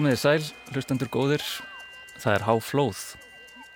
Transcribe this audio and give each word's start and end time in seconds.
Komiði 0.00 0.16
sæl, 0.16 0.44
hlustendur 0.72 1.10
góðir, 1.12 1.42
það 2.22 2.32
er 2.32 2.44
háflóð. 2.46 3.00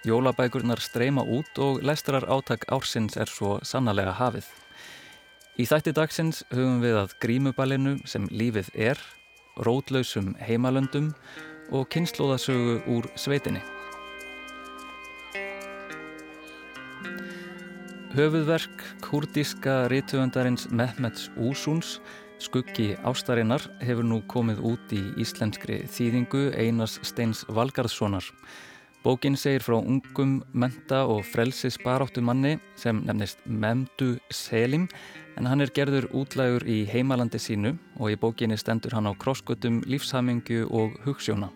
Jólabækurnar 0.09 0.81
streyma 0.81 1.21
út 1.21 1.59
og 1.61 1.83
lestrar 1.85 2.25
átak 2.33 2.65
ársins 2.73 3.19
er 3.21 3.29
svo 3.29 3.59
sannlega 3.61 4.15
hafið. 4.17 4.49
Í 5.61 5.67
þætti 5.69 5.93
dagsins 5.99 6.41
hugum 6.49 6.81
við 6.81 6.97
að 7.03 7.13
grímuballinu 7.21 7.93
sem 8.09 8.25
lífið 8.33 8.73
er, 8.73 9.05
rótlausum 9.69 10.33
heimalöndum 10.41 11.13
og 11.69 11.93
kynnslóðasögu 11.93 12.81
úr 12.97 13.13
sveitinni. 13.21 13.61
Höfuðverk 18.17 18.89
kurdíska 19.05 19.83
rítuöndarins 19.93 20.71
Mehmets 20.73 21.29
Úsuns 21.37 21.99
Skuggi 22.45 22.93
ástarinnar 23.09 23.63
hefur 23.81 24.05
nú 24.05 24.19
komið 24.29 24.59
út 24.69 24.91
í 24.93 25.01
íslenskri 25.23 25.79
þýðingu 25.89 26.43
Einars 26.61 26.99
Steins 27.07 27.41
Valgarðssonar. 27.49 28.27
Bókin 29.05 29.37
segir 29.37 29.65
frá 29.65 29.79
ungum, 29.79 30.43
menta 30.53 31.03
og 31.09 31.23
frelsis 31.25 31.79
baráttu 31.81 32.21
manni 32.25 32.59
sem 32.81 33.01
nefnist 33.07 33.41
Memdu 33.49 34.19
Selim 34.29 34.85
en 35.39 35.49
hann 35.49 35.65
er 35.65 35.73
gerður 35.73 36.11
útlægur 36.13 36.69
í 36.69 36.83
heimalandi 36.89 37.41
sínu 37.41 37.75
og 37.97 38.13
í 38.13 38.21
bókinni 38.21 38.61
stendur 38.61 38.93
hann 38.97 39.09
á 39.09 39.13
krossgötum 39.17 39.81
lífshamingu 39.89 40.67
og 40.69 41.01
hugssjóna. 41.07 41.49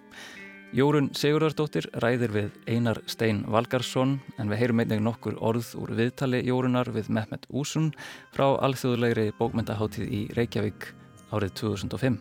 Jórun 0.76 1.06
Sigurðardóttir 1.16 1.86
ræðir 1.96 2.32
við 2.34 2.56
Einar 2.68 2.98
Stein 3.08 3.38
Valgarsson 3.48 4.18
en 4.36 4.50
við 4.50 4.58
heyrum 4.60 4.82
einnig 4.82 5.00
nokkur 5.00 5.38
orð 5.40 5.70
úr 5.80 5.94
viðtali 5.96 6.42
Jórunar 6.44 6.90
við 6.92 7.08
Mehmet 7.08 7.46
Úsun 7.48 7.86
frá 8.34 8.50
alþjóðlegri 8.66 9.30
bókmyndaháttíð 9.38 10.12
í 10.12 10.20
Reykjavík 10.36 10.90
árið 11.32 11.54
2005. 11.62 12.18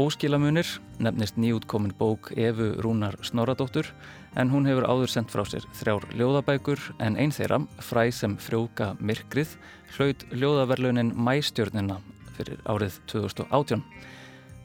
Óskilamunir 0.00 0.70
nefnist 1.04 1.36
nýjútkomin 1.36 1.92
bók 1.98 2.32
Efu 2.40 2.70
Rúnar 2.80 3.20
Snoradóttur 3.20 3.92
en 4.40 4.48
hún 4.50 4.64
hefur 4.64 4.88
áður 4.88 5.12
sendt 5.12 5.30
frá 5.34 5.44
sér 5.44 5.68
þrjár 5.76 6.08
ljóðabækur 6.16 6.80
en 7.04 7.20
einn 7.20 7.36
þeirra, 7.36 7.60
fræ 7.84 8.08
sem 8.16 8.40
frjóka 8.40 8.94
myrkrið, 8.96 9.58
hlaut 9.98 10.24
ljóðaverlunin 10.32 11.12
Mæstjörnina 11.12 12.00
fyrir 12.34 12.64
árið 12.64 12.96
2018. 13.12 13.84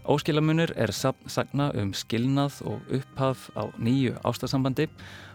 Óskilamunir 0.08 0.72
er 0.80 0.94
sagna 0.94 1.72
um 1.76 1.92
skilnað 1.94 2.62
og 2.66 2.94
upphaf 2.96 3.50
á 3.60 3.68
nýju 3.78 4.16
ástasambandi 4.24 4.88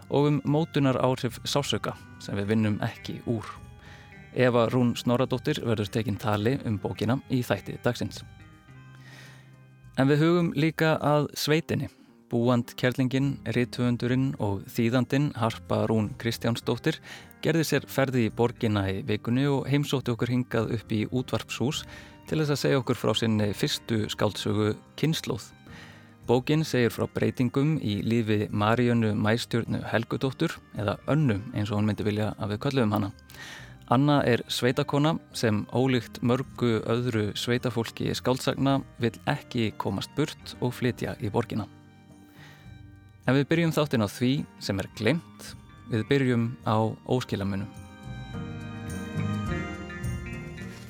og 0.09 0.27
um 0.29 0.41
mótunar 0.45 0.97
áhrif 0.97 1.37
sásöka 1.45 1.93
sem 2.19 2.35
við 2.37 2.49
vinnum 2.53 2.79
ekki 2.81 3.21
úr. 3.25 3.45
Eva 4.35 4.67
Rún 4.67 4.95
Snoradóttir 4.97 5.61
verður 5.63 5.91
tekinn 5.91 6.17
tali 6.19 6.57
um 6.65 6.79
bókina 6.79 7.19
í 7.29 7.39
þætti 7.45 7.77
dagsins. 7.83 8.23
En 9.97 10.09
við 10.09 10.25
hugum 10.25 10.49
líka 10.55 10.97
að 10.99 11.29
sveitinni. 11.39 11.87
Búand 12.25 12.73
Kjærlingin, 12.75 13.37
Rittvöndurinn 13.53 14.33
og 14.41 14.65
þýðandin 14.67 15.29
Harpa 15.37 15.85
Rún 15.87 16.09
Kristjánsdóttir 16.19 16.97
gerði 17.45 17.63
sér 17.69 17.85
ferði 17.87 18.25
í 18.27 18.33
borgina 18.33 18.87
í 18.91 19.03
vikunni 19.07 19.45
og 19.47 19.69
heimsótti 19.69 20.11
okkur 20.11 20.33
hingað 20.33 20.73
upp 20.79 20.91
í 20.91 21.05
útvarpshús 21.05 21.83
til 22.25 22.39
þess 22.41 22.53
að 22.55 22.61
segja 22.61 22.79
okkur 22.81 22.97
frá 22.97 23.11
sinni 23.17 23.51
fyrstu 23.53 24.05
skáldsögu 24.09 24.71
Kynnslóð. 24.97 25.51
Bókin 26.25 26.63
segir 26.65 26.89
frá 26.89 27.05
breytingum 27.13 27.75
í 27.85 27.99
lífi 28.01 28.47
Marjönu 28.49 29.11
Mæstjörnu 29.13 29.83
Helgudóttur 29.91 30.55
eða 30.73 30.97
Önnu 31.11 31.37
eins 31.53 31.69
og 31.69 31.77
hún 31.77 31.91
myndi 31.91 32.07
vilja 32.07 32.31
að 32.41 32.55
við 32.55 32.61
kallum 32.65 32.95
hana. 32.95 33.11
Anna 33.93 34.23
er 34.25 34.41
sveitakona 34.49 35.19
sem 35.37 35.61
ólíkt 35.69 36.23
mörgu 36.25 36.79
öðru 36.89 37.27
sveitafólki 37.37 38.09
skáldsagna 38.17 38.79
vil 38.97 39.13
ekki 39.29 39.69
komast 39.77 40.09
burt 40.17 40.55
og 40.57 40.73
flytja 40.73 41.13
í 41.21 41.29
borgina. 41.29 41.67
En 43.29 43.37
við 43.37 43.45
byrjum 43.53 43.77
þáttinn 43.77 44.05
á 44.05 44.09
því 44.09 44.33
sem 44.57 44.81
er 44.81 44.89
glemt, 44.97 45.53
við 45.93 46.05
byrjum 46.09 46.51
á 46.65 46.89
óskilamunum. 47.05 47.69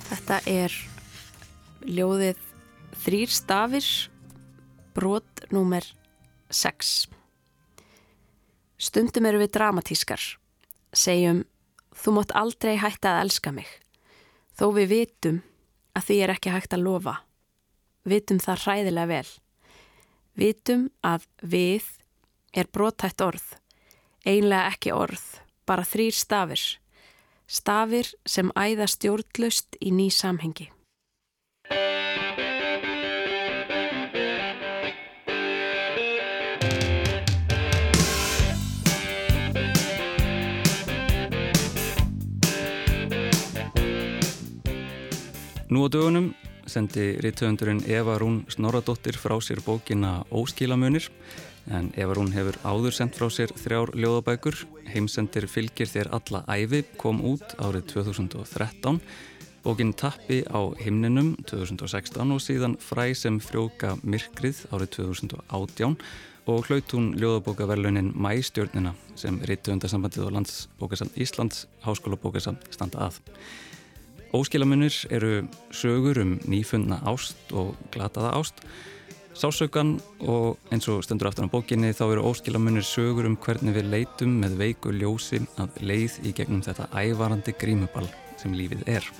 Þetta 0.07 0.39
er 0.47 0.71
ljóðið 1.85 2.39
þrýr 3.03 3.31
stafir 3.31 3.87
brot 4.95 5.45
númer 5.53 5.85
6 6.49 6.93
Stundum 8.81 9.27
eru 9.29 9.39
við 9.43 9.53
dramatískar 9.55 10.23
segjum 10.95 11.43
þú 11.95 12.15
mátt 12.17 12.33
aldrei 12.35 12.75
hætta 12.79 13.13
að 13.13 13.21
elska 13.25 13.53
mig. 13.55 13.67
Þó 14.55 14.67
við 14.75 14.91
vitum 14.91 15.41
að 15.95 16.07
því 16.09 16.17
er 16.23 16.33
ekki 16.35 16.53
hægt 16.53 16.75
að 16.75 16.85
lofa. 16.87 17.15
Vitum 18.05 18.39
það 18.43 18.65
hræðilega 18.65 19.11
vel. 19.11 19.29
Vitum 20.35 20.87
að 21.07 21.27
við 21.41 21.87
er 22.55 22.71
brotætt 22.71 23.23
orð 23.23 23.47
einlega 24.25 24.73
ekki 24.73 24.93
orð 24.95 25.23
bara 25.69 25.87
þrýr 25.87 26.15
stafir. 26.15 26.63
Stafir 27.47 28.09
sem 28.25 28.51
æða 28.57 28.89
stjórnlaust 28.89 29.77
í 29.79 29.93
ný 29.93 30.09
samhengi 30.11 30.71
Nú 45.65 45.81
á 45.81 45.89
dögunum 45.89 46.29
sendi 46.69 47.17
rítöfundurinn 47.17 47.81
Eva 47.89 48.19
Rún 48.21 48.45
Snoradóttir 48.45 49.17
frá 49.17 49.33
sér 49.41 49.63
bókina 49.65 50.21
Óskilamunir 50.29 51.09
en 51.73 51.89
Eva 51.97 52.13
Rún 52.13 52.29
hefur 52.37 52.59
áður 52.61 52.93
sendt 52.93 53.17
frá 53.17 53.31
sér 53.33 53.49
þrjár 53.49 53.95
ljóðabækur. 53.97 54.59
Heimsendir 54.93 55.49
fylgir 55.49 55.89
þér 55.89 56.11
alla 56.13 56.43
æfi 56.45 56.83
kom 57.01 57.23
út 57.25 57.57
árið 57.57 57.89
2013 57.95 59.01
bókin 59.65 59.95
Tappi 59.97 60.43
á 60.45 60.61
himninum 60.77 61.33
2016 61.49 62.37
og 62.37 62.45
síðan 62.45 62.77
Fræ 62.77 63.15
sem 63.17 63.41
frjóka 63.41 63.95
myrkrið 64.05 64.67
árið 64.69 64.91
2018 65.01 65.97
og 66.45 66.67
hlaut 66.69 66.93
hún 66.93 67.15
ljóðabókaverlunin 67.17 68.13
Mæstjörnina 68.13 68.93
sem 69.17 69.41
rítöfundarsambandið 69.41 70.27
og 70.29 70.35
landsbókasand 70.37 71.17
Íslands 71.17 71.65
háskóla 71.81 72.21
bókasand 72.21 72.69
standa 72.69 73.09
að 73.09 73.23
Óskilamunir 74.35 74.95
eru 75.15 75.45
sögur 75.71 76.17
um 76.19 76.35
nýfundna 76.43 76.99
ást 77.07 77.53
og 77.55 77.75
glataða 77.93 78.33
ást. 78.35 78.59
Sásaukan 79.35 79.95
og 80.19 80.57
eins 80.71 80.87
og 80.91 81.03
stendur 81.03 81.29
aftur 81.29 81.47
á 81.47 81.53
bókinni 81.53 81.93
þá 81.95 82.05
eru 82.07 82.27
óskilamunir 82.31 82.83
sögur 82.87 83.27
um 83.27 83.37
hvernig 83.39 83.75
við 83.75 83.89
leitum 83.91 84.35
með 84.43 84.57
veiku 84.59 84.91
ljósi 84.95 85.41
að 85.59 85.79
leið 85.83 86.19
í 86.23 86.35
gegnum 86.35 86.63
þetta 86.63 86.87
ævarandi 86.91 87.55
grímuball 87.59 88.09
sem 88.39 88.55
lífið 88.55 88.83
er. 88.97 89.11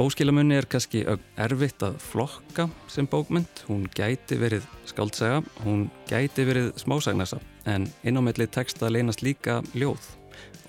Óskilamunni 0.00 0.56
er 0.56 0.64
kannski 0.64 1.02
erfitt 1.04 1.82
að 1.84 1.98
flokka 2.00 2.64
sem 2.88 3.04
bókmynd, 3.10 3.64
hún 3.68 3.82
gæti 3.92 4.38
verið 4.40 4.64
skáldsega, 4.88 5.42
hún 5.60 5.90
gæti 6.08 6.46
verið 6.48 6.70
smásagnasa 6.80 7.36
en 7.68 7.84
innámiðli 8.08 8.46
texta 8.48 8.88
leynast 8.88 9.20
líka 9.20 9.58
ljóð 9.76 10.06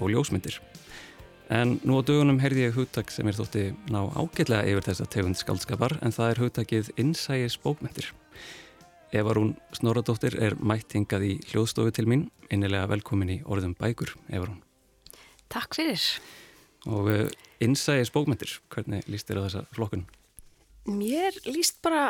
og 0.01 0.11
ljósmyndir. 0.11 0.57
En 1.47 1.77
nú 1.87 1.95
á 1.95 2.01
dögunum 2.03 2.41
heyrði 2.43 2.65
ég 2.65 2.75
hugtak 2.75 3.13
sem 3.15 3.29
er 3.31 3.37
þótti 3.37 3.69
ná 3.93 4.01
ágætlega 4.19 4.67
yfir 4.67 4.87
þessa 4.89 5.07
tegund 5.15 5.39
skáldskapar 5.39 5.95
en 6.01 6.11
það 6.15 6.33
er 6.33 6.41
hugtakið 6.43 6.89
innsægis 6.99 7.55
bókmyndir. 7.63 8.09
Eva 9.15 9.37
Rún 9.37 9.53
Snoradóttir 9.77 10.35
er 10.43 10.57
mætt 10.59 10.97
hingað 10.97 11.29
í 11.29 11.31
hljóðstofu 11.53 11.93
til 11.95 12.09
mín, 12.11 12.27
innilega 12.51 12.89
velkomin 12.91 13.31
í 13.37 13.39
orðum 13.47 13.77
bækur, 13.79 14.11
Eva 14.27 14.49
Rún. 14.49 14.59
Takk 15.47 15.79
fyrir. 15.79 16.03
Og 16.91 17.07
eh, 17.11 17.47
Innsæðis 17.61 18.09
bókmyndir, 18.13 18.55
hvernig 18.73 19.05
líst 19.11 19.29
þér 19.29 19.41
á 19.41 19.45
þessa 19.45 19.63
flokkun? 19.75 20.05
Mér 20.89 21.35
líst 21.45 21.77
bara 21.85 22.09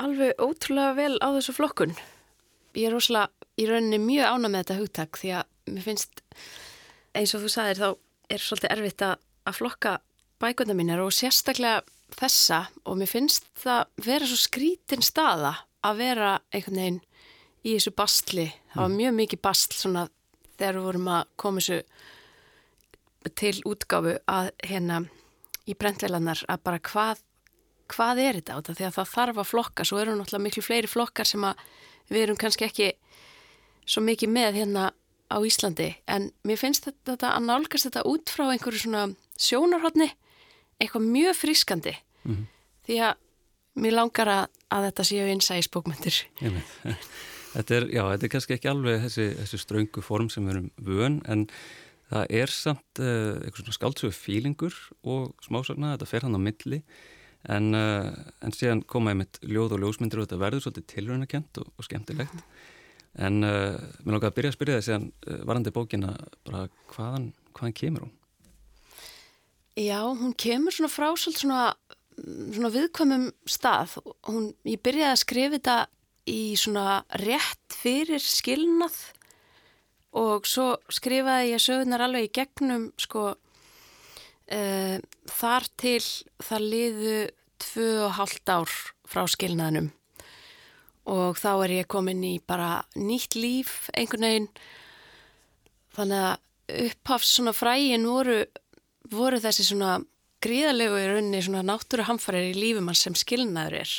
alveg 0.00 0.36
ótrúlega 0.40 0.96
vel 0.98 1.14
á 1.24 1.28
þessu 1.38 1.54
flokkun. 1.56 1.94
Ég 2.76 2.88
er 2.88 2.94
rosalega 2.94 3.30
í 3.60 3.66
rauninni 3.68 4.00
mjög 4.02 4.34
ána 4.34 4.50
með 4.50 4.62
þetta 4.62 4.78
hugtak 4.80 5.20
því 5.20 5.32
að 5.38 5.72
mér 5.72 5.86
finnst 5.86 6.22
eins 7.16 7.34
og 7.34 7.44
þú 7.44 7.52
sagðir 7.54 7.80
þá 7.80 7.88
er 8.30 8.44
svolítið 8.44 8.74
erfitt 8.76 9.06
að, 9.06 9.16
að 9.48 9.58
flokka 9.58 9.96
bækunda 10.40 10.76
mínar 10.76 11.02
og 11.04 11.14
sérstaklega 11.16 11.82
þessa 12.16 12.60
og 12.84 13.00
mér 13.00 13.10
finnst 13.10 13.48
það 13.60 13.82
vera 14.04 14.28
svo 14.28 14.38
skrítin 14.40 15.04
staða 15.04 15.54
að 15.86 16.00
vera 16.04 16.30
einhvern 16.52 16.80
veginn 16.80 17.02
í 17.64 17.74
þessu 17.74 17.92
bastli. 17.96 18.46
Það 18.72 18.82
var 18.82 18.90
mm. 18.92 18.98
mjög 19.00 19.18
mikið 19.20 19.42
bastl 19.48 19.76
svona 19.80 20.06
þegar 20.56 20.78
við 20.78 20.88
vorum 20.90 21.12
að 21.16 21.30
koma 21.40 21.64
þessu 21.64 21.80
til 23.36 23.56
útgáfu 23.68 24.16
að 24.30 24.50
hérna 24.64 25.02
í 25.68 25.76
brentleilannar 25.76 26.42
að 26.48 26.62
bara 26.66 26.80
hvað, 26.80 27.20
hvað 27.92 28.22
er 28.24 28.40
þetta 28.40 28.56
á 28.56 28.58
þetta 28.60 28.76
því 28.78 28.86
að 28.88 28.96
það 28.96 29.12
þarf 29.14 29.42
að 29.42 29.50
flokka. 29.50 29.86
Svo 29.86 30.00
eru 30.00 30.16
náttúrulega 30.16 30.46
miklu 30.46 30.64
fleiri 30.64 30.90
flokkar 30.90 31.28
sem 31.28 31.44
að 31.44 31.64
við 32.10 32.24
erum 32.24 32.40
kannski 32.40 32.66
ekki 32.66 32.90
svo 33.86 34.02
mikið 34.06 34.32
með 34.34 34.60
hérna 34.62 34.90
á 35.30 35.36
Íslandi. 35.46 35.90
En 36.10 36.30
mér 36.46 36.58
finnst 36.58 36.88
þetta, 36.88 37.12
þetta 37.12 37.34
að 37.36 37.46
nálgast 37.46 37.88
þetta 37.88 38.06
út 38.08 38.32
frá 38.32 38.46
einhverju 38.48 38.84
svona 38.84 39.04
sjónarhóttni 39.38 40.10
eitthvað 40.80 41.10
mjög 41.12 41.36
frískandi. 41.36 41.96
Mm 42.24 42.34
-hmm. 42.34 42.46
því 42.86 42.96
að 43.08 43.18
mér 43.80 43.96
langar 43.96 44.30
að, 44.30 44.46
að 44.72 44.86
þetta 44.88 45.06
séu 45.08 45.26
einsægisbókmyndir 45.34 46.22
Þetta 47.50 47.74
er, 47.74 47.84
já, 47.90 48.02
þetta 48.12 48.26
er 48.26 48.30
kannski 48.30 48.54
ekki 48.54 48.68
alveg 48.70 49.00
þessi, 49.02 49.24
þessi 49.40 49.58
ströngu 49.58 50.02
form 50.06 50.28
sem 50.30 50.44
við 50.46 50.52
erum 50.52 50.68
vön 50.86 51.16
en 51.26 51.40
það 52.10 52.34
er 52.42 52.52
samt 52.54 53.02
uh, 53.02 53.38
eitthvað 53.40 53.64
svona 53.64 53.78
skáldsögu 53.78 54.16
fílingur 54.16 54.76
og 55.06 55.32
smásagna, 55.46 55.94
þetta 55.94 56.10
fer 56.10 56.26
hann 56.26 56.36
á 56.36 56.40
milli 56.42 56.82
en, 57.48 57.72
uh, 57.76 58.10
en 58.44 58.56
síðan 58.56 58.84
koma 58.84 59.14
ég 59.14 59.22
með 59.22 59.40
ljóð 59.46 59.76
og 59.76 59.84
ljósmyndir 59.84 60.20
og 60.20 60.28
þetta 60.28 60.42
verður 60.42 60.66
svolítið 60.66 60.88
tilröðinakent 60.94 61.62
og, 61.62 61.72
og 61.76 61.88
skemmtilegt 61.88 62.34
mm 62.34 62.44
-hmm. 62.44 62.68
En 63.18 63.42
uh, 63.42 63.74
mér 64.04 64.14
langar 64.14 64.30
að 64.30 64.36
byrja 64.36 64.50
að 64.52 64.54
spyrja 64.54 64.74
það 64.78 64.86
síðan 64.86 65.06
varandi 65.48 65.72
bókina 65.74 66.12
bara 66.46 66.68
hvaðan, 66.92 67.32
hvaðan 67.58 67.74
kemur 67.74 68.04
hún? 68.06 68.12
Já, 69.80 70.00
hún 70.06 70.34
kemur 70.38 70.74
svona 70.74 70.90
frá 70.92 71.08
svona, 71.16 71.74
svona 72.54 72.70
viðkvæmum 72.74 73.30
stað. 73.48 73.96
Hún, 74.28 74.52
ég 74.68 74.82
byrjaði 74.82 75.10
að 75.10 75.22
skrifa 75.24 75.56
þetta 75.56 75.76
í 76.30 76.40
svona 76.60 77.00
rétt 77.22 77.76
fyrir 77.80 78.22
skilnað 78.22 78.98
og 80.16 80.48
svo 80.48 80.72
skrifaði 80.90 81.54
ég 81.54 81.62
sögurnar 81.62 82.06
alveg 82.06 82.28
í 82.28 82.34
gegnum 82.40 82.88
sko 82.98 83.30
uh, 83.34 84.96
þar 85.30 85.68
til 85.80 86.02
það 86.42 86.66
liðu 86.74 87.16
tvö 87.60 87.88
og 88.06 88.14
hálft 88.18 88.50
ár 88.50 88.76
frá 89.10 89.24
skilnaðnum 89.30 89.90
og 91.10 91.38
þá 91.40 91.50
er 91.64 91.76
ég 91.80 91.90
komin 91.90 92.22
í 92.26 92.36
bara 92.46 92.82
nýtt 92.98 93.36
líf 93.38 93.88
einhvern 93.96 94.26
veginn 94.26 94.48
þannig 95.96 96.26
að 96.28 96.86
upphafs 96.86 97.34
svona 97.36 97.54
frægin 97.56 98.06
voru, 98.06 98.44
voru 99.10 99.40
þessi 99.42 99.66
svona 99.66 99.98
gríðalegu 100.44 101.00
í 101.00 101.08
rauninni 101.08 101.42
svona 101.44 101.64
náttúruhamfarir 101.66 102.52
í 102.52 102.58
lífum 102.58 102.88
hans 102.90 103.02
sem 103.04 103.16
skilnaður 103.18 103.80
er. 103.82 103.94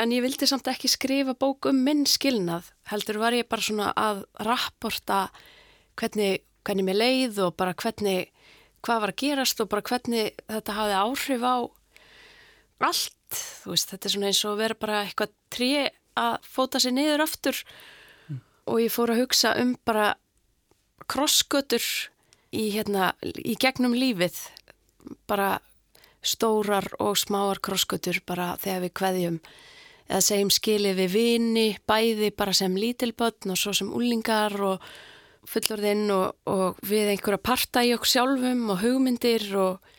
En 0.00 0.12
ég 0.14 0.24
vildi 0.24 0.48
samt 0.48 0.68
ekki 0.70 0.90
skrifa 0.90 1.34
bók 1.38 1.68
um 1.70 1.82
minn 1.86 2.04
skilnað 2.08 2.72
heldur 2.90 3.20
var 3.22 3.36
ég 3.36 3.48
bara 3.48 3.64
svona 3.64 3.92
að 3.96 4.24
rapporta 4.46 5.28
hvernig, 6.00 6.42
hvernig 6.66 6.88
mér 6.88 7.00
leið 7.00 7.40
og 7.46 7.56
bara 7.58 7.74
hvernig 7.78 8.30
hvað 8.84 9.00
var 9.04 9.12
að 9.14 9.20
gerast 9.22 9.62
og 9.62 9.70
bara 9.72 9.84
hvernig 9.88 10.32
þetta 10.50 10.76
hafi 10.76 10.96
áhrif 11.00 11.44
á 11.44 11.56
allt. 12.84 13.12
Þú 13.34 13.72
veist, 13.72 13.90
þetta 13.90 14.06
er 14.06 14.14
svona 14.14 14.30
eins 14.30 14.42
og 14.46 14.58
vera 14.60 14.78
bara 14.78 15.02
eitthvað 15.02 15.34
trí 15.54 15.70
að 16.20 16.34
fóta 16.46 16.80
sér 16.82 16.94
niður 16.94 17.24
aftur. 17.24 17.60
Mm. 18.28 18.40
og 18.70 18.80
ég 18.80 18.92
fór 18.92 19.12
að 19.12 19.20
hugsa 19.24 19.54
um 19.60 19.74
bara 19.84 20.14
krossgötur 21.10 21.84
í, 22.52 22.70
hérna, 22.72 23.12
í 23.22 23.56
gegnum 23.60 23.96
lífið. 23.96 24.38
Bara 25.28 25.58
stórar 26.24 26.86
og 27.00 27.18
smáar 27.20 27.60
krossgötur 27.60 28.22
bara 28.26 28.54
þegar 28.60 28.84
við 28.86 28.94
kveðjum 29.00 29.38
eða 30.08 30.22
segjum 30.24 30.52
skilið 30.52 31.00
við 31.00 31.12
vini 31.14 31.66
bæði 31.88 32.30
bara 32.36 32.54
sem 32.56 32.76
lítilbötn 32.76 33.54
og 33.54 33.60
svo 33.60 33.74
sem 33.76 33.92
úlingar 33.94 34.56
og 34.60 34.88
fullorðinn 35.48 36.08
og, 36.12 36.36
og 36.48 36.80
við 36.84 37.12
einhverja 37.12 37.42
parta 37.42 37.84
í 37.84 37.92
okkur 37.96 38.12
sjálfum 38.14 38.70
og 38.72 38.80
hugmyndir 38.84 39.48
og 39.60 39.92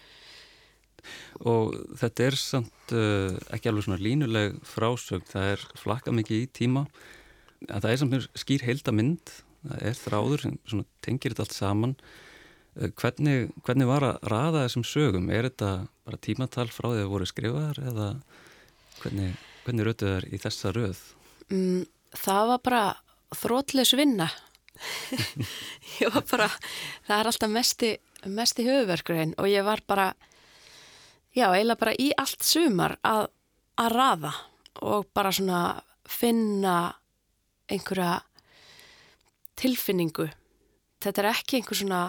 og 1.46 1.74
þetta 2.00 2.26
er 2.26 2.38
samt 2.40 2.94
uh, 2.96 3.34
ekki 3.54 3.70
alveg 3.70 3.88
svona 3.88 4.02
línuleg 4.02 4.60
frásögn, 4.66 5.26
það 5.30 5.50
er 5.56 5.66
flakka 5.78 6.14
mikið 6.16 6.44
í 6.46 6.52
tíma. 6.56 6.86
En 7.68 7.82
það 7.84 7.90
er 7.92 8.00
samt 8.02 8.30
skýr 8.40 8.66
heildamind 8.66 9.34
það 9.66 9.84
er 9.90 10.00
þráður 10.00 10.46
sem 10.46 10.86
tengir 11.06 11.34
þetta 11.34 11.46
allt 11.46 11.58
saman. 11.58 11.98
Uh, 12.76 12.90
hvernig, 13.02 13.50
hvernig 13.66 13.90
var 13.90 14.08
að 14.08 14.30
raða 14.32 14.64
þessum 14.66 14.88
sögum? 14.88 15.30
Er 15.34 15.50
þetta 15.50 15.74
bara 16.06 16.22
tímatal 16.22 16.70
frá 16.72 16.90
því 16.92 17.04
að 17.04 17.12
voru 17.14 17.30
skrifaðar 17.30 17.82
eða 17.92 18.10
hvernig, 19.02 19.36
hvernig 19.66 19.88
rötuð 19.88 20.14
það 20.14 20.28
í 20.30 20.42
þessa 20.46 20.74
röð? 20.76 21.02
Mm, 21.50 21.86
það 22.16 22.52
var 22.52 22.64
bara 22.70 22.84
þrótleis 23.36 23.94
vinna 23.98 24.30
ég 26.02 26.12
var 26.14 26.26
bara 26.30 26.48
það 27.08 27.18
er 27.18 27.30
alltaf 27.30 27.52
mesti, 27.52 27.92
mesti 28.28 28.66
höfuverkurinn 28.68 29.36
og 29.40 29.50
ég 29.50 29.66
var 29.66 29.82
bara 29.88 30.10
já, 31.36 31.50
eiginlega 31.52 31.82
bara 31.82 31.96
í 32.00 32.12
allt 32.18 32.46
sumar 32.46 32.98
að, 33.06 33.28
að 33.80 33.92
rafa 33.96 34.34
og 34.86 35.08
bara 35.16 35.32
svona 35.34 35.62
finna 36.06 36.94
einhverja 37.72 38.20
tilfinningu. 39.58 40.28
Þetta 41.02 41.22
er 41.22 41.30
ekki 41.32 41.60
einhver 41.60 41.80
svona 41.80 42.02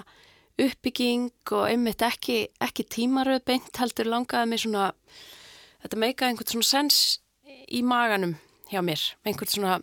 uppbygging 0.61 1.31
og 1.53 1.67
einmitt 1.69 2.03
ekki, 2.05 2.47
ekki 2.65 2.87
tímaröð 2.91 3.43
beint 3.47 3.81
heldur 3.81 4.09
langaði 4.11 4.51
mig 4.51 4.63
svona, 4.65 4.91
þetta 5.85 6.01
meika 6.01 6.29
einhvern 6.29 6.51
svona 6.51 6.69
sens 6.69 7.01
í 7.73 7.83
maganum 7.87 8.37
hjá 8.71 8.83
mér, 8.85 9.03
einhvern 9.27 9.53
svona 9.53 9.77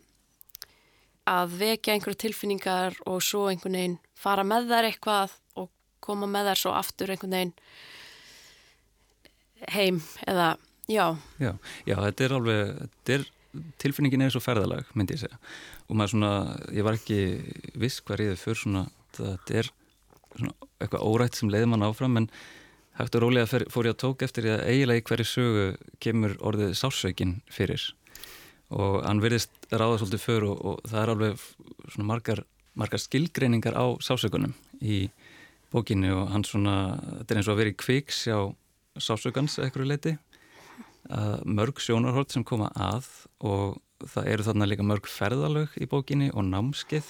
að 1.29 1.55
vekja 1.61 1.95
einhverja 1.95 2.25
tilfinningar 2.25 2.97
og 3.07 3.21
svo 3.23 3.47
einhvern 3.47 3.77
veginn 3.77 3.99
fara 4.19 4.43
með 4.47 4.69
þær 4.71 4.87
eitthvað 4.89 5.35
og 5.59 5.69
koma 6.03 6.27
með 6.27 6.51
þær 6.51 6.61
svo 6.63 6.73
aftur 6.75 7.13
einhvern 7.13 7.37
veginn 7.37 7.53
heim 9.71 10.01
eða, 10.27 10.49
já. 10.91 11.05
Já, 11.39 11.53
já 11.87 11.95
þetta 12.01 12.25
er 12.25 12.35
alveg, 12.37 12.73
þetta 12.81 13.15
er, 13.15 13.23
tilfinningin 13.79 14.25
er 14.25 14.33
svo 14.33 14.41
ferðalag, 14.43 14.89
myndi 14.97 15.15
ég 15.15 15.23
segja. 15.23 15.39
Og 15.87 15.95
maður 15.95 16.15
svona, 16.15 16.33
ég 16.75 16.87
var 16.87 16.97
ekki 16.97 17.19
viss 17.79 18.03
hvað 18.03 18.19
riðið 18.19 18.41
fyrir 18.41 18.59
svona, 18.59 18.83
þetta 19.15 19.57
er 19.61 19.71
svona 20.33 20.53
eitthvað 20.81 21.07
órætt 21.07 21.39
sem 21.39 21.53
leiði 21.53 21.69
mann 21.71 21.87
áfram, 21.87 22.19
en 22.19 22.29
hægt 22.99 23.17
og 23.17 23.23
rólega 23.25 23.61
fór 23.73 23.89
ég 23.89 23.95
að 23.95 24.01
tók 24.03 24.25
eftir 24.25 24.49
að 24.53 24.65
eiginlega 24.69 25.01
í 25.01 25.05
hverju 25.09 25.27
sögu 25.27 25.67
kemur 26.03 26.37
orðið 26.45 26.73
sásaukin 26.77 27.37
fyrir. 27.51 27.85
Og 28.73 29.01
hann 29.05 29.21
verðist 29.21 29.53
ráða 29.71 29.99
svolítið 30.01 30.23
fyrir 30.23 30.49
og, 30.49 30.59
og 30.65 30.89
það 30.89 31.01
er 31.01 31.13
alveg 31.13 31.45
svona 31.93 32.09
margar, 32.09 32.43
margar 32.73 33.01
skilgreiningar 33.01 33.77
á 33.77 33.85
sásaukunum 34.01 34.53
í 34.81 35.07
bókinu 35.73 36.13
og 36.21 36.29
hann 36.33 36.45
svona, 36.45 36.99
þetta 37.21 37.33
er 37.33 37.41
eins 37.41 37.49
og 37.49 37.55
að 37.55 37.63
vera 37.63 37.73
í 37.73 37.79
kviks 37.81 38.25
á 38.29 38.39
sásökans 39.01 39.57
eitthvað 39.57 39.89
leiti 39.89 40.13
mörg 41.43 41.81
sjónarhort 41.83 42.31
sem 42.31 42.45
koma 42.47 42.69
að 42.77 43.07
og 43.43 43.79
það 44.13 44.29
eru 44.33 44.45
þarna 44.47 44.67
líka 44.69 44.85
mörg 44.85 45.07
ferðalög 45.09 45.73
í 45.81 45.87
bókinni 45.89 46.29
og 46.31 46.45
námskeið 46.47 47.09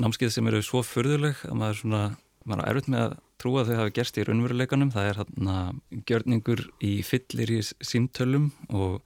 námskeið 0.00 0.34
sem 0.34 0.50
eru 0.50 0.62
svo 0.64 0.82
förðuleg 0.86 1.40
að 1.48 1.56
maður 1.62 1.80
svona, 1.80 2.02
maður 2.44 2.62
er 2.62 2.70
erfitt 2.70 2.92
með 2.92 3.04
að 3.06 3.18
trúa 3.40 3.62
að 3.62 3.70
þau 3.70 3.80
hafi 3.80 3.96
gerst 3.96 4.20
í 4.20 4.24
raunveruleikanum 4.28 4.94
það 4.94 5.10
er 5.10 5.20
hérna 5.20 5.56
gjörningur 6.08 6.64
í 6.84 6.94
fyllir 7.06 7.52
í 7.56 7.60
símtölum 7.64 8.50
og 8.68 9.00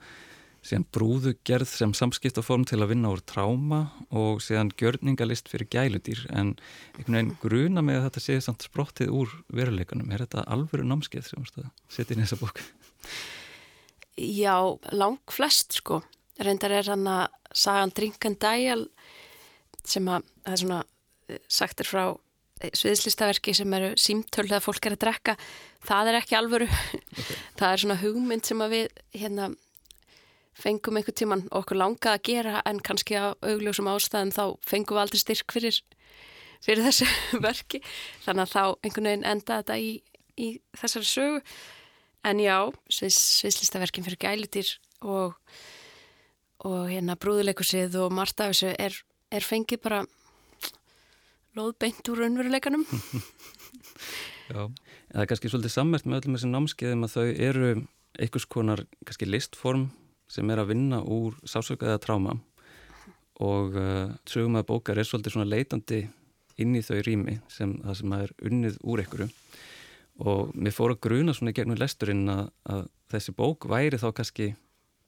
síðan 0.64 0.86
brúðugerð 0.96 1.68
sem 1.68 1.92
samskiptaform 1.96 2.64
til 2.68 2.80
að 2.80 2.94
vinna 2.94 3.10
úr 3.12 3.20
tráma 3.28 3.82
og 4.16 4.40
síðan 4.44 4.72
gjörningalist 4.80 5.50
fyrir 5.52 5.68
gæludýr 5.72 6.24
en 6.32 6.54
einhvern 6.96 7.18
veginn 7.18 7.32
gruna 7.42 7.84
með 7.84 8.00
að 8.00 8.06
þetta 8.06 8.24
sé 8.24 8.38
samt 8.46 8.64
sprottið 8.64 9.12
úr 9.12 9.34
veruleikanum. 9.52 10.08
Er 10.14 10.24
þetta 10.24 10.46
alvöru 10.54 10.86
námskeið 10.88 11.28
sem 11.28 11.46
setið 11.92 12.16
inn 12.16 12.24
í 12.24 12.26
þessa 12.26 12.40
bók? 12.40 12.62
Já, 14.16 14.56
lang 14.94 15.20
flest 15.34 15.80
sko. 15.82 16.00
Reyndar 16.40 16.72
er 16.74 16.88
hann 16.94 17.06
að 17.10 17.26
sagan 17.54 17.92
Drinkan 17.94 18.38
Dæjal 18.40 18.86
sem 19.84 20.08
að, 20.08 20.24
það 20.46 20.54
er 20.54 20.62
svona 20.62 20.80
eh, 21.28 21.42
sagtir 21.50 21.88
frá 21.90 22.04
eh, 22.08 22.23
sviðslistaverki 22.76 23.54
sem 23.56 23.76
eru 23.76 23.92
símtöl 24.00 24.46
þegar 24.46 24.64
fólk 24.64 24.88
er 24.88 24.96
að 24.96 25.02
drekka. 25.04 25.36
Það 25.84 26.10
er 26.10 26.18
ekki 26.20 26.38
alvöru. 26.38 26.68
Okay. 26.70 27.36
Það 27.58 27.68
er 27.70 27.84
svona 27.84 28.00
hugmynd 28.00 28.48
sem 28.48 28.64
að 28.64 28.74
við 28.74 29.02
hérna 29.18 29.50
fengum 30.54 30.98
einhver 30.98 31.14
tíman 31.16 31.44
okkur 31.54 31.78
langa 31.78 32.14
að 32.14 32.24
gera 32.28 32.62
en 32.68 32.80
kannski 32.84 33.18
á 33.18 33.34
augljósum 33.42 33.90
ástæðum 33.90 34.32
þá 34.34 34.44
fengum 34.62 34.96
við 34.96 35.02
aldrei 35.02 35.20
styrk 35.20 35.54
fyrir, 35.54 35.80
fyrir 36.62 36.86
þessu 36.86 37.08
verki 37.46 37.82
þannig 38.24 38.44
að 38.44 38.52
þá 38.54 38.64
einhvern 38.86 39.08
veginn 39.10 39.30
enda 39.34 39.60
þetta 39.60 39.78
í, 39.82 39.90
í 40.38 40.48
þessari 40.78 41.10
sögu 41.10 41.40
en 42.24 42.40
já, 42.40 42.58
sviðslistaverkin 42.88 44.06
fyrir 44.06 44.22
gælutýr 44.22 44.70
og, 45.04 45.34
og 46.64 46.86
hérna 46.88 47.18
brúðuleikursið 47.20 47.98
og 48.00 48.14
margt 48.16 48.40
af 48.40 48.54
þessu 48.54 48.72
er, 48.78 48.96
er 49.34 49.44
fengið 49.44 49.82
bara 49.84 50.04
loðbeint 51.58 52.08
úr 52.10 52.22
raunveruleikanum. 52.24 52.84
Já, 54.50 54.66
það 54.66 55.20
er 55.22 55.28
kannski 55.30 55.50
svolítið 55.50 55.74
sammert 55.74 56.08
með 56.08 56.22
öllum 56.22 56.38
þessum 56.38 56.54
námskeiðum 56.54 57.06
að 57.06 57.14
þau 57.14 57.28
eru 57.48 57.68
einhvers 58.14 58.48
konar 58.50 58.82
kannski 59.06 59.28
listform 59.28 59.86
sem 60.30 60.50
er 60.50 60.62
að 60.62 60.72
vinna 60.72 61.00
úr 61.02 61.38
sásöka 61.48 61.88
eða 61.88 62.02
tráma. 62.02 62.36
Og 63.42 63.78
uh, 63.78 64.12
sögum 64.30 64.58
að 64.60 64.68
bókar 64.70 64.98
er 64.98 65.08
svolítið 65.08 65.36
svona 65.36 65.50
leitandi 65.50 66.04
inn 66.62 66.74
í 66.78 66.82
þau 66.86 67.00
rými 67.02 67.38
sem 67.50 67.78
það 67.82 67.98
sem 68.00 68.18
er 68.18 68.34
unnið 68.50 68.76
úr 68.82 69.02
einhverju. 69.02 69.30
Og 70.24 70.52
mér 70.54 70.74
fór 70.74 70.94
að 70.94 71.02
gruna 71.08 71.34
svona 71.34 71.54
gegnum 71.54 71.78
lesturinn 71.80 72.28
að, 72.30 72.44
að 72.70 72.84
þessi 73.10 73.34
bók 73.34 73.66
væri 73.70 73.98
þá 73.98 74.10
kannski 74.14 74.52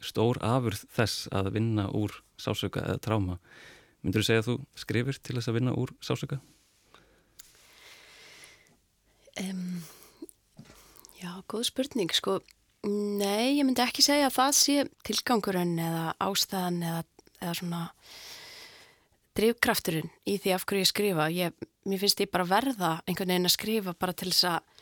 stór 0.03 0.41
afurð 0.45 0.83
þess 0.95 1.29
að 1.35 1.53
vinna 1.55 1.87
úr 1.95 2.19
sásöka 2.41 2.83
eða 2.83 3.03
tráma 3.03 3.39
Myndur 4.07 4.23
þú 4.23 4.27
segja 4.29 4.43
að 4.45 4.47
þú 4.47 4.55
skrifir 4.79 5.17
til 5.19 5.35
þess 5.35 5.51
að 5.51 5.57
vinna 5.57 5.73
úr 5.75 5.91
sásöka? 5.99 6.37
Um, 9.43 9.83
já, 11.19 11.33
góð 11.51 11.65
spurning, 11.67 12.15
sko. 12.15 12.37
Nei, 12.87 13.59
ég 13.59 13.67
myndi 13.67 13.83
ekki 13.83 14.05
segja 14.07 14.29
að 14.29 14.37
það 14.37 14.53
sé 14.61 14.77
tilgangurinn 15.09 15.75
eða 15.83 16.05
ástæðan 16.23 16.79
eða, 16.87 17.03
eða 17.41 17.57
svona 17.59 17.83
drivkrafturinn 19.37 20.15
í 20.23 20.39
því 20.39 20.55
af 20.55 20.69
hverju 20.71 20.87
ég 20.87 20.93
skrifa. 20.93 21.29
Ég, 21.35 21.69
mér 21.91 22.05
finnst 22.05 22.23
ég 22.23 22.31
bara 22.31 22.47
verða 22.47 22.95
einhvern 23.11 23.35
veginn 23.35 23.51
að 23.51 23.57
skrifa 23.59 23.99
bara 23.99 24.15
til 24.15 24.31
þess 24.31 24.53
að, 24.55 24.75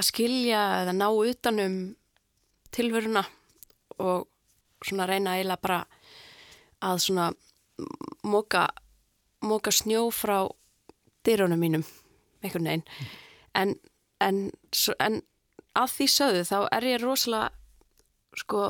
að 0.00 0.10
skilja 0.14 0.62
eða 0.80 0.96
ná 0.96 1.10
utanum 1.12 1.80
tilvöruna 2.72 3.28
og 4.00 4.30
svona 4.80 5.12
reyna 5.12 5.36
eiginlega 5.36 5.66
bara 5.68 5.82
að 6.88 7.04
svona 7.04 7.34
móka, 8.26 8.68
móka 9.42 9.72
snjó 9.72 10.08
frá 10.14 10.46
dyrunum 11.26 11.60
mínum 11.60 11.84
einhvern 12.42 12.68
veginn. 12.68 12.84
En, 13.54 13.74
en, 14.20 14.40
en 14.98 15.20
að 15.76 15.92
því 15.96 16.08
sögðu 16.12 16.42
þá 16.48 16.58
er 16.76 16.88
ég 16.92 17.02
rosalega 17.02 17.52
sko 18.36 18.62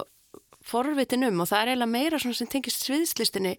forvitin 0.66 1.26
um 1.28 1.42
og 1.42 1.50
það 1.50 1.62
er 1.62 1.72
eiginlega 1.72 1.92
meira 1.92 2.20
svona 2.22 2.38
sem 2.38 2.50
tengist 2.50 2.86
sviðslistinni. 2.86 3.54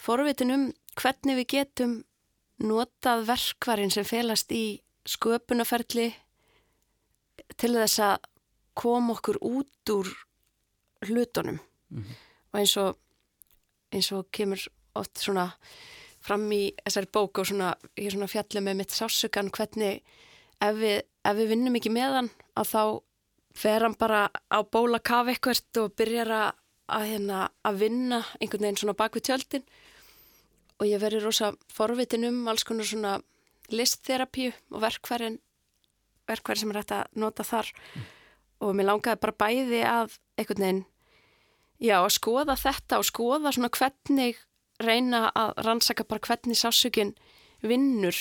Forvitin 0.00 0.54
um 0.54 0.66
hvernig 0.98 1.40
við 1.40 1.48
getum 1.54 1.96
notað 2.62 3.26
verkvarin 3.28 3.92
sem 3.92 4.06
felast 4.06 4.52
í 4.52 4.80
sköpunaferli 5.06 6.08
til 7.60 7.74
þess 7.76 8.00
að 8.02 8.30
koma 8.76 9.14
okkur 9.16 9.38
út 9.44 9.92
úr 9.92 10.08
hlutunum. 11.06 11.60
Mm 11.90 12.02
-hmm. 12.02 12.14
og 12.52 12.58
eins 12.58 12.76
og 12.76 12.96
eins 13.94 14.10
og 14.14 14.28
kemur 14.34 14.62
oft 14.96 15.20
svona 15.20 15.50
fram 16.26 16.46
í 16.54 16.62
þessari 16.82 17.10
bóku 17.12 17.42
og 17.42 17.50
svona, 17.50 17.72
ég 17.98 18.12
svona 18.14 18.30
fjallið 18.30 18.64
með 18.66 18.78
mitt 18.80 18.94
sásugan 18.94 19.52
hvernig 19.54 20.02
ef 20.62 20.78
við, 20.80 21.02
ef 21.22 21.36
við 21.38 21.52
vinnum 21.52 21.78
ekki 21.78 21.92
með 21.94 22.18
hann 22.20 22.30
að 22.56 22.70
þá 22.72 22.82
fer 23.56 23.86
hann 23.86 23.96
bara 23.98 24.26
á 24.52 24.58
bóla 24.64 25.00
kaf 25.00 25.30
ekkert 25.32 25.80
og 25.80 25.94
byrjar 25.96 26.32
að, 26.32 26.48
að, 26.96 27.06
hérna, 27.12 27.44
að 27.64 27.80
vinna 27.84 28.22
einhvern 28.40 28.66
veginn 28.66 28.80
svona 28.82 28.98
bak 28.98 29.16
við 29.16 29.28
tjöldin 29.30 29.66
og 30.76 30.88
ég 30.90 31.00
veri 31.00 31.22
rosa 31.22 31.52
forvitin 31.72 32.26
um 32.28 32.42
alls 32.50 32.66
konar 32.68 32.88
svona 32.88 33.16
listþerapíu 33.72 34.52
og 34.74 34.82
verkværin 34.84 35.38
verkværi 36.28 36.62
sem 36.62 36.72
er 36.72 36.80
hægt 36.82 36.94
að 36.96 37.16
nota 37.22 37.46
þar 37.46 37.70
mm. 37.70 38.04
og 38.66 38.76
mér 38.76 38.90
langaði 38.90 39.22
bara 39.22 39.40
bæði 39.44 39.80
að 39.86 40.18
einhvern 40.36 40.64
veginn 40.66 40.84
já, 41.82 41.98
að 42.00 42.12
skoða 42.16 42.56
þetta 42.60 43.00
og 43.00 43.08
skoða 43.08 43.52
svona 43.54 43.72
hvernig 43.74 44.42
reyna 44.82 45.30
að 45.36 45.54
rannsaka 45.64 46.04
bara 46.08 46.24
hvernig 46.26 46.58
sásugin 46.58 47.14
vinnur 47.64 48.18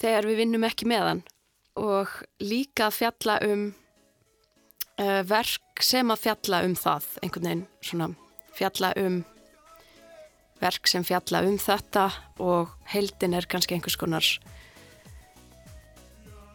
þegar 0.00 0.28
við 0.30 0.42
vinnum 0.44 0.64
ekki 0.68 0.88
með 0.88 1.06
hann. 1.08 1.22
Og 1.80 2.12
líka 2.42 2.88
að 2.88 2.96
fjalla 2.98 3.36
um 3.46 3.68
uh, 5.00 5.20
verk 5.28 5.84
sem 5.84 6.12
að 6.12 6.24
fjalla 6.26 6.64
um 6.66 6.76
það 6.78 7.12
einhvern 7.22 7.48
veginn 7.50 7.66
svona 7.84 8.10
fjalla 8.56 8.92
um 9.00 9.20
verk 10.60 10.90
sem 10.90 11.04
fjalla 11.06 11.42
um 11.48 11.56
þetta 11.60 12.08
og 12.44 12.74
heldin 12.92 13.36
er 13.38 13.48
kannski 13.50 13.76
einhvers 13.76 13.96
konar 14.00 14.26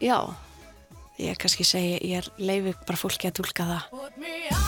já 0.04 0.20
ég 1.18 1.40
kannski 1.42 1.66
segi, 1.66 1.98
ég 2.04 2.30
leifið 2.38 2.78
bara 2.86 3.02
fólki 3.02 3.32
að 3.32 3.42
tólka 3.42 3.70
það 3.72 4.65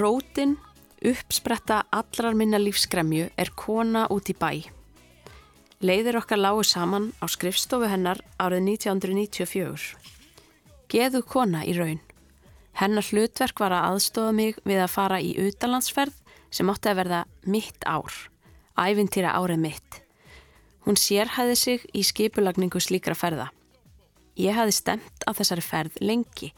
Rótin, 0.00 0.56
uppspretta 1.04 1.82
allrar 1.92 2.32
minna 2.32 2.56
lífsgremju 2.56 3.26
er 3.36 3.50
kona 3.52 4.06
út 4.08 4.30
í 4.32 4.34
bæ. 4.38 4.62
Leiðir 5.84 6.16
okkar 6.22 6.40
lágu 6.40 6.62
saman 6.64 7.10
á 7.20 7.28
skrifstofu 7.28 7.90
hennar 7.90 8.22
árið 8.40 8.62
1994. 8.78 9.98
Geðu 10.88 11.20
kona 11.28 11.66
í 11.68 11.74
raun. 11.76 12.00
Hennar 12.80 13.04
hlutverk 13.10 13.60
var 13.60 13.74
að 13.76 13.90
aðstofa 13.90 14.32
mig 14.38 14.62
við 14.64 14.80
að 14.86 14.94
fara 14.94 15.18
í 15.20 15.34
utalandsferð 15.36 16.16
sem 16.48 16.72
átti 16.72 16.92
að 16.94 16.98
verða 17.02 17.20
mitt 17.44 17.84
ár. 17.84 18.16
Ævintýra 18.80 19.36
árið 19.36 19.62
mitt. 19.66 20.00
Hún 20.88 20.96
sérhæði 20.96 21.60
sig 21.60 21.86
í 21.92 22.06
skipulagningu 22.08 22.80
slíkra 22.80 23.12
ferða. 23.12 23.50
Ég 24.40 24.56
hafi 24.56 24.72
stemt 24.72 25.28
á 25.28 25.36
þessari 25.36 25.66
ferð 25.66 26.00
lengi, 26.00 26.54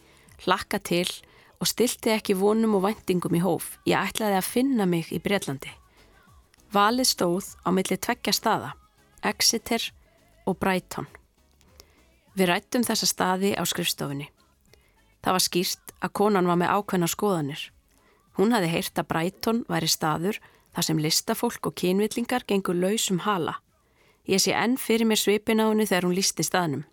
hlakka 0.46 0.78
til 0.78 1.08
og 1.10 1.31
stilti 1.68 2.12
ekki 2.14 2.34
vonum 2.38 2.76
og 2.78 2.86
vendingum 2.86 3.34
í 3.36 3.42
hóf. 3.42 3.76
Ég 3.86 3.98
ætlaði 3.98 4.38
að 4.38 4.48
finna 4.48 4.86
mig 4.88 5.12
í 5.12 5.20
Breitlandi. 5.22 5.70
Valið 6.72 7.08
stóð 7.10 7.50
á 7.62 7.68
milli 7.70 7.98
tveggja 8.00 8.32
staða, 8.32 8.72
Exeter 9.22 9.84
og 10.48 10.56
Brighton. 10.58 11.06
Við 12.32 12.48
rættum 12.48 12.86
þessa 12.86 13.06
staði 13.06 13.52
á 13.52 13.62
skrifstofunni. 13.68 14.30
Það 15.22 15.36
var 15.36 15.44
skýrt 15.44 15.92
að 16.00 16.14
konan 16.18 16.48
var 16.48 16.58
með 16.58 16.72
ákveðna 16.78 17.10
skoðanir. 17.12 17.66
Hún 18.40 18.56
hafi 18.56 18.70
heyrt 18.72 18.98
að 18.98 19.08
Brighton 19.12 19.64
væri 19.68 19.90
staður 19.92 20.40
þar 20.72 20.88
sem 20.88 21.02
listafólk 21.04 21.68
og 21.68 21.76
kynvillingar 21.76 22.46
gengur 22.48 22.78
lausum 22.78 23.20
hala. 23.26 23.58
Ég 24.24 24.40
sé 24.40 24.56
enn 24.56 24.78
fyrir 24.80 25.06
mér 25.06 25.20
svipin 25.20 25.60
á 25.60 25.68
henni 25.68 25.86
þegar 25.86 26.08
hún 26.08 26.16
lísti 26.16 26.46
staðnum. 26.46 26.86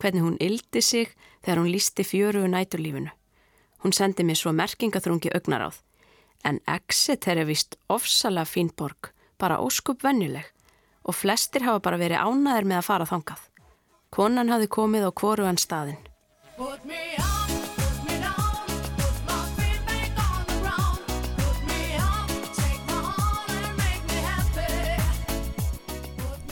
Hvernig 0.00 0.24
hún 0.24 0.40
yldi 0.40 0.80
sig 0.82 1.12
þegar 1.44 1.60
hún 1.60 1.74
lísti 1.74 2.06
fjörugu 2.06 2.48
næturlífinu. 2.48 3.12
Hún 3.82 3.92
sendi 3.92 4.22
mér 4.22 4.38
svo 4.38 4.52
merkingaþrungi 4.54 5.32
augnaráð. 5.34 5.80
En 6.46 6.60
Exeter 6.70 7.38
er 7.38 7.46
vist 7.46 7.74
ofsalega 7.90 8.46
fín 8.46 8.70
borg, 8.78 9.10
bara 9.38 9.58
óskup 9.58 10.04
vennileg 10.06 10.46
og 11.02 11.16
flestir 11.18 11.64
hafa 11.66 11.82
bara 11.82 11.98
verið 11.98 12.22
ánaðir 12.22 12.68
með 12.70 12.78
að 12.78 12.86
fara 12.86 13.06
þangað. 13.10 13.42
Konan 14.14 14.52
hafi 14.54 14.68
komið 14.70 15.08
á 15.08 15.10
kvorugan 15.10 15.58
staðin. 15.58 15.98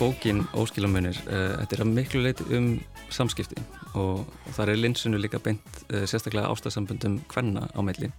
Bókin 0.01 0.47
Óskilamunir, 0.57 1.19
uh, 1.29 1.61
þetta 1.61 1.77
er 1.77 1.85
að 1.85 1.95
miklu 1.95 2.25
leiti 2.25 2.47
um 2.57 2.73
samskipti 3.13 3.61
og, 3.99 4.27
það 4.55 4.69
er 4.69 4.81
linsinu 4.81 5.19
líka 5.21 5.41
beint 5.43 5.83
uh, 5.91 6.05
sérstaklega 6.05 6.51
ástæðsambundum 6.53 7.21
hvenna 7.33 7.67
á 7.75 7.81
meilli 7.83 8.11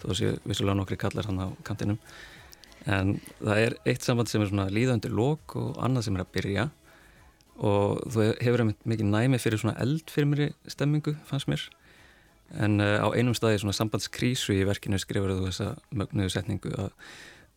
þó 0.00 0.12
séu 0.16 0.36
vissulega 0.48 0.78
nokkri 0.78 0.98
kallar 1.00 1.28
hann 1.28 1.42
á 1.44 1.48
kantinum. 1.66 1.98
En 2.88 3.18
það 3.40 3.64
er 3.64 3.76
eitt 3.92 4.06
samband 4.06 4.30
sem 4.30 4.40
er 4.40 4.48
svona 4.48 4.70
líðandur 4.72 5.12
lók 5.12 5.56
og 5.60 5.74
annað 5.84 6.06
sem 6.06 6.16
er 6.16 6.24
að 6.24 6.32
byrja. 6.36 6.68
Og 7.60 8.00
þú 8.08 8.30
hefur 8.40 8.64
mikið 8.88 9.10
næmi 9.10 9.40
fyrir 9.42 9.60
svona 9.60 9.76
eldfirmiri 9.82 10.48
stemmingu 10.72 11.14
fannst 11.28 11.50
mér. 11.52 11.66
En 12.56 12.80
uh, 12.80 13.04
á 13.04 13.08
einum 13.12 13.36
staði 13.36 13.60
svona 13.60 13.76
sambandskrísu 13.76 14.56
í 14.56 14.64
verkinu 14.68 14.98
skrifur 14.98 15.36
þú 15.36 15.50
þessa 15.50 15.74
mögnuðu 15.92 16.32
setningu 16.32 16.72
að 16.72 16.90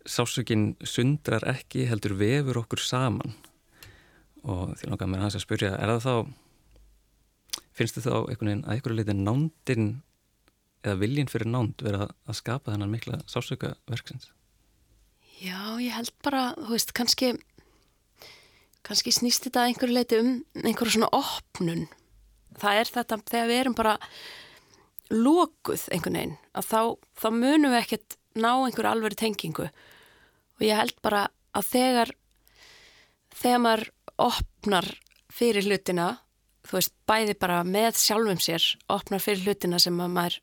sásökinn 0.03 0.73
sundrar 0.83 1.45
ekki 1.47 1.87
heldur 1.87 2.17
vefur 2.19 2.59
okkur 2.65 2.83
saman. 2.83 3.37
Og 4.43 4.75
því 4.75 4.91
langar 4.91 5.07
mér 5.07 5.23
hans 5.23 5.39
að 5.39 5.45
spurja 5.45 5.71
er 5.79 5.95
það 5.95 6.03
þá 6.03 6.15
finnst 7.77 7.97
þið 7.97 8.07
þá 8.07 8.15
einhvern 8.17 8.49
veginn 8.49 8.65
að 8.65 8.75
einhverju 8.75 8.99
leiti 8.99 9.17
nándin 9.17 9.89
eða 10.83 10.99
viljin 10.99 11.31
fyrir 11.31 11.49
nánd 11.49 11.83
vera 11.83 12.09
að 12.27 12.39
skapa 12.39 12.73
þennan 12.73 12.91
mikla 12.91 13.21
sásöka 13.29 13.73
verksins? 13.89 14.31
Já, 15.43 15.75
ég 15.81 15.95
held 15.95 16.13
bara, 16.23 16.51
þú 16.59 16.75
veist, 16.75 16.93
kannski 16.95 17.33
kannski 18.83 19.13
snýst 19.15 19.47
þetta 19.47 19.67
einhverju 19.69 19.95
leiti 19.95 20.19
um 20.19 20.31
einhverju 20.63 20.97
svona 20.97 21.11
opnun 21.15 21.85
það 22.59 22.79
er 22.81 22.91
þetta, 22.97 23.19
þegar 23.29 23.49
við 23.49 23.61
erum 23.61 23.77
bara 23.77 23.93
lókuð 25.13 25.87
einhvern 25.93 26.19
veginn 26.19 26.35
að 26.57 26.67
þá, 26.69 26.81
þá 27.21 27.27
munum 27.35 27.73
við 27.73 27.79
ekkert 27.79 28.17
ná 28.39 28.51
einhverju 28.51 28.89
alveg 28.91 29.17
tengingu 29.19 29.69
og 29.69 30.65
ég 30.65 30.79
held 30.79 30.99
bara 31.05 31.27
að 31.55 31.69
þegar 31.69 32.13
þegar 33.33 33.63
maður 33.65 33.85
opnar 34.23 34.89
fyrir 35.33 35.65
hlutina 35.67 36.09
þú 36.63 36.79
veist, 36.79 36.93
bæði 37.09 37.35
bara 37.39 37.61
með 37.67 37.99
sjálfum 37.99 38.41
sér 38.41 38.65
opnar 38.91 39.23
fyrir 39.23 39.47
hlutina 39.47 39.79
sem 39.81 39.95
maður 39.99 40.39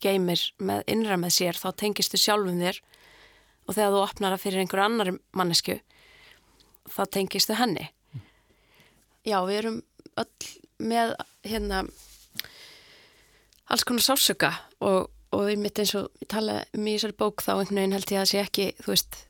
geymir 0.00 0.42
með 0.62 0.82
innra 0.90 1.18
með 1.20 1.36
sér 1.36 1.58
þá 1.58 1.68
tengistu 1.82 2.18
sjálfum 2.20 2.60
þér 2.62 2.80
og 3.66 3.76
þegar 3.76 3.94
þú 3.94 4.02
opnar 4.02 4.34
það 4.34 4.44
fyrir 4.44 4.62
einhver 4.62 4.84
annar 4.84 5.12
mannesku 5.36 5.78
þá 6.90 7.02
tengistu 7.14 7.56
henni 7.58 7.86
mm. 7.86 8.24
já, 9.28 9.38
við 9.46 9.58
erum 9.60 9.80
öll 10.20 10.50
með 10.80 11.14
hérna 11.46 11.84
alls 13.70 13.86
konar 13.86 14.04
sásöka 14.04 14.52
og, 14.82 15.10
og 15.34 15.50
ég 15.50 15.60
mitt 15.60 15.78
eins 15.78 15.94
og 15.98 16.10
ég 16.22 16.30
tala 16.32 16.60
um 16.74 16.88
í 16.88 16.96
þessari 16.96 17.18
bók 17.20 17.44
þá 17.44 17.52
einhvern 17.58 17.82
veginn 17.82 17.96
held 17.98 18.10
ég 18.10 18.18
að 18.18 18.24
það 18.24 18.32
sé 18.32 18.42
ekki 18.42 18.68
þú 18.80 18.92
veist, 18.94 19.20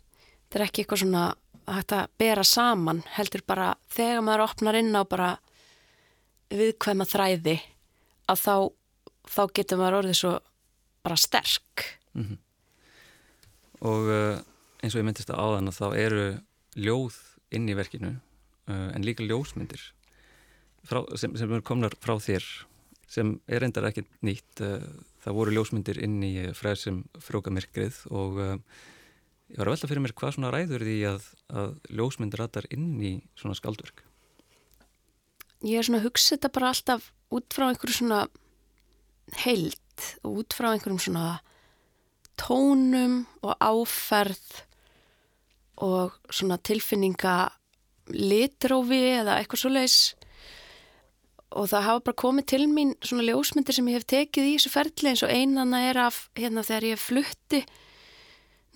þetta 0.46 0.60
er 0.60 0.66
ekki 0.66 0.84
eitthvað 0.84 1.02
svona 1.04 1.24
hægt 1.70 1.94
að 1.94 2.12
bera 2.18 2.46
saman 2.46 3.04
heldur 3.16 3.44
bara 3.46 3.74
þegar 3.92 4.24
maður 4.26 4.46
opnar 4.48 4.78
inn 4.80 4.96
á 4.96 5.02
bara 5.04 5.30
viðkvæma 6.50 7.06
þræði 7.08 7.56
að 8.30 8.42
þá, 8.44 8.54
þá 9.30 9.42
getur 9.56 9.80
maður 9.80 9.98
orðið 10.00 10.18
svo 10.20 10.32
bara 11.04 11.18
sterk 11.20 11.84
mm 12.14 12.24
-hmm. 12.24 12.38
og 13.90 14.10
uh, 14.10 14.40
eins 14.82 14.94
og 14.94 15.00
ég 15.00 15.06
myndist 15.06 15.30
að 15.30 15.40
áðan 15.40 15.70
að 15.70 15.78
þá 15.78 15.86
eru 15.96 16.26
ljóð 16.76 17.16
inn 17.54 17.68
í 17.68 17.76
verkinu 17.78 18.12
uh, 18.16 18.90
en 18.94 19.06
líka 19.06 19.24
ljósmyndir 19.24 19.82
frá, 20.84 21.04
sem, 21.16 21.36
sem 21.36 21.50
eru 21.50 21.62
komnar 21.62 21.94
frá 22.00 22.18
þér 22.18 22.44
sem 23.10 23.40
er 23.48 23.64
endar 23.64 23.88
ekki 23.88 24.06
nýtt 24.22 24.62
uh, 24.62 24.82
það 25.22 25.36
voru 25.36 25.56
ljósmyndir 25.56 26.02
inn 26.02 26.22
í 26.22 26.34
fræðir 26.54 26.82
sem 26.84 27.02
frjókamirkrið 27.20 28.06
og 28.10 28.38
ég 28.40 29.58
var 29.58 29.68
að 29.68 29.74
velta 29.74 29.88
fyrir 29.90 30.00
mér 30.00 30.14
hvað 30.16 30.36
svona 30.36 30.52
ræður 30.54 30.84
því 30.86 30.98
að, 31.10 31.26
að 31.52 31.74
ljósmyndir 31.90 32.40
ratar 32.40 32.68
inn 32.70 32.94
í 33.02 33.18
svona 33.36 33.58
skaldverk 33.58 34.00
Ég 35.66 35.80
er 35.80 35.86
svona 35.86 36.00
að 36.00 36.08
hugsa 36.08 36.36
þetta 36.36 36.52
bara 36.56 36.72
alltaf 36.72 37.10
út 37.30 37.54
frá 37.54 37.68
einhverju 37.68 37.98
svona 37.98 38.20
heilt 39.44 40.06
og 40.24 40.42
út 40.42 40.56
frá 40.56 40.70
einhverjum 40.72 41.02
svona 41.02 41.40
tónum 42.40 43.24
og 43.44 43.56
áferð 43.60 44.62
og 45.84 46.16
svona 46.32 46.56
tilfinninga 46.64 47.36
litrófi 48.10 49.02
eða 49.20 49.36
eitthvað 49.38 49.62
svo 49.62 49.72
leiðis 49.74 50.00
og 51.50 51.66
það 51.70 51.86
hafa 51.86 52.02
bara 52.06 52.20
komið 52.22 52.46
til 52.52 52.64
mín 52.70 52.92
svona 53.02 53.26
ljósmyndir 53.26 53.74
sem 53.74 53.88
ég 53.90 53.98
hef 53.98 54.08
tekið 54.10 54.48
í 54.48 54.56
þessu 54.56 54.72
ferli 54.72 55.10
eins 55.10 55.24
og 55.26 55.32
einanna 55.34 55.82
er 55.88 55.98
af 56.06 56.22
hérna 56.38 56.62
þegar 56.66 56.88
ég 56.92 57.02
flutti 57.02 57.62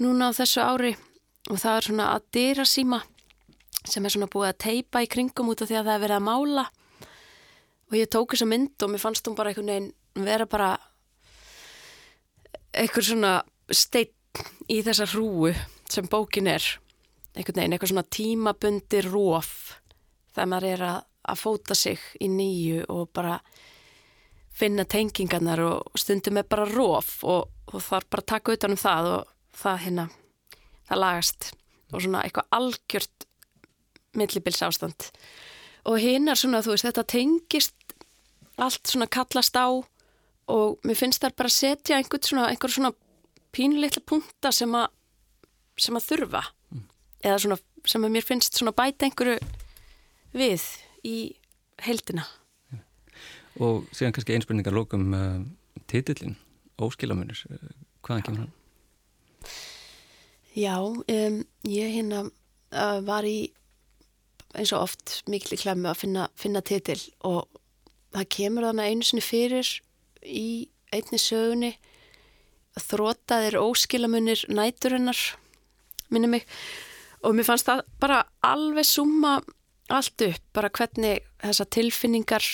núna 0.02 0.32
á 0.34 0.36
þessu 0.36 0.62
ári. 0.64 0.94
Og 1.52 1.60
það 1.60 1.76
er 1.76 1.86
svona 1.86 2.06
að 2.16 2.26
dýra 2.34 2.64
síma 2.66 3.02
sem 3.84 4.04
er 4.04 4.14
svona 4.14 4.30
búið 4.32 4.50
að 4.50 4.60
teipa 4.64 5.02
í 5.04 5.10
kringum 5.10 5.50
út 5.52 5.62
af 5.62 5.70
því 5.70 5.78
að 5.80 5.88
það 5.88 5.94
er 5.94 6.04
verið 6.04 6.18
að 6.18 6.26
mála. 6.28 6.64
Og 7.90 7.98
ég 7.98 8.10
tók 8.10 8.34
þessa 8.34 8.48
mynd 8.48 8.84
og 8.84 8.92
mér 8.92 9.02
fannst 9.02 9.28
hún 9.28 9.36
bara 9.38 9.52
einhvern 9.52 9.72
veginn 9.72 10.24
vera 10.24 10.46
bara 10.48 10.70
einhver 12.74 13.06
svona 13.06 13.34
steinn 13.70 14.12
í 14.72 14.80
þessa 14.82 15.06
hrúu 15.12 15.52
sem 15.90 16.08
bókin 16.10 16.48
er. 16.50 16.64
Einhvern 17.34 17.60
veginn, 17.60 17.76
eitthvað 17.76 17.92
svona 17.92 18.08
tímabundi 18.16 19.02
róf 19.06 19.52
þegar 20.34 20.50
maður 20.50 20.68
er 20.70 20.84
að, 20.88 20.98
að 21.30 21.42
fóta 21.42 21.76
sig 21.78 22.02
í 22.22 22.28
nýju 22.30 22.86
og 22.94 23.10
bara 23.14 23.38
finna 24.54 24.86
tengingarnar 24.86 25.62
og 25.66 25.98
stundum 25.98 26.38
er 26.38 26.48
bara 26.48 26.66
róf 26.70 27.18
og, 27.26 27.50
og 27.70 27.82
þarf 27.82 28.10
bara 28.10 28.24
að 28.24 28.30
taka 28.32 28.54
utan 28.54 28.74
um 28.74 28.80
það 28.80 29.10
og 29.16 29.32
það 29.58 29.80
hérna, 29.84 30.08
það 30.88 31.02
lagast. 31.02 31.48
Og 31.92 32.02
svona 32.02 32.24
eitthvað 32.26 32.58
algjört 32.58 33.26
millibils 34.18 34.62
ástand 34.64 35.10
og 35.84 35.98
hinn 36.00 36.30
er 36.32 36.38
svona, 36.38 36.62
þú 36.64 36.74
veist, 36.74 36.86
þetta 36.88 37.04
tengist 37.12 37.96
allt 38.60 38.88
svona 38.88 39.08
kallast 39.10 39.56
á 39.58 39.68
og 39.68 40.84
mér 40.84 40.98
finnst 40.98 41.24
það 41.24 41.36
bara 41.38 41.50
að 41.50 41.56
setja 41.56 41.98
einhvern 41.98 42.28
svona, 42.28 42.48
einhver 42.52 42.72
svona 42.72 42.92
pínleitla 43.54 44.02
punta 44.06 44.52
sem 44.54 44.72
að 44.76 44.88
sem 45.80 45.96
að 45.98 46.06
þurfa 46.08 46.42
mm. 46.70 46.84
eða 47.24 47.38
svona 47.42 47.58
sem 47.90 48.06
að 48.06 48.14
mér 48.14 48.26
finnst 48.26 48.58
svona 48.58 48.74
bæta 48.76 49.08
einhverju 49.08 49.38
við 50.34 50.66
í 51.04 51.16
heldina 51.84 52.26
ja. 52.72 52.80
Og 53.62 53.88
síðan 53.94 54.14
kannski 54.14 54.36
einspurningar 54.36 54.74
lókum 54.74 55.10
uh, 55.14 55.40
titillin, 55.90 56.36
óskilamunir 56.78 57.42
uh, 57.50 57.66
hvaðan 58.06 58.26
kemur 58.26 58.44
hann? 58.44 58.54
Já, 60.54 60.78
um, 60.78 61.40
ég 61.66 61.94
hérna 61.96 62.24
uh, 62.28 63.00
var 63.06 63.26
í 63.26 63.50
eins 64.54 64.72
og 64.74 64.86
oft 64.86 65.16
miklu 65.30 65.58
klemmu 65.60 65.90
að 65.90 66.00
finna, 66.04 66.28
finna 66.38 66.62
titill 66.64 67.00
og 67.26 67.48
það 68.14 68.30
kemur 68.36 68.68
þannig 68.68 68.90
einu 68.90 69.08
sinni 69.08 69.24
fyrir 69.24 69.70
í 70.24 70.48
einni 70.94 71.18
sögunni 71.18 71.72
þrótaðir 72.80 73.58
óskilamunir 73.60 74.44
næturinnar 74.50 75.18
minni 76.10 76.30
mig. 76.30 76.46
Og 77.24 77.34
mér 77.34 77.46
fannst 77.48 77.68
það 77.68 77.84
bara 78.02 78.22
alveg 78.44 78.86
summa 78.86 79.38
allt 79.92 80.24
upp, 80.26 80.44
bara 80.56 80.70
hvernig 80.72 81.24
þessa 81.42 81.66
tilfinningar 81.76 82.46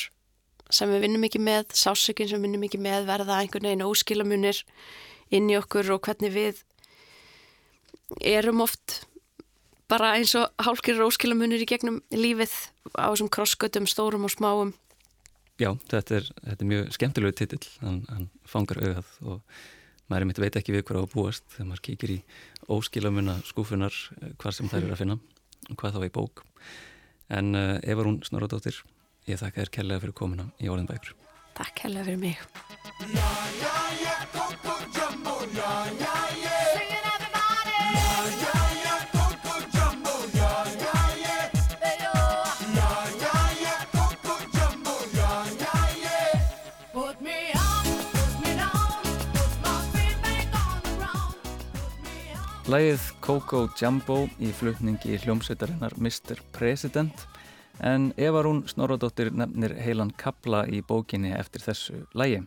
sem 0.70 0.90
við 0.90 1.04
vinnum 1.06 1.26
ekki 1.26 1.40
með, 1.42 1.72
sásökinn 1.74 2.28
sem 2.30 2.38
við 2.38 2.48
vinnum 2.48 2.66
ekki 2.66 2.80
með 2.82 3.06
verða 3.08 3.40
einhvern 3.40 3.68
veginn 3.68 3.86
óskilamunir 3.86 4.62
inn 5.34 5.50
í 5.50 5.56
okkur 5.58 5.94
og 5.94 6.02
hvernig 6.06 6.34
við 6.34 6.62
erum 8.26 8.62
oft 8.64 9.02
bara 9.90 10.14
eins 10.18 10.36
og 10.38 10.46
hálkir 10.62 11.00
óskilamunir 11.04 11.64
í 11.64 11.68
gegnum 11.68 11.98
lífið 12.14 12.54
á 12.94 13.10
þessum 13.10 13.30
krossgötum, 13.32 13.88
stórum 13.90 14.28
og 14.28 14.32
smáum. 14.32 14.72
Já, 15.60 15.74
þetta 15.90 16.20
er, 16.20 16.30
þetta 16.46 16.64
er 16.64 16.70
mjög 16.70 16.94
skemmtilegu 16.96 17.36
titill, 17.36 17.66
hann, 17.82 17.98
hann 18.08 18.30
fangar 18.48 18.80
auðað 18.80 19.10
og 19.20 19.58
maður 20.08 20.22
er 20.22 20.30
mitt 20.30 20.40
veit 20.40 20.56
ekki 20.56 20.76
við 20.76 20.86
hverja 20.88 21.04
á 21.04 21.12
búast 21.12 21.44
þegar 21.52 21.68
maður 21.72 21.84
kíkir 21.90 22.14
í 22.14 22.20
óskilamuna 22.70 23.36
skúfunar 23.46 23.98
eh, 24.20 24.32
hvað 24.40 24.56
sem 24.56 24.70
þær 24.72 24.80
eru 24.86 24.94
að 24.96 25.02
finna 25.02 25.18
og 25.68 25.76
hvað 25.76 25.98
þá 25.98 26.06
í 26.06 26.14
bók. 26.14 26.42
En 27.30 27.52
uh, 27.54 27.76
Eva 27.86 28.06
Rún 28.06 28.22
Snorradóttir 28.26 28.80
ég 29.28 29.40
þakka 29.40 29.64
þér 29.64 29.74
kellega 29.76 30.02
fyrir 30.04 30.16
komina 30.16 30.48
í 30.60 30.70
Óliðnbækur 30.70 31.14
Takk 31.58 31.74
kellega 31.82 32.04
fyrir 32.08 32.20
mig 32.20 32.38
Lægið 52.70 53.04
Coco 53.18 53.64
Jumbo 53.74 54.28
í 54.38 54.52
flutningi 54.54 55.16
hljómsveitarinnar 55.18 55.96
Mr. 55.98 56.38
President 56.54 57.24
en 57.82 58.12
Eva 58.14 58.44
Rún 58.46 58.60
Snorradóttir 58.70 59.32
nefnir 59.34 59.72
heilan 59.74 60.12
kabla 60.14 60.60
í 60.70 60.78
bókinni 60.86 61.32
eftir 61.34 61.64
þessu 61.64 62.04
lægi. 62.14 62.44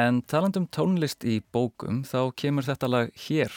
En 0.00 0.22
talandum 0.24 0.64
tónlist 0.72 1.26
í 1.28 1.42
bókum 1.52 2.00
þá 2.08 2.32
kemur 2.32 2.64
þetta 2.64 2.88
lag 2.88 3.12
hér 3.26 3.52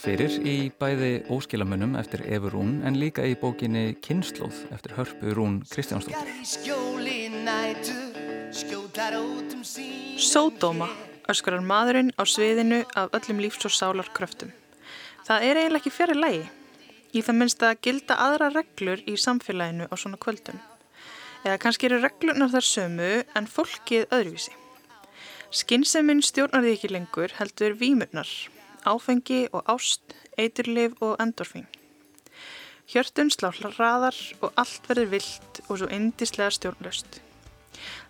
fyrir 0.00 0.38
í 0.40 0.56
bæði 0.80 1.12
óskilamunum 1.28 1.98
eftir 2.00 2.24
Eva 2.24 2.54
Rún 2.54 2.78
en 2.88 2.96
líka 2.96 3.28
í 3.28 3.36
bókinni 3.36 3.98
Kynnslóð 4.00 4.64
eftir 4.72 4.96
hörpu 4.96 5.36
Rún 5.36 5.60
Kristjánsdóttir. 5.68 6.16
Sódóma 10.16 10.88
öskrar 11.28 11.60
maðurinn 11.60 12.10
á 12.16 12.24
sviðinu 12.24 12.82
af 12.96 13.12
öllum 13.20 13.44
lífs- 13.44 13.68
og 13.68 13.76
sálarkröftum. 13.76 14.61
Það 15.22 15.44
er 15.46 15.58
eiginlega 15.60 15.80
ekki 15.82 15.94
fjari 15.94 16.14
lægi. 16.18 16.42
Í 17.12 17.20
það 17.22 17.36
minnst 17.38 17.62
að 17.62 17.80
gilda 17.86 18.16
aðra 18.24 18.48
reglur 18.50 19.02
í 19.06 19.14
samfélaginu 19.20 19.86
á 19.86 19.94
svona 19.94 20.18
kvöldum. 20.18 20.58
Eða 21.44 21.60
kannski 21.62 21.86
eru 21.86 22.00
reglunar 22.02 22.50
þar 22.50 22.66
sömu 22.66 23.10
en 23.38 23.46
fólkið 23.50 24.08
öðruvísi. 24.08 24.54
Skinnseminn 25.52 26.22
stjórnar 26.24 26.64
því 26.64 26.72
ekki 26.74 26.90
lengur 26.90 27.34
heldur 27.36 27.76
výmurnar, 27.78 28.30
áfengi 28.88 29.44
og 29.52 29.68
ást, 29.70 30.16
eiturlif 30.40 30.96
og 31.04 31.20
endorfín. 31.22 31.68
Hjörtun 32.90 33.30
slá 33.30 33.52
hraðar 33.52 34.16
og 34.40 34.56
allt 34.58 34.88
verður 34.88 35.12
vilt 35.12 35.60
og 35.68 35.78
svo 35.78 35.90
indislega 35.92 36.50
stjórnlaust. 36.56 37.20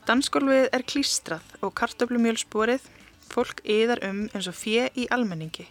Dansgólfið 0.09 0.71
er 0.73 0.87
klístrað 0.89 1.57
og 1.61 1.75
kartöflumjölsborið 1.79 2.89
Fólk 3.33 3.63
yðar 3.65 4.03
um 4.05 4.27
eins 4.35 4.49
og 4.51 4.57
fjö 4.59 4.91
í 4.93 5.07
almenningi, 5.15 5.65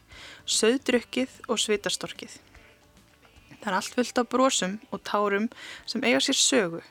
söðdrukkið 0.50 1.36
og 1.46 1.60
svitastorkið. 1.62 2.40
Það 3.62 3.68
er 3.70 3.78
allt 3.78 3.98
fullt 4.00 4.22
af 4.24 4.30
brósum 4.32 4.80
og 4.90 5.04
tárum 5.06 5.46
sem 5.86 6.02
eiga 6.02 6.24
sér 6.26 6.40
sögu, 6.42 6.82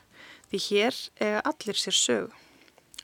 því 0.47 0.61
hér 0.69 0.99
eiga 1.19 1.43
allir 1.51 1.81
sér 1.81 1.97
sögu. 1.97 2.31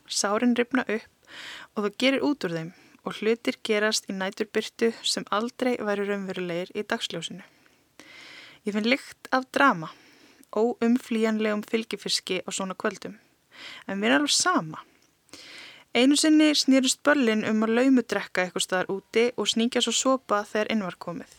Sárin 0.08 0.56
ripna 0.56 0.86
upp 0.88 1.36
og 1.76 1.84
það 1.84 1.98
gerir 2.00 2.24
út 2.24 2.48
úr 2.48 2.56
þeim 2.56 2.72
og 3.04 3.20
hlutir 3.20 3.60
gerast 3.64 4.08
í 4.08 4.16
næturbyrtu 4.16 4.94
sem 5.04 5.28
aldrei 5.28 5.76
væri 5.76 6.08
raunverulegir 6.08 6.72
í 6.72 6.88
dagsljósinu. 6.88 7.44
Ég 8.64 8.74
finn 8.74 8.88
lykt 8.88 9.28
af 9.32 9.44
drama, 9.52 9.92
óumflíjanlegum 10.56 11.68
fylgifiski 11.68 12.40
á 12.44 12.48
svona 12.48 12.76
kvöldum, 12.76 13.20
en 13.84 14.00
mér 14.00 14.16
er 14.16 14.22
alveg 14.22 14.32
sama. 14.32 14.87
Einu 15.94 16.16
sinni 16.16 16.50
snýrist 16.52 17.00
börlin 17.00 17.46
um 17.48 17.64
að 17.64 17.78
laumudrekka 17.78 18.42
eitthvað 18.44 18.64
staðar 18.66 18.90
úti 18.92 19.22
og 19.40 19.48
sníkja 19.48 19.80
svo 19.80 19.94
sopa 19.96 20.42
þegar 20.44 20.68
inn 20.74 20.84
var 20.84 20.98
komið. 21.00 21.30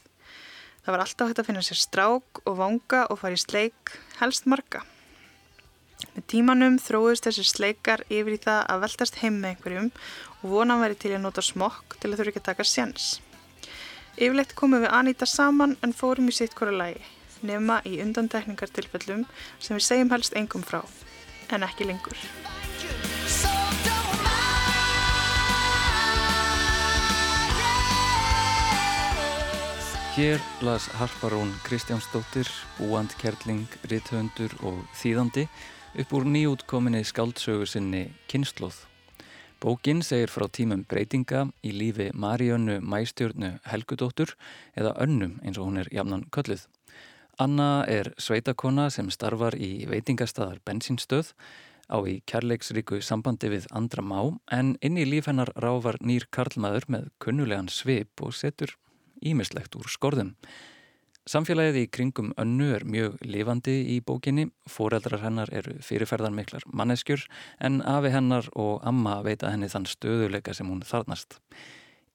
Það 0.81 0.95
var 0.95 1.03
alltaf 1.03 1.29
hægt 1.29 1.41
að 1.43 1.49
finna 1.49 1.62
sér 1.67 1.77
strák 1.77 2.41
og 2.49 2.55
vanga 2.57 3.03
og 3.13 3.19
fara 3.21 3.38
í 3.38 3.41
sleik, 3.41 3.93
helst 4.17 4.49
marga. 4.49 4.81
Með 6.15 6.25
tímanum 6.33 6.79
þróist 6.81 7.27
þessir 7.27 7.45
sleikar 7.45 8.01
yfir 8.09 8.39
í 8.39 8.41
það 8.41 8.62
að 8.73 8.83
veltast 8.88 9.21
heim 9.21 9.38
með 9.38 9.53
einhverjum 9.53 9.89
og 10.41 10.45
vonan 10.55 10.81
væri 10.81 10.97
til 10.97 11.13
að 11.13 11.25
nota 11.27 11.45
smokk 11.45 11.99
til 11.99 12.09
að 12.09 12.17
þurfa 12.17 12.33
ekki 12.33 12.41
að 12.41 12.49
taka 12.49 12.65
sjans. 12.65 13.09
Yfirleitt 14.17 14.55
komum 14.57 14.81
við 14.81 14.95
Anita 14.97 15.29
saman 15.29 15.77
en 15.85 15.93
fórum 15.93 16.31
í 16.31 16.35
sitt 16.35 16.57
hverju 16.57 16.79
lægi, 16.79 17.03
nema 17.45 17.83
í 17.85 17.99
undantekningartilfellum 18.01 19.27
sem 19.59 19.77
við 19.77 19.85
segjum 19.91 20.15
helst 20.15 20.39
engum 20.39 20.65
frá, 20.65 20.81
en 21.53 21.69
ekki 21.69 21.88
lengur. 21.91 22.17
Hér 30.19 30.41
las 30.62 30.89
Harparón 30.99 31.53
Kristjánsdóttir, 31.63 32.47
búand 32.75 33.13
kerling, 33.21 33.69
rithöndur 33.88 34.51
og 34.67 34.82
þýðandi 34.99 35.45
upp 36.03 36.15
úr 36.17 36.25
nýjútkominni 36.27 37.05
skáldsögu 37.08 37.63
sinni 37.63 38.01
Kynnslóð. 38.27 38.82
Bókin 39.63 40.01
segir 40.03 40.27
frá 40.27 40.49
tímum 40.51 40.82
breytinga 40.84 41.45
í 41.63 41.71
lífi 41.71 42.10
Maríönnu 42.12 42.82
Mæstjörnu 42.84 43.53
Helgudóttur 43.63 44.34
eða 44.75 44.91
Önnum 45.05 45.38
eins 45.39 45.55
og 45.55 45.69
hún 45.69 45.79
er 45.86 45.91
jafnan 45.95 46.27
kölluð. 46.36 46.67
Anna 47.39 47.86
er 47.88 48.12
sveitakona 48.19 48.89
sem 48.91 49.08
starfar 49.15 49.55
í 49.55 49.88
veitingastadar 49.88 50.60
bensinstöð 50.67 51.32
á 51.88 51.95
í 52.03 52.19
kærleiksríku 52.27 52.99
sambandi 52.99 53.55
við 53.55 53.71
andra 53.71 54.03
má 54.03 54.19
en 54.51 54.75
inn 54.84 54.99
í 54.99 55.08
líf 55.08 55.32
hennar 55.32 55.55
ráfar 55.55 56.03
nýr 56.03 56.27
karlmaður 56.27 56.91
með 56.91 57.10
kunnulegan 57.23 57.71
svip 57.71 58.19
og 58.19 58.36
setur 58.36 58.75
ímislegt 59.21 59.75
úr 59.79 59.89
skorðum. 59.91 60.36
Samfélagið 61.29 61.84
í 61.84 61.89
kringum 61.93 62.32
önnu 62.41 62.71
er 62.73 62.86
mjög 62.89 63.19
lifandi 63.21 63.75
í 63.93 63.99
bókinni, 64.01 64.47
foreldrar 64.65 65.21
hennar 65.21 65.51
eru 65.53 65.75
fyrirferðar 65.86 66.34
miklar 66.34 66.63
manneskjur 66.73 67.27
en 67.62 67.84
afi 67.86 68.10
hennar 68.15 68.47
og 68.58 68.79
amma 68.88 69.19
veita 69.21 69.51
henni 69.53 69.69
þann 69.69 69.86
stöðuleika 69.86 70.55
sem 70.58 70.71
hún 70.71 70.82
þarnast. 70.82 71.38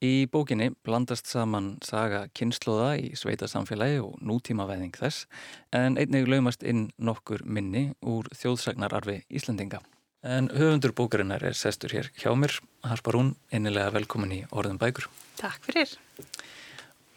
Í 0.02 0.26
bókinni 0.26 0.72
blandast 0.84 1.30
saman 1.30 1.76
saga 1.86 2.24
kynnslóða 2.34 2.96
í 3.00 3.12
sveita 3.16 3.46
samfélagi 3.48 4.00
og 4.02 4.18
nútímavæðing 4.18 4.96
þess 4.98 5.28
en 5.70 5.94
einnig 6.00 6.26
laumast 6.28 6.66
inn 6.66 6.88
nokkur 6.98 7.44
minni 7.46 7.92
úr 8.02 8.26
þjóðsagnararfi 8.34 9.20
Íslandinga. 9.30 9.78
En 10.24 10.48
höfundur 10.48 10.94
bókarinnar 10.96 11.44
er 11.44 11.54
sestur 11.54 11.92
hér 11.94 12.10
hjá 12.18 12.32
mér, 12.34 12.58
Harparún, 12.82 13.34
innilega 13.52 13.94
velkomin 13.94 14.32
í 14.32 14.42
Orðum 14.50 14.80
bækur. 14.80 15.06
Takk 15.38 15.68
fyrir. 15.68 15.94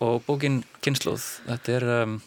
Og 0.03 0.21
bókin 0.27 0.61
Kynnslóð, 0.85 1.23
þetta 1.47 1.73
er, 1.73 1.85
um, 2.03 2.17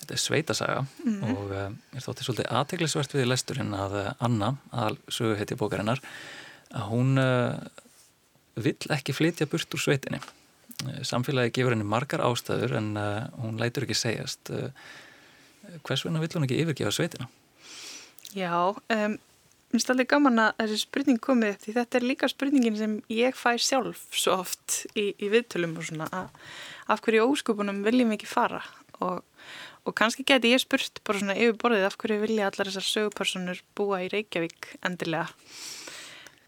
þetta 0.00 0.14
er 0.14 0.20
sveitasaga 0.22 0.78
mm 0.82 1.16
-hmm. 1.20 1.32
og 1.36 1.50
um, 1.58 1.78
ég 1.92 2.04
þótti 2.04 2.24
svolítið 2.24 2.52
aðteglisvert 2.60 3.14
við 3.14 3.28
lesturinn 3.28 3.74
að 3.76 3.96
uh, 4.00 4.12
Anna, 4.18 4.54
að 4.72 4.96
sögu 5.08 5.36
heiti 5.36 5.58
bókarinnar, 5.60 6.00
að 6.72 6.86
hún 6.88 7.18
uh, 7.20 7.58
vill 8.54 8.78
ekki 8.88 9.12
flytja 9.12 9.46
burt 9.46 9.74
úr 9.74 9.80
sveitinni. 9.80 10.22
Uh, 10.84 11.02
samfélagi 11.04 11.52
gefur 11.52 11.76
henni 11.76 11.84
margar 11.84 12.24
ástæður 12.24 12.78
en 12.80 12.96
uh, 12.96 13.28
hún 13.44 13.60
lætur 13.60 13.84
ekki 13.84 13.98
segjast. 13.98 14.50
Uh, 14.50 14.72
hvers 15.84 16.04
vegna 16.04 16.20
vill 16.20 16.32
hún 16.32 16.48
ekki 16.48 16.62
yfirgefa 16.64 16.90
sveitina? 16.90 17.28
Já, 18.32 18.72
um, 18.72 19.18
Mér 19.72 19.80
finnst 19.80 19.90
alveg 19.90 20.08
gaman 20.12 20.36
að 20.36 20.50
þessi 20.58 20.82
spurning 20.82 21.20
komið 21.24 21.54
því 21.62 21.72
þetta 21.78 21.96
er 21.96 22.04
líka 22.04 22.28
spurningin 22.28 22.74
sem 22.76 22.96
ég 23.08 23.32
fæ 23.32 23.54
sjálf 23.56 24.02
svo 24.12 24.34
oft 24.42 24.82
í, 24.92 25.14
í 25.16 25.30
viðtölum 25.32 25.78
og 25.80 25.86
svona 25.88 26.08
að 26.12 26.26
af 26.90 27.02
hverju 27.04 27.28
óskupunum 27.30 27.82
viljum 27.86 28.14
ekki 28.16 28.30
fara 28.30 28.62
og, 29.02 29.22
og 29.86 29.94
kannski 29.98 30.24
geti 30.26 30.54
ég 30.54 30.62
spurt 30.62 31.02
bara 31.06 31.20
svona 31.20 31.36
yfir 31.38 31.58
borðið 31.60 31.86
af 31.88 31.98
hverju 32.00 32.22
vilja 32.24 32.48
allar 32.48 32.70
þessar 32.70 32.88
sögupersonur 32.88 33.62
búa 33.78 34.02
í 34.04 34.10
Reykjavík 34.12 34.74
endilega 34.86 35.28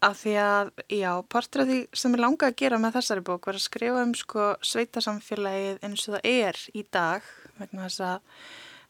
af 0.05 0.19
því 0.21 0.33
að, 0.37 0.71
já, 0.91 1.11
partur 1.31 1.63
af 1.63 1.69
því 1.69 1.79
sem 1.97 2.15
ég 2.15 2.21
langa 2.21 2.49
að 2.49 2.57
gera 2.61 2.79
með 2.81 2.97
þessari 2.99 3.23
bók 3.25 3.47
var 3.49 3.57
að 3.57 3.65
skrifa 3.65 4.03
um 4.03 4.13
sko 4.17 4.49
sveitasamfélagið 4.65 5.79
eins 5.85 6.05
og 6.05 6.17
það 6.17 6.27
er 6.31 6.59
í 6.75 6.83
dag 6.93 7.31
vegna 7.59 7.87
þess 7.87 8.03
að 8.05 8.43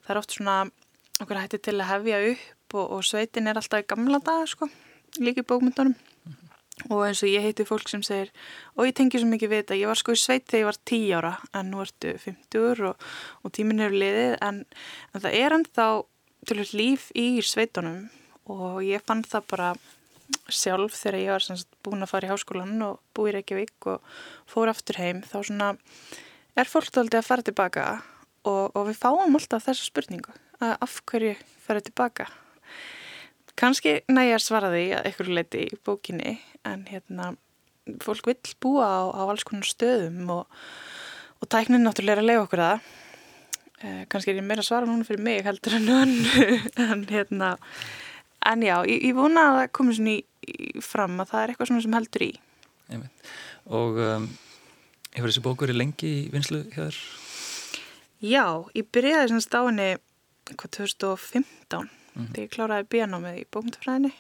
það 0.05 0.12
er 0.13 0.21
oft 0.21 0.36
svona 0.36 0.58
okkur 1.21 1.39
hætti 1.39 1.62
til 1.69 1.77
að 1.77 1.91
hefja 1.93 2.19
upp 2.34 2.75
og, 2.75 2.91
og 2.97 3.08
sveitin 3.08 3.47
er 3.47 3.62
alltaf 3.62 3.86
í 3.86 3.88
gamla 3.88 4.19
dag 4.25 4.43
sko, 4.49 4.67
líka 5.21 5.45
í 5.45 5.47
bókmyndunum. 5.47 5.95
Og 6.89 7.05
eins 7.05 7.21
og 7.23 7.31
ég 7.31 7.45
heiti 7.45 7.65
fólk 7.67 7.88
sem 7.88 8.01
segir 8.03 8.33
og 8.75 8.89
ég 8.89 8.95
tengi 8.97 9.21
svo 9.21 9.29
mikið 9.29 9.51
við 9.51 9.61
þetta, 9.63 9.77
ég 9.79 9.91
var 9.91 9.99
sko 9.99 10.15
í 10.15 10.19
sveit 10.19 10.43
þegar 10.49 10.61
ég 10.61 10.69
var 10.69 10.79
10 10.91 11.13
ára 11.19 11.31
en 11.55 11.71
nú 11.71 11.83
ertu 11.85 12.11
50 12.19 12.83
og, 12.89 13.07
og 13.41 13.55
tímin 13.55 13.79
hefur 13.83 13.97
liðið 14.03 14.35
en, 14.43 14.59
en 15.13 15.23
það 15.23 15.39
er 15.39 15.55
ennþá 15.59 15.88
til 16.45 16.61
líf 16.77 17.09
í 17.17 17.27
sveitunum. 17.41 18.07
Og 18.51 18.83
ég 18.85 19.03
fann 19.05 19.23
það 19.25 19.47
bara 19.49 19.69
sjálf 20.49 20.97
þegar 20.97 21.19
ég 21.21 21.33
var 21.33 21.45
sagt, 21.45 21.69
búin 21.85 22.05
að 22.05 22.11
fara 22.11 22.27
í 22.27 22.31
háskólan 22.31 22.81
og 22.85 23.01
búi 23.17 23.31
í 23.31 23.35
Reykjavík 23.35 23.89
og 23.89 24.15
fór 24.49 24.69
aftur 24.69 24.99
heim. 25.01 25.23
Þá 25.25 25.38
svona 25.41 25.71
er 26.55 26.69
fólk 26.69 27.01
aldrei 27.01 27.21
að 27.21 27.29
fara 27.29 27.45
tilbaka 27.45 27.85
og, 28.45 28.73
og 28.73 28.81
við 28.89 29.01
fáum 29.01 29.38
alltaf 29.38 29.65
þessu 29.65 29.89
spurningu 29.89 30.33
að 30.61 30.75
af 30.85 30.99
hverju 31.09 31.35
fara 31.65 31.83
tilbaka 31.83 32.29
kannski 33.60 34.00
næja 34.12 34.39
svara 34.44 34.72
því 34.74 34.86
að 34.98 35.10
einhverju 35.10 35.38
leiti 35.38 35.63
í 35.70 35.80
bókinni 35.86 36.38
en 36.68 36.86
hérna 36.89 37.34
fólk 38.02 38.28
vill 38.30 38.56
búa 38.63 38.86
á, 38.86 39.02
á 39.13 39.22
alls 39.30 39.46
konar 39.48 39.68
stöðum 39.68 40.30
og, 40.34 40.62
og 41.41 41.50
tæknin 41.52 41.86
náttúrulega 41.86 42.18
er 42.18 42.24
að 42.24 42.30
leiða 42.30 42.46
okkur 42.46 42.63
það 42.63 42.88
eh, 43.82 44.02
kannski 44.12 44.34
er 44.34 44.41
ég 44.41 44.48
meira 44.48 44.65
svara 44.65 44.89
núna 44.89 45.08
fyrir 45.08 45.24
mig 45.26 45.44
heldur 45.46 45.78
en 45.78 45.91
önnu 46.00 46.48
en 46.88 47.06
hérna 47.12 47.56
en 48.46 48.65
já, 48.65 48.78
ég, 48.89 49.04
ég 49.10 49.18
vona 49.18 49.50
að 49.50 49.60
það 49.60 49.76
komið 49.80 50.00
svona 50.00 50.15
í, 50.15 50.24
í 50.46 50.86
fram 50.86 51.20
að 51.22 51.32
það 51.34 51.44
er 51.44 51.54
eitthvað 51.54 51.72
svona 51.72 51.86
sem 51.86 52.00
heldur 52.00 52.26
í 52.26 52.32
Einmitt. 52.86 53.30
og 53.65 54.02
um, 54.02 54.26
hefur 55.15 55.32
þessi 55.32 55.46
bókur 55.46 55.74
í 55.74 55.78
lengi 55.78 56.12
í 56.12 56.26
vinslu 56.34 56.65
hér? 56.76 56.98
Já, 58.26 58.46
ég 58.74 58.89
byrjaði 58.94 59.32
svona 59.32 59.46
stáinni 59.46 59.89
2015 60.56 61.89
mm 62.15 62.21
-hmm. 62.21 62.32
þegar 62.34 62.45
ég 62.45 62.56
kláraði 62.56 62.89
bíanámið 62.93 63.41
í 63.41 63.45
bókmyndafræðinni 63.51 64.13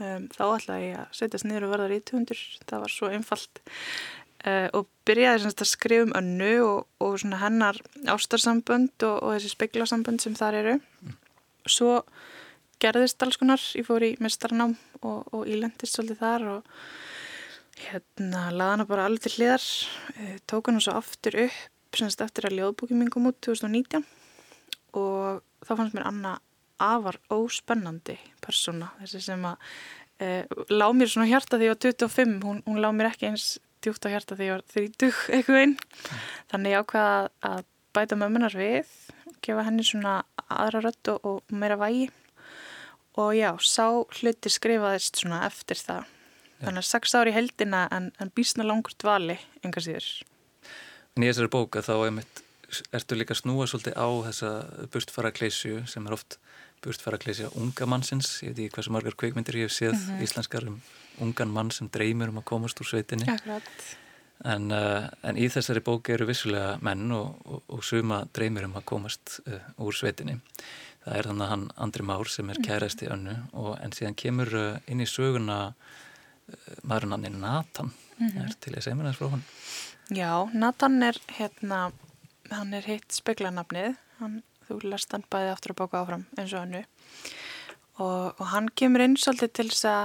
um, 0.00 0.28
þá 0.32 0.44
ætlaði 0.46 0.88
ég 0.88 1.00
að 1.00 1.18
setjast 1.18 1.48
niður 1.48 1.66
og 1.66 1.74
verða 1.74 1.90
rítuhundur, 1.92 2.40
það 2.68 2.84
var 2.84 2.94
svo 2.94 3.10
einfalt. 3.12 3.62
Uh, 4.46 4.68
og 4.78 4.86
byrjaði 5.08 5.42
semst 5.42 5.62
að 5.64 5.70
skrifa 5.72 6.06
um 6.06 6.14
önnu 6.14 6.52
og, 6.62 6.84
og 7.02 7.24
hennar 7.40 7.80
ástarsambönd 8.06 9.02
og, 9.02 9.16
og 9.18 9.34
þessi 9.34 9.50
speiklasambönd 9.56 10.22
sem 10.22 10.36
þar 10.38 10.60
eru. 10.62 10.76
Mm. 11.02 11.16
svo 11.68 12.04
gerðist 12.80 13.22
alls 13.22 13.36
konar, 13.36 13.60
ég 13.76 13.84
fór 13.84 14.04
í 14.06 14.14
mestarnám 14.22 14.76
og, 15.02 15.26
og 15.34 15.48
ílendist 15.50 15.96
svolítið 15.98 16.20
þar 16.22 16.44
og 16.52 16.70
hérna 17.82 18.44
laði 18.54 18.70
hana 18.70 18.86
bara 18.86 19.08
alveg 19.08 19.26
til 19.26 19.34
hliðar. 19.36 19.66
Uh, 20.14 20.36
tók 20.46 20.70
hana 20.70 20.80
svo 20.80 20.94
aftur 21.00 21.40
upp 21.48 21.98
semst 21.98 22.22
eftir 22.22 22.46
að 22.46 22.60
ljóðbúkjum 22.60 23.00
minn 23.00 23.10
kom 23.10 23.26
út 23.30 23.38
2019 23.42 24.04
og 24.98 25.40
þá 25.66 25.72
fannst 25.72 25.96
mér 25.96 26.06
Anna 26.06 26.36
afar 26.82 27.20
óspennandi 27.34 28.18
persóna 28.44 28.92
þessi 29.00 29.22
sem 29.28 29.46
að 29.48 29.56
e, 30.22 30.28
lág 30.70 30.94
mér 30.98 31.12
svona 31.12 31.30
hjarta 31.30 31.56
því 31.56 31.64
að 31.64 31.68
ég 31.68 31.74
var 31.74 31.82
25 32.08 32.46
hún, 32.46 32.62
hún 32.66 32.82
lág 32.84 32.94
mér 32.96 33.10
ekki 33.12 33.30
eins 33.30 33.48
djúkt 33.84 34.06
á 34.06 34.12
hjarta 34.14 34.38
því 34.38 34.44
að 34.44 34.48
ég 34.48 34.56
var 34.56 34.66
30 34.74 35.22
eitthvað 35.38 35.62
einn 35.62 35.76
þannig 36.52 36.74
ég 36.74 36.84
ákvaða 36.84 37.18
að 37.50 37.64
bæta 37.98 38.18
mömmunar 38.20 38.54
við 38.58 38.90
gefa 39.44 39.64
henni 39.66 39.84
svona 39.86 40.20
aðra 40.48 40.82
rött 40.88 41.10
og, 41.12 41.26
og 41.26 41.54
meira 41.54 41.78
vægi. 41.80 42.08
Og 43.18 43.34
já, 43.34 43.50
sá 43.66 43.86
hluti 44.20 44.52
skrifaðist 44.52 45.22
svona 45.22 45.42
eftir 45.48 45.80
það. 45.80 46.06
Já. 46.58 46.66
þannig 46.66 46.82
að 46.82 46.88
6 46.88 47.12
ári 47.14 47.32
heldina 47.36 47.80
en, 47.94 48.08
en 48.18 48.30
bísna 48.34 48.64
langur 48.66 48.94
dvali 48.98 49.36
enga 49.62 49.82
síður. 49.82 50.06
En 51.14 51.22
í 51.22 51.28
þessari 51.30 51.50
bóka 51.54 51.84
þá 51.86 51.92
ertu 52.98 53.14
líka 53.14 53.36
snúa 53.38 53.68
svolítið 53.70 53.94
á 53.94 54.08
þessa 54.26 54.50
burtfara 54.90 55.30
kleysju 55.34 55.84
sem 55.86 56.08
er 56.10 56.16
oft 56.18 56.40
burtfærakleysi 56.84 57.48
unga 57.58 57.86
mannsins, 57.86 58.42
ég 58.42 58.54
veit 58.56 58.68
ekki 58.68 58.84
sem 58.86 58.94
margar 58.96 59.16
kveikmyndir 59.18 59.60
ég 59.62 59.68
hef 59.68 59.76
séð 59.76 59.94
mm 59.94 60.04
-hmm. 60.08 60.22
íslenskar 60.26 60.66
um 60.68 60.80
ungan 61.20 61.48
mann 61.48 61.70
sem 61.70 61.88
dreymir 61.88 62.28
um 62.28 62.38
að 62.38 62.44
komast 62.44 62.80
úr 62.80 62.86
sveitinni. 62.86 63.26
En, 64.44 64.70
uh, 64.70 65.08
en 65.22 65.36
í 65.36 65.48
þessari 65.50 65.80
bóki 65.80 66.12
eru 66.12 66.26
vissulega 66.26 66.78
menn 66.80 67.12
og, 67.12 67.34
og, 67.44 67.62
og 67.68 67.84
suma 67.84 68.24
dreymir 68.32 68.64
um 68.64 68.76
að 68.76 68.84
komast 68.84 69.40
uh, 69.46 69.60
úr 69.78 69.92
sveitinni. 69.92 70.40
Það 71.04 71.16
er 71.16 71.24
þannig 71.24 71.42
að 71.42 71.48
hann 71.48 71.70
Andri 71.76 72.02
Már 72.02 72.28
sem 72.28 72.50
er 72.50 72.58
mhm. 72.58 72.64
kærast 72.64 73.02
í 73.02 73.06
önnu 73.06 73.36
og, 73.52 73.78
en 73.82 73.92
síðan 73.92 74.14
kemur 74.14 74.54
uh, 74.54 74.78
inn 74.86 75.00
í 75.00 75.06
söguna 75.06 75.74
maðurinn 76.82 77.12
hann 77.12 77.24
er 77.24 77.30
Nathan. 77.30 77.90
Mm 78.18 78.28
-hmm. 78.28 78.44
er 78.44 78.54
til 78.60 78.74
að 78.74 78.82
segja 78.82 78.96
mér 78.96 79.06
þess 79.08 79.20
frá 79.20 79.30
hann 79.30 79.44
Já, 80.10 80.50
Nathan 80.52 81.02
er 81.02 81.16
hérna 81.38 81.92
hann 82.50 82.74
er 82.74 82.82
hitt 82.82 83.12
speklanafnið 83.14 83.94
hann 84.18 84.42
þú 84.68 84.80
lest 84.86 85.12
hann 85.14 85.26
bæði 85.32 85.52
aftur 85.54 85.74
að 85.74 85.80
bóka 85.82 86.02
áfram 86.02 86.26
eins 86.36 86.52
og 86.52 86.62
hannu 86.62 86.84
og, 87.98 88.38
og 88.38 88.44
hann 88.52 88.68
kemur 88.78 89.04
inn 89.04 89.16
svolítið 89.18 89.54
til 89.58 89.68
þess 89.70 89.88
að 89.90 90.04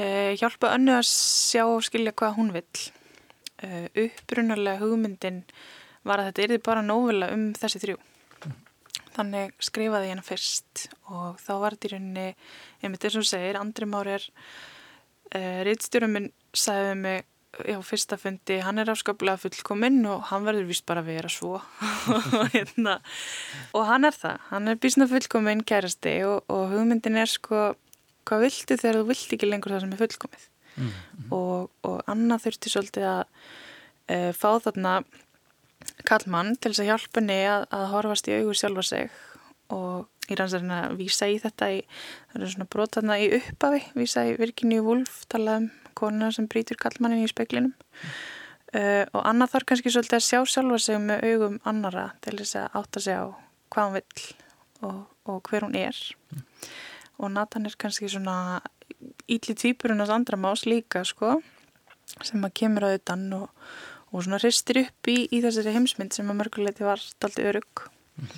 e, 0.00 0.06
hjálpa 0.40 0.72
önnu 0.76 0.96
að 0.96 1.06
sjá 1.10 1.64
og 1.66 1.84
skilja 1.86 2.14
hvað 2.16 2.36
hún 2.38 2.52
vill. 2.54 2.84
E, 3.60 3.88
upprunalega 4.06 4.80
hugmyndin 4.80 5.42
var 6.08 6.22
að 6.22 6.30
þetta 6.30 6.46
erði 6.46 6.62
bara 6.70 6.86
nóvila 6.86 7.30
um 7.34 7.50
þessi 7.56 7.82
þrjú. 7.82 7.98
Þannig 9.16 9.56
skrifaði 9.60 10.12
hana 10.12 10.24
fyrst 10.24 10.86
og 11.10 11.40
þá 11.42 11.52
var 11.60 11.76
þetta 11.76 11.88
í 11.88 11.92
rauninni 11.94 12.28
einmitt 12.80 13.04
eins 13.04 13.18
og 13.20 13.26
segir, 13.28 13.58
Andri 13.60 13.88
Már 13.90 14.08
er 14.08 14.24
e, 15.34 15.40
rittstjórum 15.66 16.16
minn 16.16 16.30
sagði 16.56 16.94
mig 17.02 17.26
já, 17.66 17.78
fyrsta 17.84 18.18
fundi, 18.20 18.58
hann 18.64 18.80
er 18.80 18.90
afskaplega 18.92 19.40
fullkominn 19.40 20.04
og 20.08 20.26
hann 20.30 20.46
verður 20.46 20.68
vist 20.70 20.86
bara 20.88 21.02
að 21.02 21.10
vera 21.14 21.30
svo. 21.32 21.60
Hérna, 22.54 22.98
og 23.76 23.86
hann 23.88 24.06
er 24.08 24.16
það, 24.16 24.44
hann 24.50 24.70
er 24.70 24.80
bísna 24.80 25.08
fullkominn 25.10 25.64
kærasti 25.66 26.20
og, 26.28 26.44
og 26.52 26.70
hugmyndin 26.74 27.18
er 27.20 27.30
sko, 27.30 27.72
hvað 28.28 28.46
viltu 28.46 28.78
þegar 28.78 29.00
þú 29.00 29.08
vilt 29.10 29.34
ekki 29.36 29.50
lengur 29.50 29.74
það 29.74 29.84
sem 29.86 29.96
er 29.96 30.04
fullkomið? 30.04 30.46
Mm, 30.70 30.92
mm. 30.92 31.32
Og, 31.34 31.66
og 31.88 31.98
Anna 32.10 32.38
þurfti 32.40 32.72
svolítið 32.72 33.08
að 33.10 33.24
e, 34.06 34.20
fá 34.36 34.50
þarna 34.62 35.00
kallmann 36.06 36.54
til 36.56 36.70
þess 36.70 36.84
að 36.84 36.90
hjálpa 36.92 37.20
henni 37.20 37.42
að, 37.50 37.66
að 37.74 37.90
horfast 37.94 38.30
í 38.30 38.38
augu 38.38 38.54
sjálfa 38.56 38.86
sig 38.86 39.20
og 39.74 40.30
ég 40.30 40.38
ranns 40.38 40.54
að 40.54 40.96
vísa 40.98 41.26
í 41.30 41.38
þetta 41.42 41.70
í, 41.74 41.82
það 42.30 42.44
er 42.44 42.52
svona 42.54 42.70
brotarna 42.70 43.18
í 43.18 43.30
uppafi 43.40 43.82
vísa 43.98 44.26
í 44.28 44.36
Virginíu 44.38 44.84
Wolf 44.86 45.24
talað 45.32 45.64
um 45.64 45.70
konuna 45.98 46.30
sem 46.34 46.48
brítur 46.50 46.78
kallmannin 46.80 47.24
í 47.24 47.30
speklinum 47.30 47.72
mm. 47.72 48.10
uh, 48.80 49.04
og 49.12 49.22
annað 49.22 49.54
þarf 49.54 49.70
kannski 49.70 49.94
svolítið 49.94 50.18
að 50.18 50.26
sjá 50.26 50.40
sjálfa 50.54 50.80
sig 50.86 51.00
með 51.04 51.24
augum 51.30 51.60
annara 51.68 52.06
til 52.24 52.36
þess 52.40 52.58
að 52.62 52.80
átta 52.80 53.04
sig 53.06 53.20
á 53.20 53.26
hvað 53.70 53.86
hún 53.86 53.96
vill 53.98 54.26
og, 54.80 55.00
og 55.30 55.40
hver 55.48 55.66
hún 55.66 55.78
er 55.78 56.02
mm. 56.34 56.44
og 57.20 57.32
Nathan 57.36 57.70
er 57.70 57.78
kannski 57.80 58.10
svona 58.10 58.60
ítli 59.30 59.54
týpurinn 59.54 60.02
ás 60.02 60.12
andra 60.12 60.36
más 60.36 60.66
líka 60.66 61.04
sko 61.04 61.38
sem 62.26 62.42
að 62.44 62.56
kemur 62.62 62.86
á 62.86 62.92
auðan 62.92 63.26
og, 63.38 63.48
og 64.10 64.24
svona 64.24 64.40
hristir 64.42 64.82
upp 64.84 65.10
í, 65.10 65.24
í 65.30 65.42
þessari 65.44 65.74
heimsmynd 65.76 66.16
sem 66.16 66.30
að 66.30 66.40
mörguleiti 66.40 66.86
var 66.86 67.02
daldi 67.22 67.46
örug 67.46 67.86
mm. 68.18 68.30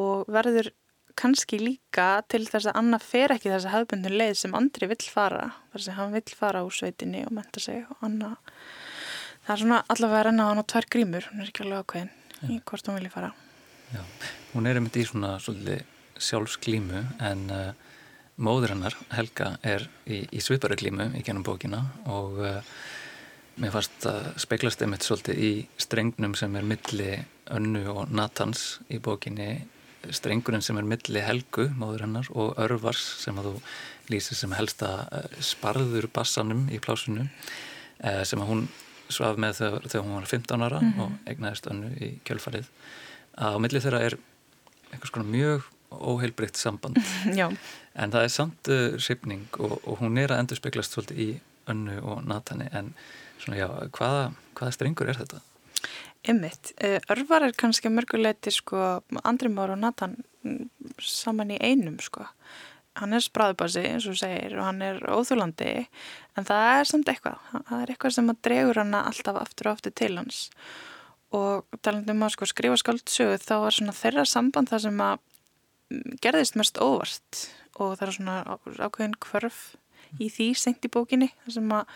og 0.00 0.28
verður 0.32 0.72
kannski 1.18 1.60
líka 1.60 2.08
til 2.30 2.42
þess 2.48 2.70
að 2.70 2.78
Anna 2.80 2.98
fer 3.02 3.34
ekki 3.34 3.52
þess 3.52 3.68
að 3.68 3.74
hafbundin 3.76 4.18
leið 4.18 4.34
sem 4.40 4.56
Andri 4.58 4.88
vill 4.90 5.06
fara 5.14 5.46
þar 5.72 5.86
sem 5.86 5.98
hann 5.98 6.14
vill 6.16 6.36
fara 6.38 6.64
úr 6.66 6.74
sveitinni 6.74 7.24
og 7.28 7.34
menta 7.36 7.62
sig 7.62 7.84
og 7.88 8.04
Anna. 8.06 8.34
Það 9.44 9.54
er 9.54 9.62
svona 9.62 9.80
allavega 9.92 10.20
að 10.20 10.26
renna 10.28 10.46
á 10.46 10.50
hann 10.50 10.62
á 10.62 10.70
tvær 10.72 10.88
grímur 10.90 11.28
hún 11.30 11.42
er 11.42 11.50
ekki 11.50 11.64
alveg 11.64 11.84
ákveðin 11.84 12.12
í 12.50 12.60
hvort 12.66 12.88
hún 12.88 12.98
vilja 12.98 13.14
fara. 13.14 13.32
Já, 13.94 14.02
hún 14.54 14.66
er 14.68 14.80
einmitt 14.80 14.98
í 14.98 15.06
svona 15.06 15.36
svolítið 15.42 15.84
sjálfsklímu 16.24 17.02
en 17.28 17.46
uh, 17.52 17.70
móður 18.40 18.74
hennar, 18.74 18.96
Helga, 19.14 19.54
er 19.62 19.86
í, 20.06 20.24
í 20.30 20.42
svipari 20.42 20.78
klímu 20.78 21.10
í 21.18 21.22
gennum 21.26 21.44
bókina 21.46 21.82
og 22.10 22.40
uh, 22.42 22.58
mér 23.62 23.74
fannst 23.74 24.06
að 24.10 24.32
speiklast 24.42 24.82
einmitt 24.82 25.06
svolítið 25.06 25.38
í 25.38 25.52
strengnum 25.78 26.34
sem 26.38 26.54
er 26.58 26.66
milli 26.66 27.12
önnu 27.54 27.84
og 27.92 28.10
Natans 28.14 28.80
í 28.90 28.98
bókinni 29.02 29.66
strengurinn 30.12 30.62
sem 30.64 30.78
er 30.78 30.86
milli 30.88 31.22
Helgu, 31.24 31.68
móður 31.78 32.06
hennar, 32.06 32.28
og 32.34 32.58
Örvars 32.60 33.02
sem 33.22 33.38
að 33.40 33.50
þú 33.50 33.54
lýsir 34.12 34.38
sem 34.38 34.52
helsta 34.52 34.90
eh, 35.12 35.38
sparður 35.44 36.08
bassanum 36.12 36.66
í 36.72 36.80
plásinu 36.82 37.28
eh, 37.28 38.22
sem 38.28 38.42
að 38.42 38.50
hún 38.50 38.66
svaf 39.12 39.38
með 39.40 39.60
þegar, 39.60 39.88
þegar 39.88 40.06
hún 40.06 40.18
var 40.18 40.28
15 40.30 40.66
ára 40.66 40.80
mm 40.80 40.92
-hmm. 40.92 41.00
og 41.04 41.30
egnaðist 41.32 41.66
önnu 41.70 41.90
í 42.00 42.10
kjölfarið. 42.24 42.68
Á 43.36 43.58
milli 43.58 43.80
þeirra 43.80 44.00
er 44.00 44.18
einhvers 44.92 45.10
konar 45.10 45.28
mjög 45.28 45.70
óheilbrikt 45.90 46.56
samband 46.56 46.98
en 47.94 48.10
það 48.10 48.22
er 48.22 48.32
samt 48.32 48.68
uh, 48.68 48.98
sipning 48.98 49.46
og, 49.58 49.78
og 49.84 49.98
hún 50.00 50.18
er 50.18 50.32
að 50.32 50.38
endur 50.42 50.58
speklast 50.58 50.92
svolítið 50.92 51.18
í 51.18 51.40
önnu 51.70 52.00
og 52.02 52.24
natani 52.26 52.68
en 52.72 52.94
svona 53.38 53.58
já, 53.58 53.68
hvaða, 53.94 54.32
hvaða 54.54 54.72
strengur 54.72 55.08
er 55.08 55.20
þetta? 55.20 55.40
Ymmitt, 56.24 56.72
eh, 56.80 57.00
örvar 57.12 57.44
er 57.44 57.52
kannski 57.52 57.90
mörguleiti 57.92 58.52
sko, 58.52 59.02
Andrimár 59.28 59.74
og 59.74 59.78
Nathan 59.82 60.16
mm, 60.42 60.70
saman 60.98 61.52
í 61.52 61.58
einum 61.60 61.98
sko. 62.00 62.24
Hann 62.96 63.12
er 63.12 63.20
spráðbasi 63.20 63.82
eins 63.90 64.06
og 64.08 64.16
segir 64.16 64.54
og 64.56 64.64
hann 64.64 64.80
er 64.86 65.02
óþúlandi 65.04 65.84
en 66.38 66.46
það 66.48 66.68
er 66.70 66.88
samt 66.88 67.10
eitthvað, 67.10 67.42
það 67.52 67.82
er 67.82 67.92
eitthvað 67.92 68.16
sem 68.16 68.30
að 68.32 68.40
dregur 68.46 68.80
hann 68.80 68.96
alltaf 68.96 69.40
aftur 69.42 69.68
og 69.68 69.76
aftur 69.76 69.94
til 70.00 70.16
hans. 70.16 70.40
Og 71.34 71.66
talandum 71.82 72.24
á 72.24 72.28
sko 72.32 72.48
skrifa 72.48 72.78
skáldsögu 72.80 73.36
þá 73.42 73.56
er 73.58 73.76
svona 73.76 73.96
þeirra 73.98 74.24
samband 74.30 74.72
það 74.72 74.84
sem 74.86 75.04
að 75.04 75.20
mm, 75.92 76.18
gerðist 76.24 76.56
mest 76.56 76.80
óvart. 76.80 77.44
Og 77.74 77.98
það 77.98 78.06
er 78.08 78.16
svona 78.16 78.38
ákveðin 78.78 79.20
kvörf 79.20 79.62
í 80.22 80.30
því 80.32 80.48
senkt 80.56 80.86
í 80.86 80.94
bókinni 80.94 81.34
það 81.44 81.56
sem 81.58 81.72
að 81.74 81.94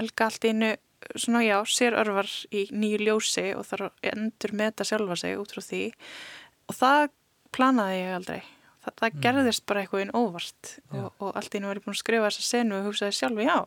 halka 0.00 0.26
allt 0.26 0.50
einu 0.50 0.74
svona 1.14 1.42
já, 1.46 1.56
sér 1.66 1.96
örvar 1.98 2.28
í 2.50 2.66
nýju 2.74 3.00
ljósi 3.06 3.48
og 3.56 3.66
þarf 3.68 3.88
að 3.88 4.12
endur 4.12 4.54
meta 4.60 4.86
sjálfa 4.86 5.16
sig 5.16 5.38
út 5.40 5.52
frá 5.54 5.62
því. 5.64 5.82
Og 6.68 6.78
það 6.78 7.10
planaði 7.54 7.98
ég 8.00 8.14
aldrei. 8.18 8.40
Það, 8.84 8.94
það 9.00 9.10
mm. 9.10 9.20
gerðist 9.26 9.66
bara 9.66 9.82
eitthvað 9.82 10.04
inn 10.04 10.16
óvart 10.16 10.72
og, 10.92 11.10
og 11.18 11.36
allt 11.38 11.54
í 11.54 11.60
nú 11.62 11.70
er 11.70 11.80
ég 11.80 11.86
búin 11.86 11.96
að 11.96 12.02
skrifa 12.02 12.30
þessa 12.30 12.46
senu 12.46 12.78
og 12.78 12.88
hugsaði 12.88 13.18
sjálfu, 13.18 13.46
já, 13.46 13.58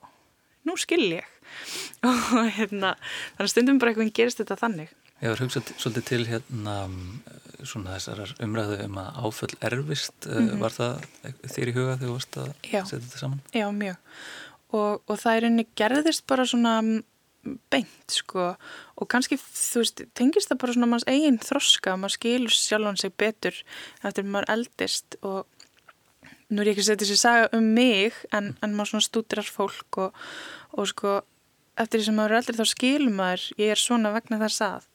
nú 0.67 0.77
skil 0.79 1.05
ég. 1.09 1.29
Og 2.07 2.47
hérna 2.55 2.93
þannig 3.35 3.51
stundum 3.51 3.79
bara 3.81 3.91
eitthvað 3.91 4.13
gerist 4.15 4.39
þetta 4.39 4.55
þannig. 4.61 4.93
Ég 5.21 5.33
var 5.33 5.41
hugsað 5.43 5.73
svolítið 5.75 6.05
til 6.07 6.21
hérna 6.29 6.75
svona 7.67 7.97
þessar 7.97 8.31
umræðu 8.41 8.77
um 8.87 8.95
að 8.97 9.19
áföll 9.21 9.57
erfist, 9.67 10.25
mm 10.25 10.47
-hmm. 10.47 10.61
var 10.63 10.73
það 10.73 11.03
þér 11.43 11.69
í 11.69 11.75
huga 11.75 11.97
þegar 11.97 12.07
þú 12.07 12.13
varst 12.15 12.37
að 12.37 12.49
setja 12.63 12.99
þetta 12.99 13.19
saman? 13.19 13.41
Já, 13.53 13.67
mjög. 13.71 13.97
Og, 14.71 15.01
og 15.05 15.19
það 15.19 15.35
er 15.35 15.45
einni 15.45 15.67
gerðist 15.75 16.25
bara 16.27 16.45
svona 16.45 16.81
beint 17.73 18.13
sko. 18.13 18.51
Og 18.99 19.09
kannski 19.11 19.37
þú 19.39 19.81
veist 19.81 20.03
tengist 20.17 20.51
það 20.51 20.61
bara 20.63 20.75
svona 20.75 20.91
manns 20.91 21.07
eigin 21.09 21.39
þroska 21.41 21.95
maður 21.97 22.17
skilur 22.17 22.55
sjálfan 22.55 22.99
sig 23.01 23.15
betur 23.17 23.57
eftir 24.05 24.27
maður 24.27 24.51
eldist. 24.55 25.17
Og 25.25 25.47
nú 26.51 26.61
er 26.61 26.71
ég 26.71 26.75
ekki 26.75 26.85
að 26.85 26.89
setja 26.91 27.07
þessi 27.07 27.21
saga 27.21 27.49
um 27.57 27.71
mig 27.75 28.17
en, 28.35 28.53
en 28.61 28.75
maður 28.75 28.93
svona 28.93 29.07
stúdirar 29.07 29.47
fólk 29.47 30.01
og, 30.05 30.23
og 30.75 30.89
sko 30.91 31.19
eftir 31.79 32.01
því 32.01 32.07
sem 32.09 32.17
maður 32.19 32.35
er 32.35 32.41
eldri 32.41 32.57
þá 32.59 32.71
skilur 32.73 33.15
maður 33.15 33.47
ég 33.61 33.73
er 33.73 33.79
svona 33.79 34.13
vegna 34.13 34.39
þess 34.41 34.63
að. 34.67 34.87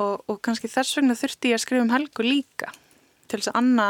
Og, 0.00 0.24
og 0.30 0.40
kannski 0.46 0.70
þess 0.70 0.98
vegna 0.98 1.18
þurfti 1.18 1.52
ég 1.52 1.58
að 1.58 1.64
skrifa 1.66 1.84
um 1.84 1.94
Helgu 1.94 2.26
líka 2.26 2.72
til 3.28 3.40
þess 3.40 3.50
að 3.52 3.58
Anna 3.60 3.88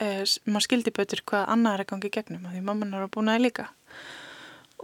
eh, 0.00 0.22
maður 0.48 0.66
skildi 0.66 0.94
betur 0.96 1.22
hvað 1.28 1.50
Anna 1.54 1.74
er 1.74 1.84
að 1.84 1.92
gangi 1.92 2.12
gegnum 2.14 2.48
því 2.48 2.64
mamman 2.64 2.96
er 2.96 3.06
að 3.06 3.12
búna 3.14 3.36
það 3.36 3.46
líka. 3.46 3.68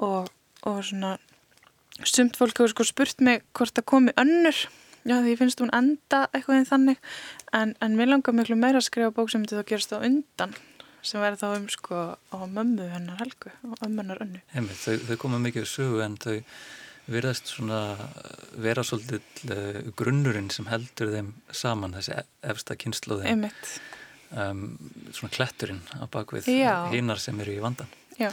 Og, 0.04 0.28
og 0.68 0.82
svona 0.84 1.16
sumt 2.04 2.36
fólk 2.36 2.58
hefur 2.58 2.74
sko 2.74 2.86
spurt 2.88 3.22
mig 3.24 3.44
hvort 3.56 3.76
það 3.76 3.88
komi 3.92 4.16
önnur. 4.20 4.66
Já 5.06 5.20
því 5.22 5.36
finnst 5.38 5.60
hún 5.62 5.70
enda 5.74 6.24
eitthvað 6.34 6.60
en 6.60 6.70
þannig. 6.70 7.04
En, 7.54 7.76
en 7.80 7.98
mér 7.98 8.10
langar 8.10 8.34
miklu 8.34 8.56
meira 8.58 8.82
að 8.82 8.88
skrifa 8.88 9.14
bók 9.14 9.30
sem 9.30 9.44
þetta 9.46 9.62
þá 9.62 9.70
gerast 9.70 9.94
á 9.94 9.98
undan 10.02 10.56
sem 11.06 11.22
verður 11.22 11.38
þá 11.38 11.46
um 11.54 11.68
sko 11.70 12.00
á 12.18 12.36
mömmu 12.50 12.88
hennar 12.90 13.20
helgu 13.20 13.52
og 13.68 13.84
ömmunar 13.86 14.18
önnu. 14.24 14.40
Hemmi, 14.50 14.74
þau, 14.74 14.96
þau 15.06 15.18
koma 15.22 15.38
mikið 15.44 15.68
sögu 15.70 16.00
en 16.02 16.16
þau 16.18 16.40
verðast 17.06 17.52
svona 17.52 17.80
vera 18.58 18.82
svolítið 18.86 19.52
uh, 19.54 19.78
grunnurinn 19.98 20.48
sem 20.50 20.66
heldur 20.70 21.12
þeim 21.12 21.30
saman 21.54 21.94
þessi 21.94 22.16
e, 22.16 22.24
efsta 22.50 22.74
kynnslóðin 22.80 23.46
um, 23.46 24.64
svona 25.14 25.30
kletturinn 25.34 25.84
á 25.94 26.04
bakvið 26.10 26.50
hinnar 26.90 27.22
sem 27.22 27.38
eru 27.44 27.54
í 27.54 27.62
vandan 27.62 27.92
Já. 28.18 28.32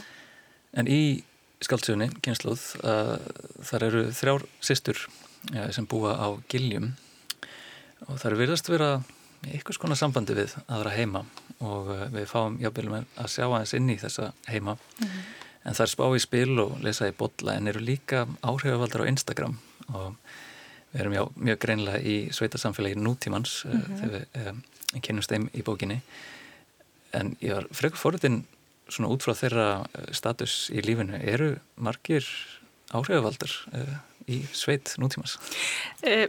en 0.74 0.90
í 0.90 1.22
skaldsögunni, 1.64 2.10
kynnslóð 2.24 2.62
uh, 2.84 3.16
þar 3.64 3.86
eru 3.88 4.02
þrjár 4.14 4.44
sýstur 4.64 5.00
uh, 5.04 5.68
sem 5.74 5.86
búa 5.88 6.14
á 6.16 6.28
Giljum. 6.50 6.92
Og 8.08 8.18
það 8.18 8.28
eru 8.30 8.40
virðast 8.42 8.70
vera 8.70 8.90
einhvers 9.44 9.80
konar 9.80 9.98
sambandi 10.00 10.36
við 10.36 10.54
aðra 10.66 10.94
heima. 10.94 11.24
Og 11.64 11.90
uh, 11.94 12.04
við 12.14 12.28
fáum 12.30 12.58
jábelum 12.62 13.00
að 13.00 13.30
sjá 13.32 13.46
aðeins 13.46 13.74
inn 13.78 13.92
í 13.92 13.98
þessa 14.00 14.32
heima. 14.50 14.76
Mm 15.00 15.08
-hmm. 15.08 15.28
en 15.64 15.78
það 15.78 15.86
er 15.86 15.92
spá 15.94 16.06
í 16.06 16.24
spil 16.24 16.58
og 16.60 16.80
lesa 16.84 17.08
í 17.08 17.16
botla 17.16 17.56
en 17.56 17.68
eru 17.68 17.80
líka 17.80 18.26
áhrifavaldar 18.42 19.04
á 19.04 19.10
Instagram. 19.10 19.58
Og 19.92 20.14
við 20.92 21.00
erum 21.00 21.14
já 21.18 21.24
mjög 21.36 21.58
greinlega 21.58 22.00
í 22.00 22.16
sveitasamfélagi 22.32 22.96
nútímans 22.96 23.64
mm 23.64 23.72
-hmm. 23.72 24.00
þegar 24.00 24.12
við 24.14 24.48
um, 24.48 24.62
kennumst 25.00 25.30
þeim 25.30 25.48
í 25.54 25.62
bókinni. 25.62 26.02
En 27.12 27.36
ég 27.40 27.54
var 27.54 27.66
frekur 27.70 27.98
fóröldin 27.98 28.44
svona 28.88 29.10
út 29.12 29.24
frá 29.24 29.34
þeirra 29.38 29.68
eh, 29.84 30.08
status 30.16 30.68
í 30.74 30.84
lífinu, 30.84 31.18
eru 31.20 31.54
margir 31.80 32.26
áhrifavaldar 32.94 33.52
uh, 33.74 33.94
í 34.30 34.42
sveit 34.54 34.92
nútímas? 35.02 35.38
Uh, 36.04 36.28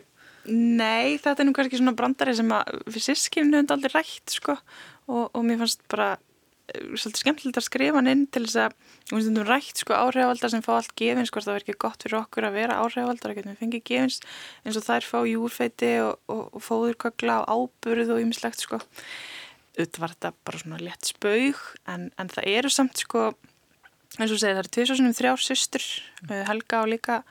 nei, 0.50 1.18
þetta 1.22 1.44
er 1.44 1.50
nú 1.50 1.56
kannski 1.58 1.80
svona 1.80 1.96
brandari 1.98 2.36
sem 2.38 2.52
að 2.56 2.80
við 2.88 3.10
sískimnu 3.10 3.60
hefum 3.60 3.76
aldrei 3.76 3.94
rætt 3.98 4.38
sko 4.38 4.56
og, 4.56 5.28
og 5.28 5.42
mér 5.46 5.62
fannst 5.62 5.84
bara 5.92 6.16
svolítið 6.74 7.22
skemmtilegt 7.22 7.60
að 7.60 7.66
skrifa 7.68 8.00
hann 8.00 8.10
inn 8.10 8.24
til 8.34 8.44
þess 8.46 8.58
að 8.64 8.76
við 9.12 9.26
stundum 9.28 9.48
rætt 9.48 9.82
sko 9.82 9.98
áhrifavaldar 9.98 10.52
sem 10.52 10.64
fá 10.66 10.72
allt 10.76 10.94
gefins, 10.98 11.32
hvort 11.34 11.46
það 11.46 11.54
verður 11.54 11.66
ekki 11.66 11.82
gott 11.86 12.06
fyrir 12.06 12.20
okkur 12.24 12.48
að 12.48 12.58
vera 12.58 12.80
áhrifavaldar, 12.82 13.34
að 13.36 13.50
við 13.52 13.60
fengið 13.62 13.84
gefins 13.92 14.20
eins 14.66 14.80
og 14.80 14.86
þær 14.88 15.08
fá 15.10 15.18
júrfeiti 15.30 15.92
og, 16.02 16.16
og, 16.32 16.44
og 16.58 16.66
fóðurkakla 16.66 17.38
og 17.44 17.54
áburð 17.54 18.16
og 18.16 18.24
ymmislegt 18.24 18.66
sko 18.66 18.82
var 20.00 20.14
þetta 20.16 20.34
bara 20.48 20.62
svona 20.62 20.82
létt 20.82 21.10
spaug 21.12 21.60
en, 21.92 22.10
en 22.18 22.32
það 22.32 22.50
eru 22.52 22.72
samt 22.72 23.04
sko 23.04 23.28
eins 24.16 24.32
og 24.32 24.40
segja 24.40 24.56
það 24.56 24.62
eru 24.62 24.74
tviðsvarsunum 24.76 25.16
þrjár 25.18 25.42
sýstur, 25.44 25.86
mm. 26.24 26.36
Helga 26.50 26.82
og 26.84 26.92
líka 26.94 27.22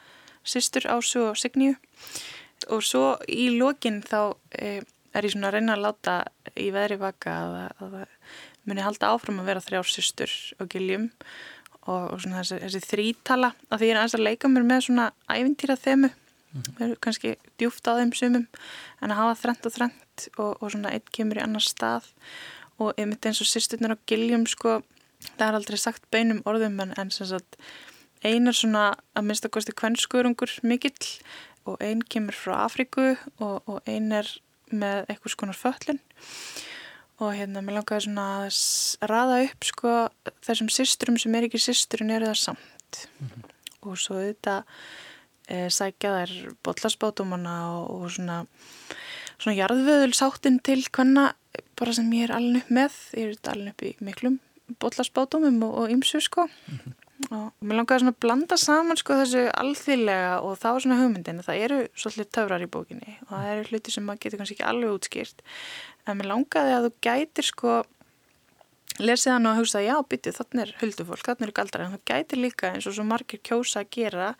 sýstur 0.44 0.88
Ásu 0.92 1.22
og 1.30 1.38
Signíu 1.40 1.76
og 2.72 2.84
svo 2.84 3.14
í 3.28 3.50
lokin 3.56 4.02
þá 4.04 4.36
e, 4.56 4.80
er 5.14 5.26
ég 5.26 5.34
svona 5.34 5.50
að 5.50 5.58
reyna 5.58 5.76
að 5.76 5.84
láta 5.84 6.16
í 6.60 6.70
veðri 6.74 7.00
vaka 7.00 7.34
að 7.34 7.56
það 7.80 7.98
muni 8.64 8.84
halda 8.84 9.12
áfram 9.12 9.40
að 9.42 9.50
vera 9.50 9.64
þrjár 9.64 9.88
sýstur 9.88 10.32
og 10.60 10.70
giljum 10.72 11.10
og, 11.84 12.14
og 12.14 12.20
svona 12.22 12.42
þessi, 12.42 12.60
þessi 12.64 12.84
þrítala 12.88 13.52
að 13.68 13.80
því 13.80 13.88
ég 13.88 13.94
er 13.94 14.00
aðeins 14.00 14.18
að 14.18 14.26
leika 14.28 14.50
mér 14.52 14.68
með 14.68 14.86
svona 14.88 15.08
ævintýra 15.28 15.76
þemu 15.80 16.12
mm 16.54 16.62
-hmm. 16.62 16.96
kannski 17.00 17.36
djúft 17.58 17.88
á 17.90 17.98
þeim 17.98 18.12
sumum 18.14 18.46
en 19.02 19.10
að 19.10 19.20
hafa 19.20 19.40
þrent 19.42 19.66
og 19.66 19.72
þrent 19.72 20.28
og, 20.38 20.62
og 20.62 20.70
svona 20.70 20.92
einn 20.92 21.08
kemur 21.12 21.38
í 21.38 21.42
annar 21.42 21.62
stað 21.62 22.04
og 22.78 22.94
einmitt 22.98 23.26
eins 23.26 23.40
og 23.40 23.46
sýsturnar 23.46 23.94
á 23.94 24.04
giljum 24.06 24.46
sko, 24.46 24.82
það 25.38 25.48
er 25.48 25.54
aldrei 25.54 25.78
sagt 25.78 26.10
beinum 26.10 26.42
orðum 26.44 26.80
en, 26.80 26.94
en 26.96 27.10
sagt 27.10 27.58
einar 28.24 28.56
svona 28.56 28.94
að 29.14 29.26
minnstakosti 29.28 29.72
kvennskurungur 29.76 30.50
mikill 30.62 31.20
og 31.68 31.80
einn 31.80 32.02
kemur 32.02 32.36
frá 32.36 32.64
Afriku 32.64 33.16
og, 33.38 33.62
og 33.68 33.80
einn 33.86 34.12
er 34.12 34.28
með 34.72 35.04
eitthvað 35.08 35.34
skonar 35.34 35.58
föllin 35.58 36.00
og 37.22 37.34
hérna 37.36 37.62
mér 37.62 37.78
langaði 37.78 38.06
svona 38.08 38.26
að 38.44 39.08
raða 39.10 39.40
upp 39.46 39.66
sko 39.68 39.94
þessum 40.44 40.70
systurum 40.72 41.18
sem 41.20 41.34
er 41.36 41.46
ekki 41.48 41.60
systurinn 41.62 42.12
eru 42.14 42.30
það 42.32 42.40
samt 42.40 43.04
mm 43.20 43.28
-hmm. 43.28 43.50
og 43.88 43.98
svo 43.98 44.18
þetta 44.18 44.64
e, 45.48 45.68
sækja 45.72 46.14
þær 46.18 46.34
botlarsbátumana 46.66 47.54
og, 47.76 47.86
og 47.94 48.10
svona 48.16 48.42
svona 49.34 49.56
jarðvöðulsáttinn 49.58 50.60
til 50.64 50.82
hvenna 50.88 51.32
bara 51.78 51.94
sem 51.96 52.10
ég 52.14 52.28
er 52.28 52.36
alveg 52.36 52.62
upp 52.62 52.74
með. 52.74 52.98
Ég 53.18 53.32
er 53.32 53.54
alveg 53.54 53.72
upp 53.74 53.86
í 53.86 53.94
miklum 54.04 54.38
botlarsbátumum 54.80 55.62
og 55.66 55.90
ymsu 55.92 56.22
sko. 56.24 56.48
Mm 56.48 56.78
-hmm 56.78 57.00
og 57.32 57.64
mér 57.64 57.78
langaði 57.78 58.02
svona 58.02 58.12
að 58.12 58.20
blanda 58.24 58.56
saman 58.60 58.98
sko 58.98 59.16
þessu 59.20 59.44
alþýrlega 59.54 60.34
og 60.44 60.56
þá 60.60 60.68
svona 60.82 60.98
hugmyndin 60.98 61.42
það 61.46 61.62
eru 61.66 61.80
svolítið 61.94 62.30
töfrar 62.36 62.64
í 62.64 62.70
bókinni 62.70 63.16
og 63.26 63.32
það 63.32 63.50
eru 63.52 63.66
hluti 63.70 63.94
sem 63.94 64.06
maður 64.06 64.22
getur 64.24 64.40
kannski 64.40 64.56
ekki 64.56 64.66
alveg 64.68 64.94
útskýrt. 64.98 65.44
En 66.04 66.18
mér 66.18 66.30
langaði 66.32 66.74
að 66.74 66.88
þú 66.88 66.92
gætir 67.06 67.48
sko 67.48 67.76
lesið 69.00 69.34
hann 69.34 69.50
og 69.50 69.60
hugsa 69.60 69.82
já 69.82 69.94
byttið 70.10 70.38
þannig 70.40 70.64
er 70.64 70.74
huldufólk, 70.82 71.24
þannig 71.26 71.48
eru 71.48 71.56
galdrar. 71.56 71.86
En 71.86 71.96
þú 71.96 72.02
gætir 72.10 72.42
líka 72.42 72.72
eins 72.74 72.88
og 72.90 72.96
svo 72.98 73.06
margir 73.08 73.42
kjósa 73.46 73.84
að 73.84 73.92
gera 73.94 74.34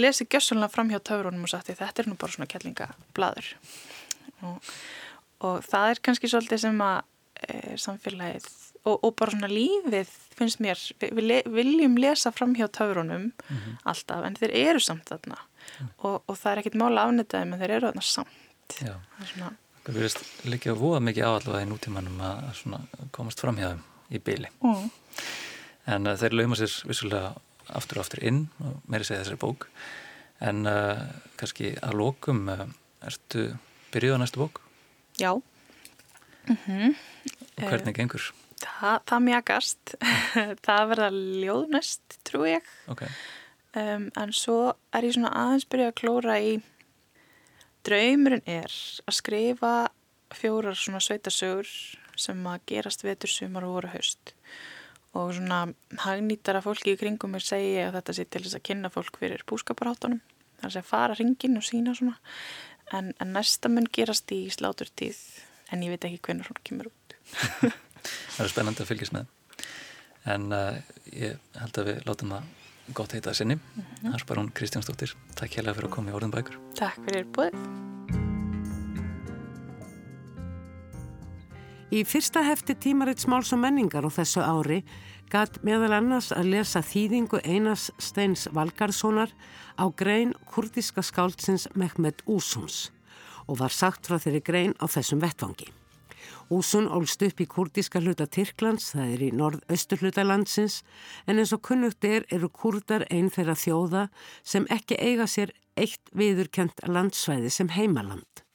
lesið 0.00 0.30
gjössunlega 0.34 0.72
fram 0.72 0.92
hjá 0.92 1.00
töfrunum 1.00 1.46
og 1.46 1.52
sagt 1.52 1.72
þetta 1.72 2.02
er 2.02 2.10
nú 2.10 2.16
bara 2.20 2.32
svona 2.32 2.50
kellingablaður 2.50 3.50
og, 4.46 4.70
og 5.46 5.66
það 5.66 5.90
er 5.90 6.02
kannski 6.08 6.30
svolítið 6.30 6.62
sem 6.66 6.80
að 6.84 7.02
e, 7.48 7.58
samfélagið 7.82 8.48
og, 8.86 8.96
og 8.96 9.12
bara 9.18 9.34
svona 9.34 9.50
lífið 9.50 10.14
finnst 10.36 10.60
mér, 10.60 10.80
við 11.00 11.22
le, 11.24 11.42
viljum 11.48 11.96
lesa 12.00 12.32
fram 12.34 12.54
hjá 12.56 12.66
töfrunum 12.68 13.30
mm 13.30 13.56
-hmm. 13.56 13.76
alltaf 13.84 14.24
en 14.24 14.36
þeir 14.36 14.52
eru 14.54 14.80
samt 14.80 15.08
þarna 15.08 15.38
mm. 15.80 15.88
og, 15.98 16.22
og 16.26 16.36
það 16.36 16.52
er 16.52 16.58
ekkit 16.58 16.80
mála 16.80 17.06
afnitaði 17.06 17.50
menn 17.50 17.60
þeir 17.60 17.70
eru 17.70 17.86
þarna 17.86 18.02
samt 18.02 18.76
Já, 18.82 18.94
það 19.84 19.94
verðist 19.94 20.22
líka 20.44 20.70
að 20.70 20.80
voða 20.80 21.00
mikið 21.00 21.24
áallega 21.24 21.62
í 21.62 21.68
nútímanum 21.70 22.20
að 22.20 23.10
komast 23.10 23.40
fram 23.40 23.56
hjá 23.56 23.68
þeim 23.68 23.82
í 24.10 24.18
byli 24.18 24.48
mm. 24.62 24.90
en 25.86 26.06
uh, 26.06 26.16
þeir 26.16 26.32
lauma 26.32 26.56
sér 26.56 26.72
vissulega 26.88 27.34
aftur 27.68 28.00
og 28.00 28.06
aftur 28.06 28.24
inn 28.26 28.46
og 28.62 28.80
meiri 28.86 29.06
segja 29.06 29.22
þessari 29.24 29.40
bók 29.42 29.68
en 30.44 30.66
uh, 30.68 31.00
kannski 31.40 31.72
að 31.80 31.98
lókum 32.00 32.46
uh, 32.52 32.66
ertu 33.06 33.48
byrjuð 33.94 34.18
á 34.18 34.22
næstu 34.22 34.42
bók? 34.42 34.60
Já 35.18 35.32
-hmm. 36.46 36.94
og 37.56 37.68
hvernig 37.68 37.94
gengur? 37.94 38.32
Það, 38.56 39.00
það 39.06 39.20
mjagast, 39.20 39.94
það 40.66 40.88
verða 40.92 41.10
ljóðnest 41.12 42.18
trú 42.24 42.46
ég 42.48 42.64
okay. 42.88 43.08
um, 43.76 44.08
en 44.16 44.32
svo 44.32 44.74
er 44.92 45.04
ég 45.04 45.16
svona 45.16 45.34
aðeins 45.36 45.68
byrjuð 45.68 45.90
að 45.92 45.98
klóra 46.00 46.38
í 46.40 46.56
draumurinn 47.86 48.46
er 48.46 48.72
að 49.06 49.18
skrifa 49.20 49.74
fjórar 50.34 50.74
svona 50.78 51.00
sveitasögur 51.04 51.68
sem 52.16 52.46
að 52.48 52.64
gerast 52.66 53.04
vetur 53.04 53.30
sumar 53.30 53.66
og 53.68 53.76
voru 53.76 53.92
haust 53.92 54.32
og 55.16 55.32
svona 55.36 55.64
hagnýtara 56.02 56.62
fólki 56.64 56.94
í 56.94 57.00
kringum 57.00 57.34
mér 57.34 57.44
segi 57.44 57.76
að 57.84 57.98
þetta 57.98 58.16
sé 58.16 58.26
til 58.28 58.42
þess 58.44 58.58
að 58.58 58.66
kynna 58.68 58.92
fólk 58.92 59.20
fyrir 59.20 59.44
búskaparháttunum. 59.48 60.20
Þar 60.60 60.74
sé 60.74 60.82
að 60.82 60.90
fara 60.90 61.16
ringin 61.18 61.58
og 61.60 61.66
sína 61.66 61.94
svona. 61.96 62.18
En, 62.94 63.10
en 63.20 63.32
næsta 63.34 63.70
mun 63.72 63.88
gerast 63.92 64.30
í 64.34 64.44
sláturtíð 64.54 65.18
en 65.74 65.82
ég 65.82 65.94
veit 65.94 66.06
ekki 66.06 66.22
hvernig 66.28 66.50
hún 66.50 66.62
kemur 66.66 66.92
út. 66.92 67.16
Það 68.36 68.44
er 68.44 68.52
spennandi 68.52 68.84
að 68.84 68.92
fylgjast 68.92 69.16
með. 69.16 69.32
En 70.30 70.46
uh, 70.54 70.78
ég 71.10 71.40
held 71.58 71.80
að 71.82 71.90
við 71.90 72.06
látum 72.06 72.36
það 72.36 72.52
gott 72.94 73.16
heita 73.16 73.32
að 73.32 73.40
sinni. 73.40 73.56
Mm 73.58 73.82
-hmm. 73.82 74.12
það 74.12 74.20
er 74.20 74.28
bara 74.28 74.42
hún 74.42 74.52
Kristjánsdóttir 74.54 75.16
Takk 75.34 75.58
hérlega 75.58 75.74
fyrir 75.74 75.90
að 75.90 75.96
koma 75.98 76.10
í 76.10 76.16
orðin 76.18 76.34
bækur. 76.34 76.62
Takk 76.78 77.02
fyrir 77.06 77.26
búið 77.34 78.25
Í 81.86 82.00
fyrsta 82.02 82.40
hefti 82.42 82.74
tímaritt 82.74 83.22
smáls 83.22 83.52
og 83.54 83.60
menningar 83.62 84.02
á 84.02 84.10
þessu 84.10 84.42
ári 84.42 84.80
gæt 85.30 85.60
meðal 85.62 85.92
annars 86.00 86.32
að 86.34 86.48
lesa 86.56 86.80
þýðingu 86.82 87.38
Einars 87.46 87.92
Steins 88.02 88.48
Valgarssonar 88.50 89.30
á 89.78 89.86
grein 89.94 90.32
kurdiska 90.50 91.04
skáldsins 91.06 91.68
Mehmet 91.78 92.24
Úsuns 92.26 92.88
og 93.46 93.60
var 93.60 93.70
sagt 93.70 94.10
frá 94.10 94.18
þeirri 94.18 94.42
grein 94.42 94.74
á 94.82 94.90
þessum 94.90 95.22
vettvangi. 95.22 95.68
Úsun 96.50 96.88
ólst 96.90 97.22
upp 97.22 97.38
í 97.42 97.46
kurdiska 97.46 98.02
hluta 98.02 98.26
Tyrklands, 98.26 98.90
það 98.90 99.12
er 99.14 99.22
í 99.22 99.30
norð-östur 99.30 100.02
hluta 100.02 100.24
landsins, 100.26 100.80
en 101.30 101.38
eins 101.38 101.54
og 101.54 101.62
kunnugt 101.62 102.02
er 102.02 102.26
eru 102.34 102.50
kurdar 102.50 103.06
einn 103.10 103.30
þeirra 103.30 103.54
þjóða 103.54 104.08
sem 104.42 104.66
ekki 104.74 104.98
eiga 104.98 105.30
sér 105.30 105.54
eitt 105.78 106.10
viðurkjönt 106.10 106.82
landsvæði 106.90 107.54
sem 107.54 107.70
heimaland. 107.78 108.45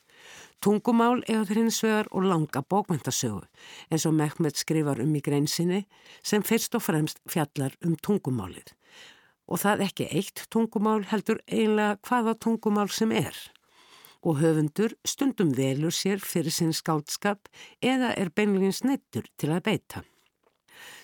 Tungumál 0.61 1.23
eiga 1.25 1.45
þeir 1.49 1.57
hins 1.63 1.79
vegar 1.81 2.09
og 2.13 2.27
langa 2.29 2.61
bókmyndasögu, 2.61 3.41
eins 3.89 4.03
og 4.05 4.13
Mehmet 4.13 4.59
skrifar 4.61 5.01
um 5.01 5.15
í 5.17 5.21
greinsinni, 5.25 5.87
sem 6.21 6.45
fyrst 6.45 6.77
og 6.77 6.83
fremst 6.85 7.17
fjallar 7.25 7.73
um 7.81 7.95
tungumálið. 7.97 8.75
Og 9.49 9.57
það 9.63 9.87
ekki 9.87 10.07
eitt 10.13 10.45
tungumál 10.53 11.01
heldur 11.09 11.41
einlega 11.47 11.97
hvaða 12.05 12.37
tungumál 12.37 12.93
sem 12.93 13.11
er 13.11 13.33
og 14.21 14.37
höfundur 14.37 14.93
stundum 15.05 15.49
velur 15.57 15.93
sér 15.97 16.21
fyrir 16.21 16.53
sinn 16.53 16.75
skáldskap 16.77 17.49
eða 17.81 18.13
er 18.13 18.29
beinlegins 18.29 18.83
neittur 18.85 19.25
til 19.41 19.49
að 19.49 19.63
beita. 19.65 20.03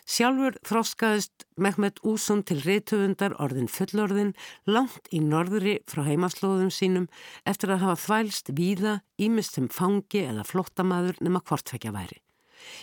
Sjálfur 0.08 0.56
þróskaðist 0.64 1.44
Mehmet 1.60 1.98
Ússon 2.08 2.40
til 2.48 2.62
reythöfundar 2.64 3.34
orðin 3.44 3.68
fullorðin 3.68 4.30
langt 4.64 5.10
í 5.12 5.20
norðri 5.20 5.74
frá 5.92 6.06
heimaslóðum 6.08 6.70
sínum 6.72 7.10
eftir 7.44 7.74
að 7.76 7.84
hafa 7.84 7.98
þvælst 8.06 8.54
víða 8.56 8.94
ímist 9.20 9.60
sem 9.60 9.68
fangi 9.68 10.24
eða 10.30 10.48
flottamaður 10.48 11.20
nema 11.28 11.44
hvortfækja 11.44 11.92
væri. 11.92 12.22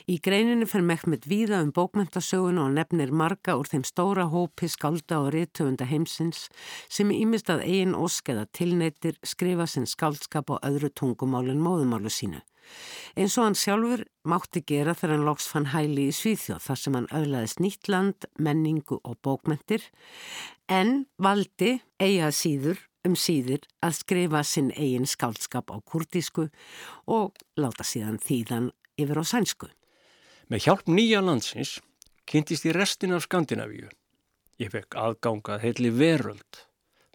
Í 0.04 0.18
greininu 0.20 0.68
fyrir 0.68 0.84
Mehmet 0.90 1.24
víða 1.24 1.62
um 1.64 1.72
bókmentasögun 1.72 2.60
og 2.60 2.74
nefnir 2.76 3.12
marga 3.16 3.56
úr 3.56 3.72
þeim 3.72 3.88
stóra 3.88 4.28
hópi 4.28 4.68
skálda 4.68 5.22
og 5.24 5.32
réttöfunda 5.32 5.88
heimsins 5.88 6.50
sem 6.92 7.08
ímist 7.08 7.48
að 7.48 7.64
eigin 7.64 7.96
ósk 7.96 8.34
eða 8.36 8.50
tilneitir 8.52 9.16
skrifa 9.24 9.64
sinn 9.64 9.88
skáldskap 9.88 10.52
á 10.52 10.60
öðru 10.60 10.92
tungumálinn 10.92 11.64
móðumálu 11.64 12.12
sínu. 12.12 12.44
Eins 13.14 13.36
og 13.38 13.48
hann 13.48 13.58
sjálfur 13.58 14.04
mátti 14.26 14.64
gera 14.66 14.94
þegar 14.96 15.16
hann 15.16 15.28
loks 15.28 15.46
fann 15.50 15.70
hæli 15.74 16.08
í 16.10 16.14
Svíþjóð 16.14 16.64
þar 16.64 16.80
sem 16.80 16.98
hann 16.98 17.10
öðlaðist 17.14 17.62
nýtt 17.62 17.90
land, 17.92 18.26
menningu 18.38 18.98
og 19.02 19.20
bókmentir 19.22 19.86
en 20.72 21.04
valdi 21.22 21.78
eiga 22.02 22.32
síður 22.34 22.80
um 23.04 23.14
síður 23.18 23.64
að 23.84 23.98
skrifa 24.00 24.42
sinn 24.46 24.70
eigin 24.72 25.08
skáldskap 25.08 25.70
á 25.70 25.76
kurdísku 25.84 26.48
og 27.06 27.36
láta 27.60 27.84
síðan 27.84 28.20
þýðan 28.22 28.70
yfir 29.00 29.20
á 29.20 29.24
sænsku. 29.28 29.68
Með 30.48 30.66
hjálp 30.66 30.88
nýja 30.88 31.20
landsins 31.24 31.78
kynntist 32.28 32.66
ég 32.68 32.76
restin 32.76 33.14
af 33.16 33.26
Skandinavíu. 33.26 33.90
Ég 34.60 34.70
fekk 34.72 34.96
aðgangað 34.96 35.64
heitli 35.64 35.90
veröld, 35.92 36.60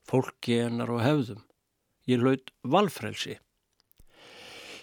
fólki 0.06 0.60
hennar 0.60 0.92
og 0.94 1.04
hefðum. 1.04 1.44
Ég 2.10 2.22
laud 2.22 2.52
valfrelsi. 2.64 3.38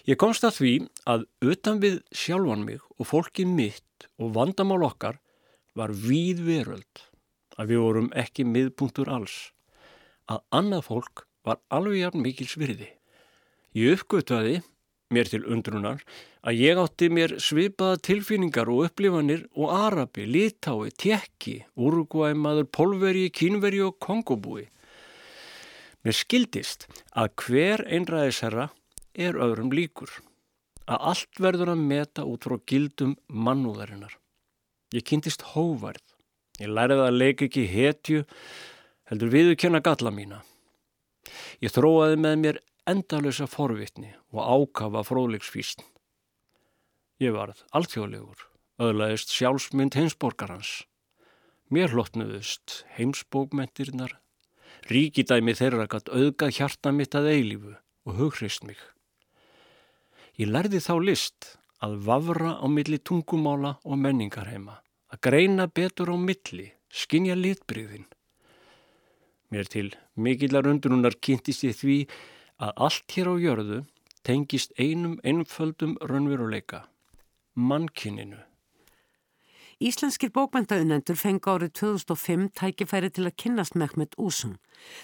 Ég 0.07 0.15
komst 0.15 0.45
að 0.47 0.55
því 0.55 0.73
að 1.11 1.23
utan 1.43 1.79
við 1.83 1.97
sjálfan 2.15 2.61
mig 2.63 2.83
og 2.95 3.09
fólkið 3.09 3.49
mitt 3.51 4.05
og 4.15 4.31
vandamál 4.37 4.85
okkar 4.87 5.17
var 5.75 5.91
víð 5.91 6.45
veröld. 6.47 7.01
Að 7.59 7.73
við 7.73 7.81
vorum 7.83 8.07
ekki 8.15 8.45
miðpunktur 8.47 9.11
alls. 9.11 9.51
Að 10.31 10.45
annað 10.55 10.85
fólk 10.87 11.25
var 11.43 11.59
alveg 11.67 11.99
jafn 12.05 12.23
mikil 12.23 12.47
svirði. 12.47 12.87
Ég 13.75 13.99
uppgötvaði 13.99 14.61
mér 15.11 15.27
til 15.27 15.43
undrunar 15.43 15.99
að 16.39 16.63
ég 16.63 16.79
átti 16.79 17.11
mér 17.11 17.35
svipaða 17.43 17.99
tilfinningar 18.07 18.71
og 18.71 18.87
upplifanir 18.87 19.43
og 19.59 19.75
Arabi, 19.75 20.23
Litái, 20.23 20.87
Tjekki, 20.95 21.57
Uruguaymaður, 21.75 22.71
Polveri, 22.71 23.27
Kínveri 23.27 23.83
og 23.83 23.99
Kongobúi. 23.99 24.69
Mér 26.07 26.15
skildist 26.15 26.87
að 27.11 27.33
hver 27.43 27.83
einræðisherra 27.91 28.69
er 29.17 29.37
öðrum 29.41 29.73
líkur, 29.73 30.11
að 30.85 31.03
allt 31.11 31.41
verður 31.41 31.73
að 31.73 31.83
meta 31.89 32.25
út 32.29 32.45
frá 32.45 32.57
gildum 32.69 33.17
mannúðarinnar. 33.27 34.13
Ég 34.95 35.03
kynntist 35.03 35.43
hóvarð, 35.53 36.03
ég 36.61 36.71
læriði 36.71 37.07
að 37.07 37.17
leika 37.17 37.47
ekki 37.47 37.65
hetju, 37.67 38.23
heldur 39.09 39.33
viðurkenna 39.33 39.81
galla 39.83 40.13
mína. 40.13 40.43
Ég 41.59 41.73
þróaði 41.73 42.19
með 42.23 42.35
mér 42.43 42.59
endalösa 42.87 43.47
forvitni 43.51 44.13
og 44.31 44.43
ákafa 44.45 45.03
fróðlegsfísn. 45.09 45.83
Ég 47.19 47.33
varð 47.35 47.63
alþjóðlegur, 47.75 48.45
öðlaðist 48.79 49.33
sjálfsmynd 49.33 49.97
heimsborgarhans. 49.97 50.85
Mér 51.73 51.91
hlotnuðust 51.91 52.83
heimsbókmentirnar, 52.95 54.13
ríkidæmi 54.87 55.57
þeirra 55.57 55.89
gatt 55.91 56.13
auðga 56.13 56.51
hjarta 56.53 56.93
mitt 56.95 57.17
að 57.17 57.33
eilífu 57.33 57.73
og 58.07 58.21
hughrist 58.21 58.63
mig. 58.63 58.77
Ég 60.37 60.51
lærði 60.53 60.77
þá 60.85 60.93
list 61.01 61.45
að 61.81 61.95
vafra 62.05 62.51
á 62.61 62.65
milli 62.69 62.99
tungumála 63.01 63.71
og 63.81 63.97
menningarheima, 63.97 64.75
að 65.09 65.21
greina 65.25 65.65
betur 65.65 66.11
á 66.13 66.17
milli, 66.17 66.67
skinja 66.93 67.33
litbriðin. 67.33 68.05
Mér 69.49 69.65
til 69.73 69.87
mikillar 70.13 70.69
undurunar 70.69 71.17
kynntist 71.17 71.65
ég 71.65 71.73
því 71.79 71.97
að 72.61 72.83
allt 72.85 73.15
hér 73.17 73.31
á 73.33 73.35
jörðu 73.41 73.79
tengist 74.27 74.77
einum 74.77 75.17
einföldum 75.25 75.97
raunveruleika, 76.05 76.83
mannkininu. 77.57 78.37
Íslenskir 79.77 80.31
bókmæntaunendur 80.33 81.13
fengi 81.21 81.51
árið 81.53 81.75
2005 81.77 82.47
tækifæri 82.57 83.11
til 83.13 83.27
að 83.29 83.35
kynnast 83.43 83.75
Mehmet 83.77 84.15
Úsum 84.17 84.55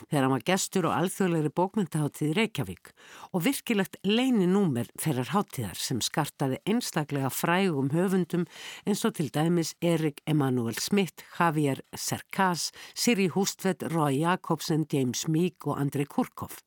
þegar 0.10 0.26
hann 0.26 0.34
var 0.34 0.46
gestur 0.48 0.88
á 0.90 0.98
alþjóðlegri 0.98 1.52
bókmæntaháttíð 1.60 2.32
Reykjavík 2.40 2.90
og 3.38 3.46
virkilegt 3.46 4.00
leini 4.02 4.50
númer 4.50 4.90
þeirrar 4.98 5.30
háttíðar 5.36 5.78
sem 5.78 6.02
skartaði 6.02 6.58
einstaklega 6.66 7.30
frægum 7.30 7.94
höfundum 7.94 8.50
eins 8.90 9.06
og 9.06 9.14
til 9.22 9.30
dæmis 9.30 9.76
Erik 9.78 10.26
Emanuel 10.26 10.82
Smith, 10.82 11.22
Javier 11.38 11.86
Cercas, 11.94 12.72
Siri 12.98 13.30
Hústvedt, 13.30 13.86
Rói 13.94 14.24
Jakobsen, 14.26 14.90
James 14.90 15.28
Meek 15.28 15.70
og 15.70 15.78
Andrei 15.86 16.10
Kurkov. 16.10 16.64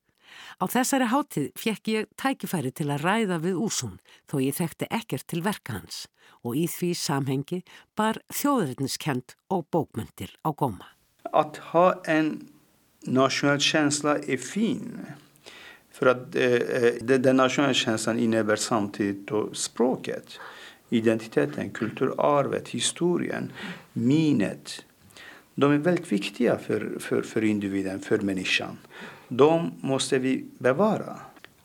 Á 0.63 0.65
þessari 0.67 1.09
hátíð 1.13 1.49
fjekk 1.59 1.89
ég 1.93 2.11
tækifæri 2.17 2.73
til 2.73 2.91
að 2.91 3.05
ræða 3.07 3.39
við 3.45 3.61
úsum 3.67 3.97
þó 4.31 4.37
ég 4.41 4.57
þekkti 4.59 4.91
ekkert 4.91 5.27
til 5.27 5.43
verka 5.45 5.79
hans 5.79 6.07
og 6.47 6.57
í 6.57 6.67
því 6.71 6.91
samhengi 6.99 7.63
bar 7.99 8.21
þjóðurinnskend 8.33 9.37
og 9.51 9.67
bókmyndir 9.73 10.33
á 10.47 10.51
góma. 10.53 10.87
Att 11.33 11.57
ha 11.57 12.03
en 12.05 12.49
nationell 13.07 13.61
känsla 13.61 14.19
är 14.19 14.37
fin. 14.37 15.07
För 15.91 16.07
att 16.07 16.37
eh, 16.37 17.19
den 17.19 17.37
nationella 17.37 17.75
känslan 17.75 18.19
innebär 18.19 18.57
samtidigt 18.57 19.27
då 19.27 19.55
språket, 19.55 20.39
identiteten, 20.91 21.71
kulturarvet, 21.71 22.69
historien, 22.69 23.53
minnet. 23.93 24.85
De 25.55 25.73
är 25.73 25.79
väldigt 25.79 26.13
viktiga 26.13 26.59
för, 26.59 26.99
för, 27.01 27.23
för 27.23 27.45
individen, 27.45 28.01
för 28.01 28.19
människan. 28.19 28.79
De 29.29 29.73
måste 29.83 30.19
vi 30.19 30.45
bevara. 30.59 31.21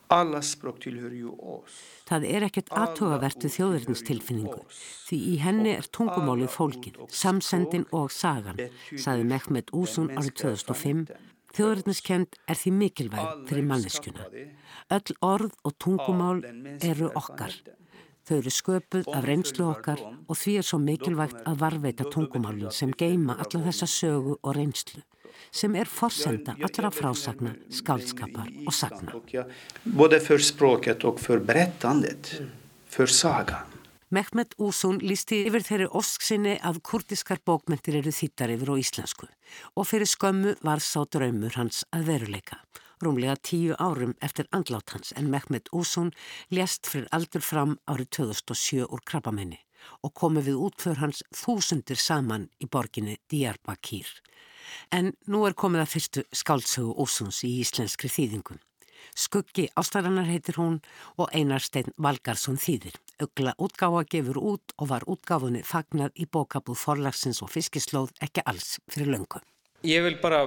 Alla 0.06 0.42
språk 0.42 0.80
tillhör 0.80 1.10
ju 1.10 1.28
oss. 1.28 1.76
Það 2.04 2.24
er 2.28 2.44
ekkert 2.44 2.72
aðtugavertu 2.76 3.48
þjóðurinstilfinningu 3.48 4.58
því 5.06 5.18
í 5.30 5.36
henni 5.40 5.70
er 5.72 5.86
tungumálið 5.96 6.50
fólkin, 6.52 6.98
samsendin 7.08 7.86
og 7.96 8.10
sagan, 8.12 8.58
saði 8.92 9.24
Mehmet 9.30 9.72
Úsun 9.72 10.10
árið 10.12 10.34
2005. 10.42 11.06
Þjóðurinskend 11.56 12.36
er 12.44 12.60
því 12.60 12.72
mikilvæg 12.80 13.46
fyrir 13.48 13.64
manneskuna. 13.70 14.26
Öll 14.92 15.16
orð 15.24 15.56
og 15.64 15.78
tungumál 15.80 16.42
eru 16.82 17.08
okkar. 17.16 17.56
Þau 18.28 18.36
eru 18.36 18.52
sköpuð 18.52 19.08
af 19.16 19.24
reynslu 19.24 19.64
okkar 19.70 20.02
og 20.02 20.36
því 20.36 20.58
er 20.60 20.68
svo 20.68 20.82
mikilvægt 20.82 21.40
að 21.48 21.64
varveita 21.64 22.10
tungumálinn 22.12 22.74
sem 22.74 22.92
geima 22.92 23.38
alla 23.40 23.64
þessa 23.70 23.88
sögu 23.88 24.36
og 24.42 24.56
reynslu 24.58 25.00
sem 25.50 25.74
er 25.74 25.88
forsenda 25.88 26.56
allra 26.60 26.90
frásagna, 26.90 27.54
skálskapar 27.70 28.48
og 28.66 28.74
sagna. 28.74 29.12
Både 29.84 30.20
för 30.20 30.38
språket 30.38 31.04
och 31.04 31.20
för 31.20 31.38
berättandet, 31.38 32.40
för 32.86 33.06
sagan. 33.06 33.66
Mehmet 34.12 34.52
Úsún 34.60 34.98
lísti 35.00 35.38
yfir 35.48 35.64
þeirri 35.64 35.86
ósksinni 35.88 36.58
að 36.60 36.82
kurdiskar 36.84 37.38
bókmentir 37.48 37.96
eru 37.96 38.12
þýttar 38.12 38.50
yfir 38.52 38.68
á 38.68 38.76
íslensku 38.76 39.28
og 39.72 39.86
fyrir 39.88 40.10
skömmu 40.10 40.52
var 40.60 40.84
sá 40.84 41.06
draumur 41.08 41.56
hans 41.56 41.80
að 41.96 42.10
veruleika. 42.10 42.58
Rúmlega 43.00 43.38
tíu 43.40 43.72
árum 43.80 44.12
eftir 44.20 44.50
andlát 44.52 44.92
hans 44.92 45.14
en 45.16 45.30
Mehmet 45.32 45.72
Úsún 45.72 46.12
lést 46.52 46.86
fyrir 46.86 47.08
aldur 47.10 47.40
fram 47.40 47.78
árið 47.88 48.10
2007 48.18 48.84
úr 48.84 49.00
krabbamenni 49.00 49.62
og 50.04 50.12
komi 50.12 50.44
við 50.44 50.60
útför 50.68 51.00
hans 51.00 51.24
þúsundir 51.32 51.96
saman 51.96 52.50
í 52.60 52.68
borginni 52.68 53.16
Diyarbakir. 53.32 54.12
En 54.92 55.12
nú 55.26 55.44
er 55.48 55.56
komið 55.58 55.84
að 55.84 55.92
fyrstu 55.94 56.26
skáldsögu 56.32 56.94
Ósuns 57.02 57.42
í 57.46 57.54
íslenskri 57.62 58.10
þýðingum. 58.12 58.60
Skuggi 59.12 59.66
ástæðanar 59.76 60.28
heitir 60.30 60.56
hún 60.56 60.78
og 61.20 61.32
Einar 61.36 61.60
Steinn 61.60 61.92
Valgarsson 62.00 62.56
þýðir. 62.60 62.94
Ögla 63.22 63.52
útgáfa 63.60 64.04
gefur 64.08 64.38
út 64.40 64.74
og 64.78 64.88
var 64.88 65.04
útgáfunni 65.10 65.62
fagnad 65.66 66.14
í 66.16 66.26
bókabúð 66.26 66.80
forlagsins 66.80 67.42
og 67.44 67.52
fiskislóð 67.52 68.14
ekki 68.24 68.44
alls 68.48 68.78
fyrir 68.90 69.12
löngu. 69.12 69.42
Ég 69.84 70.04
vil 70.06 70.16
bara 70.22 70.46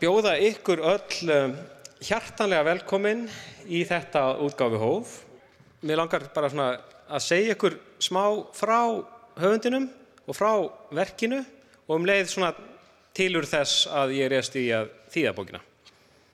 bjóða 0.00 0.36
ykkur 0.46 0.82
öll 0.84 1.32
um, 1.34 1.56
hjartanlega 2.04 2.68
velkomin 2.68 3.26
í 3.66 3.82
þetta 3.88 4.36
útgáfi 4.44 4.80
hóf. 4.80 5.16
Mér 5.82 6.00
langar 6.02 6.28
bara 6.34 6.52
svona 6.52 6.68
að 7.08 7.24
segja 7.24 7.56
ykkur 7.56 7.78
smá 8.02 8.24
frá 8.56 8.78
höfundinum 9.40 9.90
og 10.24 10.38
frá 10.38 10.52
verkinu 10.94 11.42
og 11.88 11.98
um 11.98 12.06
leið 12.08 12.30
svona 12.30 12.54
tilur 13.14 13.46
þess 13.46 13.86
að 13.86 14.16
ég 14.18 14.30
reyst 14.32 14.56
í 14.58 14.66
að 14.74 14.90
þýða 15.14 15.34
bókina. 15.36 15.60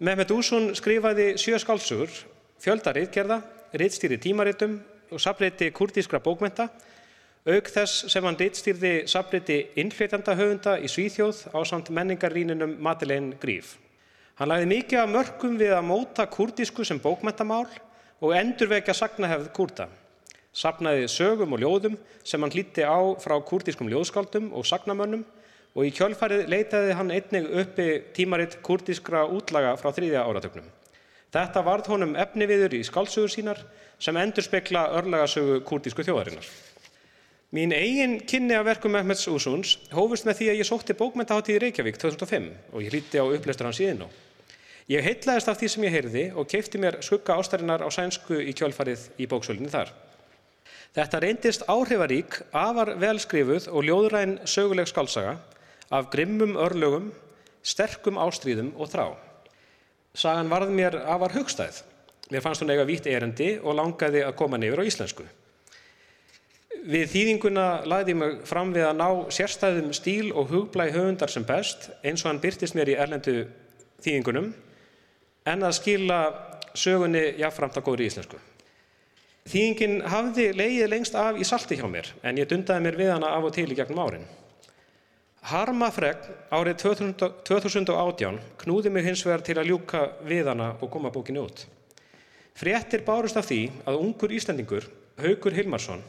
Mehmet 0.00 0.30
Ússon 0.32 0.70
skrifaði 0.76 1.34
sjö 1.40 1.58
skálsugur, 1.60 2.12
fjölda 2.60 2.94
rittgerða, 2.96 3.42
rittstýri 3.76 4.16
tímaritum 4.20 4.78
og 5.12 5.20
safleiti 5.20 5.68
kurdískra 5.76 6.22
bókmenta, 6.24 6.70
auk 7.44 7.68
þess 7.72 8.06
sem 8.12 8.24
hann 8.24 8.38
rittstýrði 8.40 8.94
safleiti 9.10 9.58
innflytjanda 9.80 10.36
höfunda 10.38 10.78
í 10.80 10.88
Svíþjóð 10.88 11.50
á 11.52 11.60
samt 11.68 11.90
menningarrínunum 11.92 12.78
Madeleine 12.80 13.36
Gríf. 13.40 13.76
Hann 14.40 14.48
lagði 14.48 14.70
mikið 14.70 15.02
af 15.02 15.10
mörgum 15.12 15.58
við 15.60 15.74
að 15.76 15.84
móta 15.84 16.24
kurdísku 16.32 16.84
sem 16.88 17.00
bókmentamál 17.00 17.66
og 18.24 18.32
endurvekja 18.36 18.94
sagnahefð 18.96 19.50
kurda. 19.56 19.88
Sapnaði 20.56 21.04
sögum 21.12 21.52
og 21.54 21.60
ljóðum 21.60 21.98
sem 22.24 22.40
hann 22.40 22.52
hlíti 22.52 22.88
á 22.88 22.96
frá 23.20 23.36
kurdískum 23.44 23.92
ljóðskáldum 23.92 24.48
og 24.56 24.64
sagnamönnum 24.64 25.26
og 25.74 25.86
í 25.86 25.92
kjölfarið 25.94 26.48
leitaði 26.50 26.96
hann 26.98 27.12
einnig 27.14 27.46
uppi 27.62 27.88
tímaritt 28.16 28.58
kurdískra 28.66 29.26
útlaga 29.30 29.76
frá 29.78 29.92
þriðja 29.94 30.24
áratögnum. 30.26 30.66
Þetta 31.30 31.62
varð 31.62 31.92
honum 31.92 32.16
efniviður 32.18 32.74
í 32.74 32.82
skálsugur 32.86 33.30
sínar 33.30 33.60
sem 34.02 34.16
endur 34.18 34.42
spekla 34.42 34.88
örlagasögu 34.98 35.60
kurdísku 35.66 36.02
þjóðarinnar. 36.06 36.48
Mín 37.54 37.74
eigin 37.74 38.20
kynni 38.30 38.54
af 38.54 38.66
verkum 38.66 38.94
Mehmets 38.94 39.26
Úsuns 39.30 39.76
hófust 39.94 40.26
með 40.26 40.38
því 40.38 40.50
að 40.50 40.60
ég 40.60 40.68
sótti 40.68 40.94
bókmyndaháttíð 40.98 41.56
í 41.56 41.62
Reykjavík 41.64 41.98
2005 41.98 42.50
og 42.72 42.84
ég 42.84 42.94
hlíti 42.94 43.22
á 43.22 43.26
upplestur 43.26 43.66
hans 43.66 43.80
síðan 43.80 44.04
á. 44.06 44.08
Ég 44.90 45.06
heitlaðist 45.06 45.50
af 45.50 45.58
því 45.58 45.70
sem 45.70 45.86
ég 45.86 45.94
heyrði 45.94 46.22
og 46.34 46.46
keipti 46.50 46.78
mér 46.82 46.98
skugga 47.02 47.36
ástarinnar 47.38 47.82
á 47.82 47.88
sænsku 47.94 48.38
í 48.38 48.54
kjölfarið 48.58 49.04
í 49.22 49.26
bóksölinni 49.30 49.70
þar. 49.70 49.90
Þetta 50.94 51.20
reyndist 51.22 51.66
áhrifarík, 51.70 52.40
afar 52.50 52.96
velskrifuð 52.98 53.68
og 53.70 53.86
ljóðræn 53.86 54.38
söguleg 54.50 54.90
skálsaga 54.90 55.36
af 55.90 56.10
grimmum 56.12 56.56
örlögum, 56.56 57.10
sterkum 57.62 58.18
ástríðum 58.22 58.72
og 58.78 58.90
þrá. 58.92 59.06
Sagan 60.14 60.50
varð 60.50 60.72
mér 60.74 60.96
afar 61.02 61.34
hugstæð. 61.34 61.82
Mér 62.30 62.42
fannst 62.44 62.62
hún 62.62 62.70
eiga 62.70 62.86
vítt 62.86 63.06
erendi 63.10 63.56
og 63.58 63.74
langaði 63.74 64.22
að 64.22 64.36
koma 64.38 64.58
nefur 64.58 64.82
á 64.82 64.88
íslensku. 64.88 65.26
Við 66.80 67.10
þýðinguna 67.12 67.66
lagði 67.90 68.14
ég 68.14 68.18
mig 68.20 68.36
fram 68.48 68.70
við 68.72 68.86
að 68.86 69.00
ná 69.00 69.08
sérstæðum 69.34 69.90
stíl 69.92 70.30
og 70.32 70.48
hugblæg 70.48 70.94
höfundar 70.94 71.32
sem 71.32 71.44
best 71.44 71.90
eins 72.00 72.22
og 72.24 72.30
hann 72.30 72.40
byrtist 72.40 72.76
mér 72.78 72.92
í 72.92 72.96
erlendu 72.96 73.34
þýðingunum 74.00 74.52
en 75.50 75.66
að 75.66 75.76
skila 75.76 76.20
sögunni 76.72 77.34
jáfnframt 77.40 77.76
að 77.76 77.86
góðri 77.88 78.08
íslensku. 78.08 78.38
Þýðingin 79.50 79.98
hafði 80.08 80.50
leið 80.54 80.86
lengst 80.92 81.16
af 81.18 81.36
í 81.36 81.44
salti 81.48 81.76
hjá 81.80 81.88
mér 81.90 82.12
en 82.22 82.38
ég 82.38 82.48
dundaði 82.48 82.86
mér 82.86 83.00
við 83.02 83.12
hana 83.16 83.34
af 83.36 83.50
og 83.50 83.54
til 83.56 83.66
í 83.68 83.76
gegnum 83.76 84.04
árin. 84.06 84.28
Harmafregn 85.48 86.34
árið 86.52 86.82
2018 86.84 88.38
knúði 88.60 88.90
mig 88.92 89.06
hins 89.06 89.22
vegar 89.24 89.40
til 89.44 89.56
að 89.56 89.70
ljúka 89.70 90.02
við 90.28 90.50
hana 90.52 90.74
og 90.80 90.90
koma 90.92 91.12
bókinu 91.12 91.46
út. 91.46 91.64
Fréttir 92.52 93.00
bárust 93.06 93.38
af 93.40 93.48
því 93.48 93.70
að 93.88 94.00
ungur 94.02 94.34
Íslandingur, 94.36 94.84
Haugur 95.20 95.56
Hilmarsson, 95.56 96.02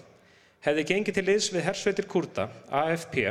hefði 0.65 0.88
gengið 0.89 1.17
til 1.17 1.25
liðs 1.29 1.47
við 1.53 1.63
hersveitir 1.69 2.09
Kurda, 2.11 2.49
AFP, 2.67 3.23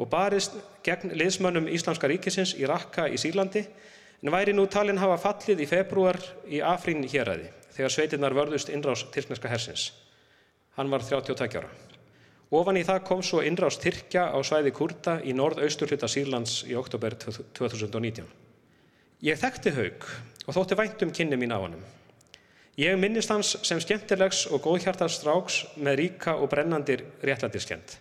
og 0.00 0.08
barist 0.10 0.56
gegn 0.86 1.12
liðsmönnum 1.12 1.68
Íslamska 1.68 2.08
ríkisins 2.08 2.54
í 2.56 2.64
Rakka 2.66 3.06
í 3.12 3.20
Sýrlandi, 3.20 3.66
en 4.24 4.32
væri 4.32 4.56
nú 4.56 4.64
talinn 4.66 4.98
hafa 4.98 5.20
fallið 5.20 5.60
í 5.60 5.68
februar 5.68 6.18
í 6.48 6.64
Afrín 6.64 7.04
héræði, 7.04 7.50
þegar 7.76 7.92
sveitinnar 7.92 8.34
vörðust 8.34 8.72
innrás 8.72 9.04
tyrkneska 9.12 9.52
hersins. 9.52 9.90
Hann 10.78 10.90
var 10.90 11.04
32 11.04 11.60
ára. 11.60 11.68
Ofan 12.54 12.76
í 12.78 12.84
það 12.86 13.00
kom 13.08 13.22
svo 13.24 13.40
innrást 13.42 13.80
Tyrkja 13.82 14.28
á 14.30 14.38
svæði 14.46 14.70
Kurda 14.76 15.16
í 15.26 15.32
norð-austur 15.34 15.90
hluta 15.90 16.06
Sýrlands 16.10 16.60
í 16.68 16.76
oktober 16.78 17.16
2019. 17.18 18.28
Ég 19.26 19.40
þekkti 19.40 19.72
haug 19.74 20.06
og 20.44 20.54
þótti 20.54 20.78
væntum 20.78 21.10
kynni 21.16 21.38
mín 21.40 21.54
á 21.54 21.58
hannum. 21.58 21.82
Ég 22.78 22.94
minnist 23.00 23.30
hans 23.30 23.56
sem 23.66 23.80
skemmtilegs 23.82 24.44
og 24.54 24.62
góðhjartast 24.66 25.22
stráks 25.22 25.60
með 25.74 25.98
ríka 26.02 26.36
og 26.38 26.50
brennandir 26.52 27.02
réttlættiskend. 27.26 27.96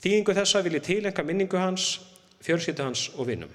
Þýðingu 0.00 0.36
þessa 0.40 0.64
vil 0.64 0.76
ég 0.78 0.84
tilenga 0.86 1.24
minningu 1.26 1.60
hans, 1.60 1.98
fjörskýttu 2.40 2.84
hans 2.86 3.08
og 3.16 3.28
vinnum. 3.28 3.52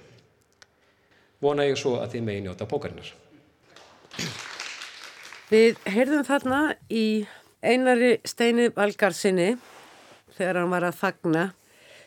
Vona 1.42 1.66
ég 1.66 1.78
svo 1.78 1.96
að 1.98 2.14
þið 2.14 2.28
megi 2.28 2.44
njóta 2.46 2.66
bókarinnar. 2.70 3.10
Við 5.50 5.78
heyrðum 5.86 6.26
þarna 6.26 6.60
í 6.90 7.26
einari 7.62 8.18
steini 8.26 8.70
valgarsinni 8.74 9.56
þegar 10.36 10.60
hann 10.60 10.72
var 10.72 10.86
að 10.88 11.00
fagna 11.00 11.44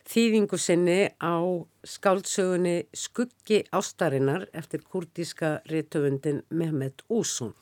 þýðingu 0.10 0.58
sinni 0.58 1.00
á 1.22 1.38
skáldsögunni 1.86 2.78
Skuggi 2.98 3.64
ástarinnar 3.76 4.48
eftir 4.58 4.82
kurdíska 4.82 5.60
réttöfundin 5.70 6.44
Mehmet 6.50 7.04
Úsún. 7.10 7.54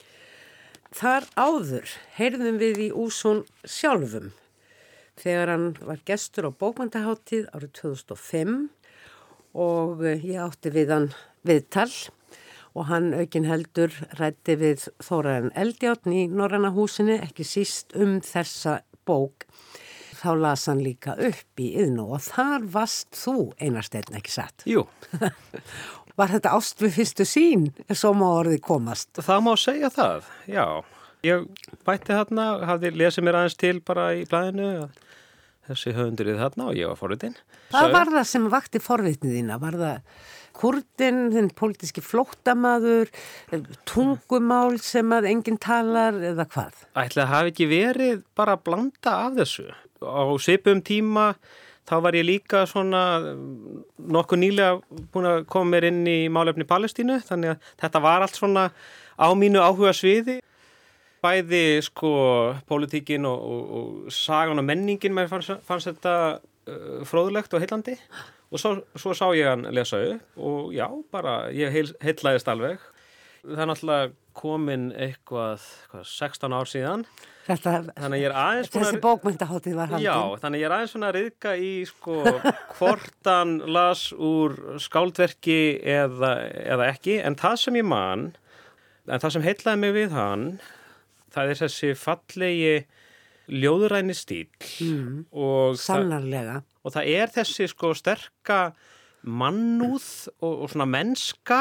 Þar 0.95 1.27
áður 1.35 1.89
heyrðum 2.15 2.59
við 2.61 2.83
í 2.85 2.89
Úsún 2.95 3.43
sjálfum 3.67 4.31
þegar 5.19 5.51
hann 5.51 5.67
var 5.81 5.99
gestur 6.07 6.47
á 6.47 6.51
bókmyndaháttíð 6.55 7.49
árið 7.51 7.73
2005 7.81 8.55
og 9.57 10.05
ég 10.05 10.37
átti 10.43 10.71
við 10.71 10.93
hann 10.93 11.09
viðtal 11.47 11.89
og 12.77 12.87
hann 12.91 13.09
aukinn 13.17 13.47
heldur 13.49 13.93
rætti 14.19 14.55
við 14.61 14.87
Þóraðan 15.03 15.55
Eldjáttn 15.57 16.13
í 16.13 16.27
Norranna 16.29 16.71
húsinni 16.75 17.17
ekki 17.17 17.45
síst 17.47 17.95
um 17.97 18.19
þessa 18.21 18.81
bók 19.07 19.47
þá 20.27 20.33
las 20.43 20.67
hann 20.69 20.83
líka 20.83 21.15
upp 21.15 21.63
í 21.63 21.69
yðnú 21.81 22.09
og 22.17 22.25
þar 22.27 22.67
varst 22.73 23.15
þú 23.15 23.37
einarsteinn 23.63 24.19
ekki 24.19 24.33
satt. 24.33 24.67
Jú. 24.69 24.85
Var 26.17 26.33
þetta 26.33 26.53
ást 26.57 26.79
við 26.81 26.95
fyrstu 26.97 27.25
sín 27.29 27.67
svo 27.93 28.13
má 28.17 28.25
orðið 28.27 28.63
komast? 28.65 29.11
Það 29.21 29.43
má 29.45 29.51
segja 29.61 29.91
það, 29.93 30.29
já. 30.49 30.65
Ég 31.25 31.43
bætti 31.85 32.13
þarna, 32.13 32.47
hafði 32.69 32.93
lesið 32.93 33.25
mér 33.25 33.39
aðeins 33.39 33.57
til 33.57 33.75
bara 33.85 34.07
í 34.17 34.23
blæðinu 34.29 34.71
þessi 35.67 35.93
höfundurinn 35.97 36.39
þarna 36.39 36.71
og 36.71 36.79
ég 36.79 36.89
var 36.89 36.99
forvitin. 36.99 37.37
Hvað 37.71 37.93
var 37.93 38.11
það 38.15 38.27
sem 38.31 38.49
vakti 38.51 38.81
forvitnið 38.81 39.37
þína? 39.39 39.59
Var 39.61 39.79
það 39.81 40.25
kurdin, 40.57 41.19
þinn 41.33 41.49
pólitíski 41.57 42.01
flóttamaður, 42.01 43.11
tungumál 43.89 44.79
sem 44.81 45.11
að 45.13 45.29
enginn 45.31 45.59
talar 45.61 46.17
eða 46.31 46.47
hvað? 46.53 46.85
Ætla 46.97 47.27
að 47.27 47.33
hafi 47.33 47.53
ekki 47.53 47.69
verið 47.69 48.23
bara 48.37 48.57
að 48.57 48.63
blanda 48.69 49.17
af 49.27 49.37
þessu 49.37 49.67
á 50.01 50.23
sipum 50.41 50.81
tíma 50.85 51.33
þá 51.87 51.95
var 52.03 52.17
ég 52.17 52.27
líka 52.27 52.65
svona 52.67 53.01
nokkuð 53.97 54.41
nýlega 54.41 55.01
búin 55.13 55.29
að 55.29 55.45
koma 55.51 55.71
mér 55.75 55.87
inn 55.89 56.03
í 56.09 56.17
málefni 56.33 56.67
Palestínu 56.67 57.21
þannig 57.27 57.55
að 57.55 57.71
þetta 57.83 58.03
var 58.03 58.25
allt 58.25 58.39
svona 58.39 58.67
á 59.15 59.27
mínu 59.33 59.63
áhuga 59.63 59.93
sviði. 59.95 60.41
Bæði 61.23 61.81
sko 61.81 62.09
pólitíkin 62.69 63.25
og, 63.25 63.39
og, 63.41 63.61
og 63.77 64.11
sagan 64.13 64.61
og 64.61 64.67
menningin 64.67 65.15
mér 65.15 65.31
fannst, 65.31 65.55
fannst 65.65 65.89
þetta 65.89 66.13
uh, 66.37 66.99
fróðlegt 67.09 67.55
og 67.57 67.63
heillandi. 67.63 67.95
Og 68.51 68.61
svo, 68.61 68.75
svo 68.95 69.15
sá 69.17 69.25
ég 69.35 69.49
hann 69.49 69.65
lesa 69.75 69.99
upp 70.13 70.37
og 70.39 70.75
já, 70.75 70.85
bara 71.11 71.47
ég 71.55 71.73
heil, 71.73 71.89
heillaðist 72.03 72.51
alveg 72.51 72.83
það 73.43 73.63
er 73.63 73.69
náttúrulega 73.71 74.13
komin 74.37 74.91
eitthvað 74.93 75.65
hvað, 75.91 76.05
16 76.11 76.55
ár 76.57 76.69
síðan 76.69 77.07
Þetta, 77.47 77.73
þannig 77.95 78.17
að 78.17 78.19
ég 78.19 78.27
er 78.27 78.33
aðeins 78.35 78.71
þessi 78.73 78.97
bókmyndaháttið 79.05 79.75
var 79.77 79.91
haldin. 79.93 80.03
Já, 80.03 80.39
þannig 80.41 80.57
að 80.57 80.59
ég 80.59 80.67
er 80.67 80.73
aðeins 80.75 80.93
svona 80.93 81.07
að 81.07 81.15
riðka 81.15 81.53
í 81.63 81.69
sko 81.87 82.15
hvortan 82.75 83.53
las 83.71 84.01
úr 84.11 84.57
skáldverki 84.83 85.59
eða, 85.79 86.33
eða 86.75 86.89
ekki, 86.91 87.15
en 87.23 87.39
það 87.39 87.55
sem 87.61 87.79
ég 87.79 87.87
man, 87.87 88.25
en 89.07 89.23
það 89.23 89.35
sem 89.37 89.47
heitlaði 89.47 89.81
mig 89.85 89.95
við 89.95 90.17
hann, 90.17 90.45
það 91.31 91.53
er 91.53 91.61
þessi 91.61 91.93
fallegi 92.01 92.75
ljóðuræni 93.47 94.17
stíl 94.17 94.49
mm, 94.83 95.27
og, 95.31 95.79
Sannarlega. 95.79 96.59
það, 96.59 96.77
og 96.83 96.95
það 96.97 97.11
er 97.15 97.35
þessi 97.37 97.71
sko 97.71 97.93
sterka 97.95 98.59
mannúð 99.27 100.05
og, 100.41 100.53
og 100.63 100.69
svona 100.71 100.87
mennska 100.89 101.59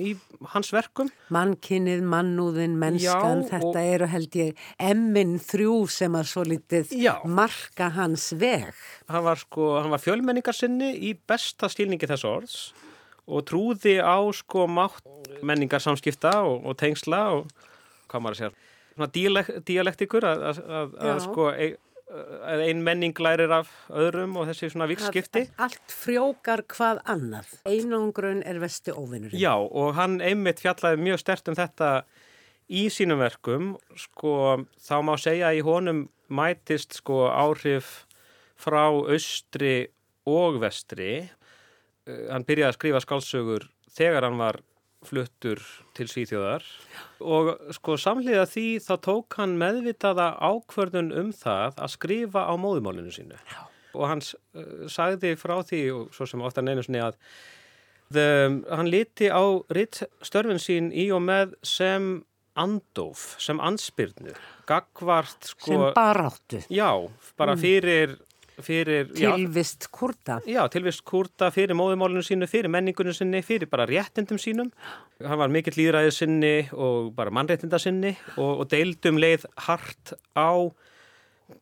í 0.00 0.14
hans 0.50 0.72
verkum. 0.74 1.10
Mannkinnið, 1.30 2.00
mannúðin, 2.10 2.72
mennskan, 2.80 3.44
Já, 3.44 3.50
þetta 3.52 3.68
og- 3.78 3.92
eru 3.94 4.08
held 4.10 4.38
ég 4.40 4.56
emmin 4.82 5.36
þrjú 5.38 5.76
sem 5.90 6.16
að 6.18 6.26
svo 6.32 6.42
litið 6.48 6.90
Já. 6.98 7.14
marka 7.24 7.90
hans 7.94 8.32
veg. 8.32 8.72
Hann 9.08 9.24
var 9.24 9.36
sko, 9.38 9.68
hann 9.80 9.92
var 9.94 10.02
fjölmenningarsinni 10.02 10.90
í 10.98 11.14
besta 11.28 11.70
stílningi 11.70 12.08
þess 12.10 12.24
orðs 12.26 12.58
og 13.28 13.44
trúði 13.46 14.00
á 14.02 14.18
sko 14.34 14.66
mátt 14.66 15.04
menningarsamskipta 15.46 16.34
og, 16.42 16.66
og 16.66 16.76
tengsla 16.76 17.22
og 17.38 17.46
hvað 18.10 18.20
maður 18.20 18.34
að 18.34 18.40
segja, 18.42 18.52
svona 18.94 19.08
díalek, 19.14 19.48
díalektikur 19.66 20.26
að, 20.28 21.22
sko 21.24 21.46
ein, 22.14 22.34
að 22.54 22.62
ein 22.68 22.82
menning 22.86 23.20
lærir 23.20 23.52
af 23.54 23.70
öðrum 23.90 24.36
og 24.40 24.48
þessi 24.50 24.70
svona 24.72 24.88
vikskipti. 24.90 25.46
Allt 25.62 25.94
frjókar 25.94 26.64
hvað 26.70 27.02
annað. 27.10 27.50
Einangrun 27.68 28.42
er 28.46 28.60
vesti 28.62 28.94
óvinnurinn. 28.94 29.40
Já, 29.40 29.54
og 29.58 29.94
hann 29.98 30.20
einmitt 30.24 30.62
fjallaði 30.62 31.02
mjög 31.02 31.22
stert 31.24 31.50
um 31.50 31.58
þetta 31.58 31.90
í 32.72 32.86
sínum 32.92 33.20
verkum, 33.20 33.74
sko, 33.98 34.64
þá 34.80 34.96
má 35.04 35.14
segja 35.20 35.50
að 35.50 35.60
í 35.60 35.64
honum 35.66 36.04
mætist 36.32 36.96
sko 37.00 37.26
áhrif 37.28 38.04
frá 38.56 38.86
austri 38.88 39.90
og 40.24 40.60
vestri. 40.62 41.26
Uh, 42.08 42.30
Hann 42.32 42.46
byrjaði 42.48 42.70
að 42.70 42.78
skrifa 42.78 43.02
skálsögur 43.04 43.68
þegar 43.94 44.28
hann 44.28 44.40
var 44.40 44.60
fluttur 45.08 45.62
til 45.96 46.06
Svíþjóðar 46.10 46.66
og 47.24 47.52
sko 47.76 47.96
samhliða 48.00 48.46
því 48.50 48.66
þá 48.84 48.94
tók 49.04 49.38
hann 49.38 49.56
meðvitaða 49.60 50.32
ákvörðun 50.40 51.12
um 51.20 51.32
það 51.36 51.78
að 51.78 51.94
skrifa 51.94 52.46
á 52.48 52.52
móðumálinu 52.60 53.14
sínu. 53.14 53.38
Já. 53.38 53.62
Og 53.94 54.08
hann 54.10 54.22
uh, 54.24 54.86
sagði 54.90 55.34
frá 55.38 55.58
því, 55.62 55.82
og 55.94 56.14
svo 56.16 56.26
sem 56.26 56.42
ofta 56.42 56.64
neinu 56.64 56.82
sinni 56.82 57.02
að 57.04 57.18
the, 58.14 58.26
hann 58.70 58.90
liti 58.90 59.30
á 59.30 59.42
ritt 59.74 60.02
störfin 60.24 60.62
sín 60.62 60.90
í 60.90 61.10
og 61.14 61.22
með 61.24 61.54
sem 61.66 62.24
andóf, 62.58 63.34
sem 63.42 63.58
anspyrnu, 63.62 64.34
gagvart 64.68 65.50
sko... 65.50 65.72
Sem 65.72 65.84
baráttu. 65.96 66.60
Já, 66.70 66.90
bara 67.38 67.56
fyrir, 67.58 68.14
fyrir 68.62 69.10
Tilvist 69.14 69.88
kurta. 69.94 70.38
Já, 70.46 70.62
tilvist 70.72 71.04
kurta 71.08 71.50
fyrir 71.54 71.76
móðumálinu 71.78 72.22
sínu, 72.24 72.48
fyrir 72.50 72.70
menningunum 72.72 73.16
sinni, 73.16 73.42
fyrir 73.46 73.70
bara 73.70 73.86
réttindum 73.90 74.40
sínum. 74.40 74.70
Hann 75.24 75.40
var 75.40 75.52
mikill 75.52 75.76
líðræðið 75.78 76.16
sinni 76.16 76.54
og 76.72 77.12
bara 77.16 77.34
mannréttinda 77.34 77.80
sinni 77.82 78.14
og, 78.36 78.64
og 78.64 78.68
deildum 78.72 79.20
leið 79.22 79.48
hart 79.66 80.14
á 80.38 80.70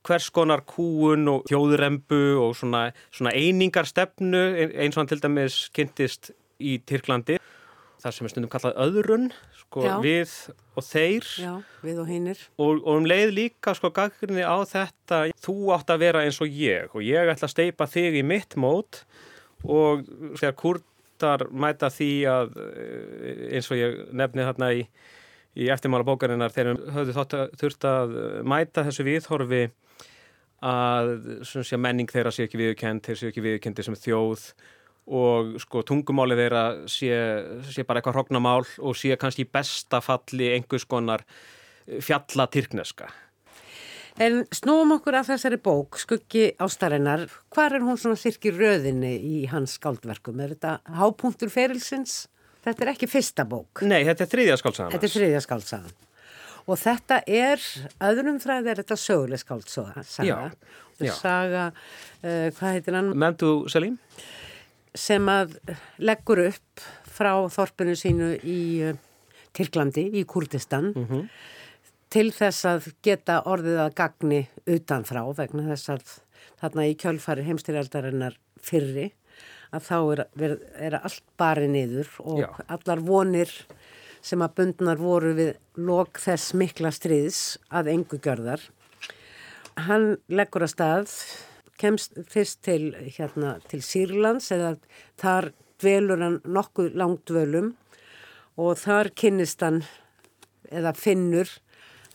hvers 0.07 0.29
konar 0.35 0.63
kúun 0.69 1.27
og 1.31 1.47
þjóðurembu 1.51 2.23
og 2.45 2.55
svona, 2.59 2.89
svona 3.11 3.35
einingarstefnu 3.35 4.43
eins 4.71 4.95
og 4.97 5.03
hann 5.03 5.11
til 5.11 5.23
dæmis 5.23 5.65
kynntist 5.75 6.31
í 6.63 6.79
Tyrklandi. 6.87 7.42
Það 8.03 8.15
sem 8.17 8.27
er 8.27 8.33
stundum 8.33 8.51
kallað 8.51 8.79
öðrun, 8.83 9.27
sko 9.61 9.85
við 10.03 10.33
og 10.75 10.87
þeir. 10.87 11.29
Já, 11.39 11.53
við 11.87 12.01
og 12.03 12.09
hinnir. 12.11 12.41
og, 12.59 12.81
og 12.83 12.97
um 12.99 13.07
leið 13.07 13.35
líka 13.37 13.75
sko 13.79 13.93
gaggrinni 13.95 14.43
á 14.43 14.59
þetta 14.67 15.21
þú 15.45 15.57
átt 15.77 15.93
að 15.95 16.03
vera 16.03 16.25
eins 16.27 16.41
og 16.43 16.51
ég 16.51 16.91
og 16.97 17.07
ég 17.07 17.31
ætla 17.31 17.47
að 17.47 17.55
steipa 17.55 17.87
þig 17.91 18.19
í 18.19 18.25
mitt 18.27 18.57
mót 18.59 19.05
og 19.63 20.03
þegar 20.41 20.59
kurtar 20.59 21.47
mæta 21.55 21.93
því 21.95 22.11
að 22.27 22.57
eh, 22.59 23.45
eins 23.55 23.71
og 23.71 23.79
ég 23.79 24.01
nefni 24.11 24.49
þarna 24.49 24.73
í, 24.75 24.83
í 25.63 25.71
eftirmála 25.71 26.09
bókarinnar 26.09 26.55
þegar 26.55 26.83
höfðu 26.97 27.17
þátt 27.21 27.39
að 27.39 27.57
þurft 27.63 27.89
að 27.93 28.19
mæta 28.43 28.87
þessu 28.89 29.07
viðhorfi 29.07 29.65
að 30.63 31.13
sé, 31.47 31.79
menning 31.79 32.11
þeirra 32.11 32.31
sé 32.35 32.47
ekki 32.47 32.61
viðurkend 32.61 33.03
þeir 33.07 33.19
sé 33.19 33.31
ekki 33.33 33.43
viðurkendi 33.43 33.87
sem 33.87 33.99
þjóð 33.99 34.45
og 35.07 35.57
sko 35.63 35.83
tungumáli 35.87 36.37
þeirra 36.39 36.65
sé, 36.91 37.11
sé 37.67 37.83
bara 37.87 38.01
eitthvað 38.01 38.21
hrognamál 38.21 38.63
og 38.63 38.97
sé 38.99 39.17
kannski 39.19 39.49
besta 39.51 40.03
falli 40.05 40.53
einhvers 40.55 40.87
konar 40.87 41.25
fjalla 42.01 42.47
tyrkneska. 42.47 43.11
En 44.21 44.43
snúum 44.53 44.93
okkur 44.99 45.17
af 45.23 45.31
þessari 45.31 45.57
bók, 45.63 45.97
Skuggi 46.01 46.51
ástarinnar. 46.61 47.25
Hvar 47.55 47.73
er 47.79 47.85
hún 47.85 47.97
svona 47.97 48.19
sirki 48.21 48.53
röðinni 48.53 49.15
í 49.17 49.47
hans 49.49 49.79
skáldverkum? 49.79 50.43
Er 50.45 50.53
þetta 50.53 50.77
hápunktur 51.01 51.51
ferilsins? 51.53 52.27
Þetta 52.63 52.85
er 52.85 52.93
ekki 52.93 53.09
fyrsta 53.11 53.47
bók. 53.49 53.83
Nei, 53.89 54.03
þetta 54.07 54.27
er 54.27 54.33
þriðja 54.35 54.59
skálsagan. 54.61 54.93
Þetta 54.93 55.09
er 55.09 55.15
þriðja 55.17 55.43
skáldsagan. 55.47 55.97
Og 56.63 56.79
þetta 56.79 57.19
er, 57.27 57.65
öðrum 58.07 58.39
þræði 58.43 58.71
er 58.71 58.83
þetta 58.85 58.99
söguleg 59.01 59.43
skáldsaga. 59.43 60.05
Já, 60.23 60.37
já. 61.03 61.13
Saga, 61.17 61.65
uh, 62.21 62.47
hvað 62.55 62.77
heitir 62.77 62.99
hann? 63.01 63.11
Mendu 63.19 63.55
Selim? 63.73 63.97
Sem 64.95 65.29
að 65.33 65.57
leggur 66.03 66.43
upp 66.49 66.85
frá 67.13 67.33
þorpinu 67.53 67.97
sínu 67.97 68.35
í 68.45 68.61
uh, 68.91 68.97
Tyrklandi, 69.53 70.09
í 70.21 70.25
Kurdistan. 70.29 70.93
til 72.13 72.29
þess 72.35 72.67
að 72.69 72.91
geta 73.05 73.39
orðið 73.49 73.79
að 73.87 73.95
gagni 73.97 74.41
utanfrá 74.69 75.23
vegna 75.37 75.65
þess 75.71 75.93
að 75.95 76.11
þarna 76.61 76.85
í 76.91 76.97
kjölfari 77.01 77.47
heimstyrjaldarinnar 77.47 78.37
fyrri 78.61 79.07
að 79.73 79.87
þá 79.87 79.97
er, 80.13 80.23
er, 80.77 80.99
allt 81.01 81.25
bari 81.41 81.69
niður 81.73 82.11
og 82.21 82.43
Já. 82.43 82.49
allar 82.77 83.01
vonir 83.01 83.53
sem 84.23 84.43
að 84.45 84.59
bundnar 84.61 85.01
voru 85.01 85.33
við 85.39 85.55
lok 85.81 86.21
þess 86.23 86.53
mikla 86.59 86.93
stríðs 86.95 87.57
að 87.73 87.91
engu 87.95 88.21
gjörðar. 88.23 88.61
Hann 89.89 90.19
leggur 90.29 90.67
að 90.67 90.75
stað, 90.75 91.15
kemst 91.81 92.19
fyrst 92.31 92.63
til, 92.67 92.93
hérna, 93.17 93.57
til 93.69 93.83
Sýrlands 93.85 94.51
eða 94.55 94.77
þar 95.21 95.53
dvelur 95.83 96.23
hann 96.23 96.39
nokkuð 96.45 96.95
langt 96.99 97.25
dvölum 97.31 97.73
og 98.61 98.77
þar 98.79 99.11
kynnist 99.19 99.63
hann 99.65 99.83
eða 100.73 100.95
finnur 100.97 101.51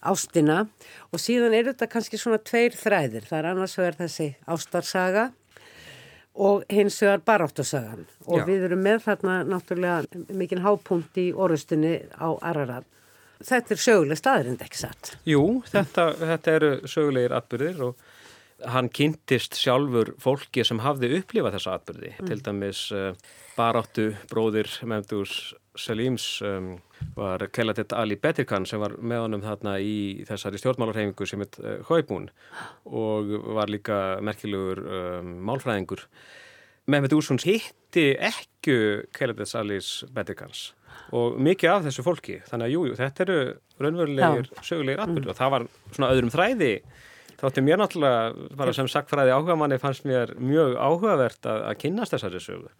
ástina 0.07 0.63
og 1.11 1.21
síðan 1.21 1.55
er 1.57 1.71
þetta 1.71 1.89
kannski 1.91 2.19
svona 2.21 2.39
tveir 2.41 2.75
þræðir. 2.77 3.25
Það 3.27 3.39
er 3.39 3.49
annars 3.51 3.77
vegar 3.79 3.99
þessi 4.03 4.29
ástarsaga 4.47 5.29
og 6.37 6.67
hins 6.69 6.99
vegar 7.01 7.23
baráttusagan 7.25 8.05
og 8.27 8.41
Já. 8.41 8.45
við 8.45 8.67
erum 8.69 8.83
með 8.85 9.01
þarna 9.07 9.39
náttúrulega 9.49 10.35
mikinn 10.37 10.61
hápunkt 10.65 11.17
í 11.17 11.31
orustunni 11.33 11.97
á 12.13 12.29
Ararat. 12.45 12.85
Þetta 13.37 13.73
er 13.73 13.81
söguleg 13.81 14.17
staðrind 14.17 14.61
ekki 14.65 14.79
satt. 14.79 15.11
Jú, 15.29 15.61
þetta, 15.69 16.07
þetta 16.17 16.53
eru 16.57 16.71
sögulegir 16.89 17.35
atbyrðir 17.37 17.83
og 17.85 18.05
hann 18.65 18.89
kynntist 18.89 19.57
sjálfur 19.59 20.13
fólki 20.21 20.63
sem 20.65 20.79
hafði 20.81 21.11
upplifað 21.19 21.57
þessa 21.57 21.75
atbyrði. 21.77 22.13
Til 22.25 22.39
dæmis 22.45 22.87
uh, 22.95 23.11
baráttu 23.57 24.09
bróðir 24.31 24.69
Memdús 24.87 25.53
Salims 25.77 26.25
um, 26.45 26.73
var 27.17 27.45
Kelatet 27.53 27.93
Ali 27.93 28.17
Betirkan 28.21 28.65
sem 28.65 28.81
var 28.81 28.95
með 28.97 29.27
honum 29.27 29.45
þarna 29.45 29.77
í 29.83 30.25
þessari 30.27 30.61
stjórnmálarhefingu 30.61 31.29
sem 31.29 31.45
heit 31.45 31.59
uh, 31.61 31.77
Hauibún 31.89 32.31
og 32.89 33.29
var 33.59 33.69
líka 33.69 34.17
merkilegur 34.25 34.81
um, 34.81 35.37
málfræðingur. 35.49 36.07
Mehmet 36.87 37.13
Ússon 37.13 37.39
hitti 37.43 38.09
ekki 38.15 38.79
Kelatet 39.13 39.53
Alis 39.59 39.99
Betirkans 40.13 40.71
og 41.13 41.37
mikið 41.39 41.71
af 41.71 41.83
þessu 41.85 42.03
fólki. 42.03 42.39
Þannig 42.47 42.67
að 42.67 42.73
jú, 42.73 42.85
jú 42.89 42.95
þetta 42.97 43.23
eru 43.27 43.41
raunverulegir 43.77 44.49
sögulegir 44.65 45.03
atbyrði 45.03 45.31
og 45.31 45.37
það 45.37 45.53
var 45.53 45.67
svona 45.91 46.09
öðrum 46.15 46.33
þræði 46.33 46.71
Þátti 47.37 47.61
mér 47.61 47.77
náttúrulega, 47.77 48.47
bara 48.57 48.73
sem 48.73 48.87
sagfræði 48.89 49.35
áhuga 49.35 49.57
manni 49.59 49.77
fannst 49.81 50.07
mér 50.09 50.33
mjög 50.41 50.73
áhugavert 50.81 51.45
að, 51.45 51.63
að 51.69 51.79
kynast 51.83 52.15
þessari 52.15 52.41
sögu. 52.41 52.71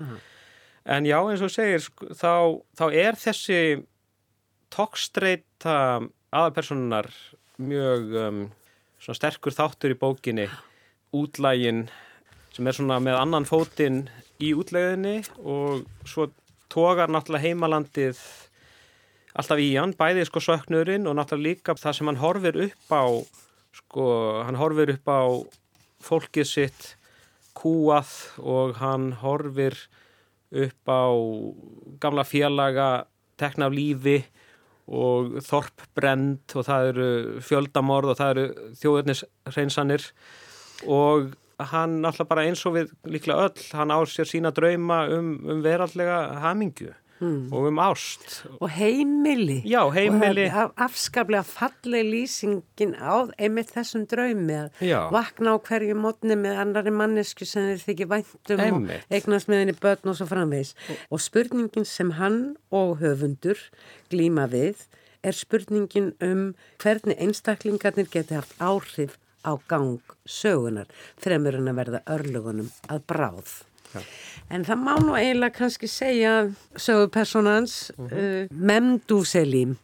En 0.88 1.05
já, 1.05 1.18
eins 1.20 1.43
og 1.45 1.51
segir, 1.53 1.84
sko, 1.84 2.08
þá, 2.16 2.34
þá 2.80 2.86
er 2.89 3.20
þessi 3.22 3.60
tókstreita 4.74 5.76
aðalpersonunar 6.32 7.12
mjög 7.62 8.18
um, 8.24 8.41
svona 9.01 9.20
sterkur 9.20 9.55
þáttur 9.55 9.93
í 9.93 9.99
bókinni, 9.99 10.47
útlægin 11.16 11.86
sem 12.55 12.68
er 12.68 12.76
svona 12.76 12.97
með 13.03 13.20
annan 13.22 13.45
fótinn 13.47 14.08
í 14.41 14.53
útlæginni 14.58 15.22
og 15.45 15.86
svo 16.10 16.32
tógar 16.74 17.12
náttúrulega 17.14 17.45
heimalandið 17.45 18.20
alltaf 19.38 19.62
í 19.62 19.70
hann, 19.78 19.93
bæðið 19.97 20.30
sko 20.32 20.41
söknurinn 20.41 21.05
og 21.10 21.18
náttúrulega 21.18 21.51
líka 21.51 21.78
það 21.78 21.97
sem 21.99 22.10
hann 22.10 22.22
horfir 22.22 22.58
upp 22.68 22.93
á 22.93 23.05
sko, 23.78 24.08
hann 24.46 24.58
horfir 24.60 24.96
upp 24.96 25.12
á 25.12 25.22
fólkið 26.04 26.50
sitt 26.50 26.90
kúað 27.58 28.12
og 28.42 28.78
hann 28.82 29.12
horfir 29.22 29.78
upp 30.52 30.92
á 30.92 31.06
gamla 32.02 32.26
félaga 32.28 32.90
tekna 33.38 33.68
af 33.68 33.76
lífi 33.76 34.20
og 34.88 35.42
þorpbrend 35.44 36.56
og 36.56 36.68
það 36.68 36.92
eru 36.92 37.10
fjöldamorð 37.44 38.14
og 38.14 38.20
það 38.22 38.30
eru 38.34 38.46
þjóðurnisreinsanir 38.82 40.06
og 40.88 41.34
hann 41.74 41.98
alltaf 42.06 42.30
bara 42.30 42.46
eins 42.48 42.62
og 42.70 42.78
við 42.78 42.94
líklega 43.10 43.50
öll, 43.50 43.66
hann 43.76 43.92
á 43.92 44.00
sér 44.08 44.30
sína 44.30 44.54
drauma 44.56 45.04
um, 45.12 45.34
um 45.44 45.64
verallega 45.66 46.22
hamingju 46.44 46.94
mm. 47.20 47.53
og 47.53 47.68
um 47.70 47.80
ást. 47.82 48.45
Og 48.59 48.70
heimili. 48.70 49.61
Já, 49.65 49.82
heimili. 49.93 50.47
Og 50.47 50.57
er 50.57 50.72
afskaplega 50.88 51.43
falleg 51.47 52.07
lýsingin 52.07 52.95
á 52.97 53.30
einmitt 53.38 53.74
þessum 53.76 54.07
draumi 54.09 54.57
að 54.63 55.11
vakna 55.13 55.55
á 55.55 55.57
hverju 55.57 55.97
mótni 55.97 56.38
með 56.39 56.61
annari 56.63 56.93
mannesku 56.93 57.47
sem 57.47 57.72
þeir 57.72 57.84
þykir 57.86 58.11
væntum 58.13 58.63
Einmitt. 58.63 59.05
og 59.07 59.18
eignast 59.20 59.51
með 59.51 59.63
henni 59.63 59.78
börn 59.82 60.13
og 60.13 60.20
svo 60.20 60.30
framvegis. 60.30 60.76
Og 61.11 61.24
spurningin 61.24 61.86
sem 61.86 62.15
hann 62.20 62.55
og 62.72 62.99
höfundur 63.01 63.61
glíma 64.11 64.47
við 64.51 64.88
er 65.24 65.36
spurningin 65.36 66.13
um 66.24 66.51
hvernig 66.82 67.18
einstaklingarnir 67.20 68.09
geti 68.11 68.38
haft 68.38 68.53
áhrif 68.59 69.18
á 69.47 69.55
gang 69.68 69.99
sögunar 70.28 70.88
fremur 71.18 71.57
en 71.57 71.72
að 71.72 71.80
verða 71.82 72.03
örlugunum 72.18 72.70
að 72.91 73.03
bráð. 73.09 73.51
En 74.54 74.64
það 74.64 74.84
má 74.84 74.94
nú 75.04 75.18
eiginlega 75.18 75.58
kannski 75.58 75.90
segja 75.92 76.34
sögupersonans 76.80 77.92
uh, 77.98 78.48
Memdu 78.52 79.24
Selim 79.28 79.76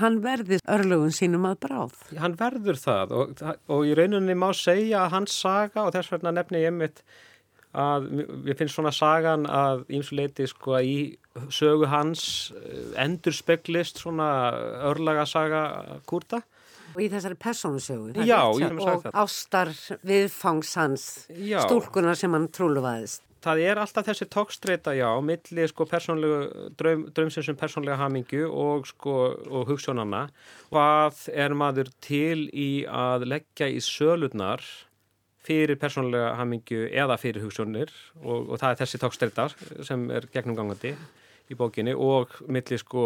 hann 0.00 0.20
verði 0.24 0.58
örlugun 0.70 1.12
sínum 1.14 1.44
að 1.48 1.60
bráð. 1.66 2.00
Hann 2.18 2.36
verður 2.38 2.80
það 2.80 3.14
og, 3.14 3.44
og 3.70 3.84
í 3.86 3.94
rauninni 3.96 4.36
má 4.38 4.48
segja 4.56 5.04
að 5.04 5.14
hans 5.18 5.36
saga 5.44 5.84
og 5.84 5.94
þess 5.94 6.12
vegna 6.14 6.34
nefni 6.34 6.64
ég 6.64 6.74
mitt 6.74 7.04
að 7.74 8.06
ég 8.46 8.58
finnst 8.58 8.76
svona 8.76 8.92
sagan 8.94 9.48
að 9.50 9.84
ímsuleiti 9.98 10.46
sko 10.50 10.76
að 10.78 10.90
í 10.90 10.98
sögu 11.50 11.88
hans 11.90 12.52
endur 13.00 13.34
speglist 13.34 13.98
svona 14.02 14.28
örlaga 14.90 15.26
saga 15.26 15.64
Kurta 16.06 16.44
Og 16.94 17.02
í 17.02 17.10
þessari 17.12 17.36
persónusögu. 17.40 18.24
Já, 18.26 18.40
Og 18.48 19.06
ástar 19.12 19.72
viðfangs 20.06 20.74
hans, 20.78 21.06
stúlkunar 21.28 22.18
sem 22.18 22.32
hann 22.32 22.48
trúluvaðist. 22.54 23.24
Það 23.44 23.60
er 23.60 23.78
alltaf 23.82 24.06
þessi 24.08 24.24
tókstreita, 24.32 24.94
já, 24.96 25.08
milli 25.20 25.66
sko 25.68 25.84
persónlegu, 25.84 26.70
draum, 26.80 27.02
draumsins 27.12 27.50
um 27.52 27.58
persónlega 27.60 27.98
hamingju 28.00 28.46
og 28.48 28.86
sko, 28.88 29.16
og 29.50 29.68
hugssjónana. 29.68 30.22
Hvað 30.70 31.26
er 31.34 31.52
maður 31.52 31.90
til 32.00 32.46
í 32.48 32.86
að 32.88 33.26
leggja 33.34 33.68
í 33.68 33.82
sölurnar 33.84 34.64
fyrir 35.44 35.76
persónlega 35.76 36.32
hamingju 36.38 36.86
eða 36.88 37.18
fyrir 37.20 37.44
hugssjónir 37.44 37.92
og, 38.22 38.48
og 38.48 38.56
það 38.62 38.70
er 38.70 38.80
þessi 38.80 39.02
tókstreita 39.02 39.48
sem 39.84 40.06
er 40.14 40.24
gegnumgangandi 40.32 40.94
í 41.52 41.56
bókinni 41.58 41.92
og 41.92 42.32
milli 42.48 42.78
sko 42.80 43.02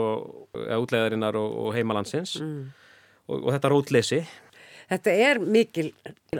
útleðarinnar 0.55 1.35
og, 1.41 1.57
og 1.65 1.75
heimalandsins 1.75 2.37
og, 3.29 3.45
og 3.45 3.53
þetta 3.55 3.71
rótleysi. 3.73 4.21
Þetta 4.89 5.15
er 5.29 5.39
mikil 5.45 5.91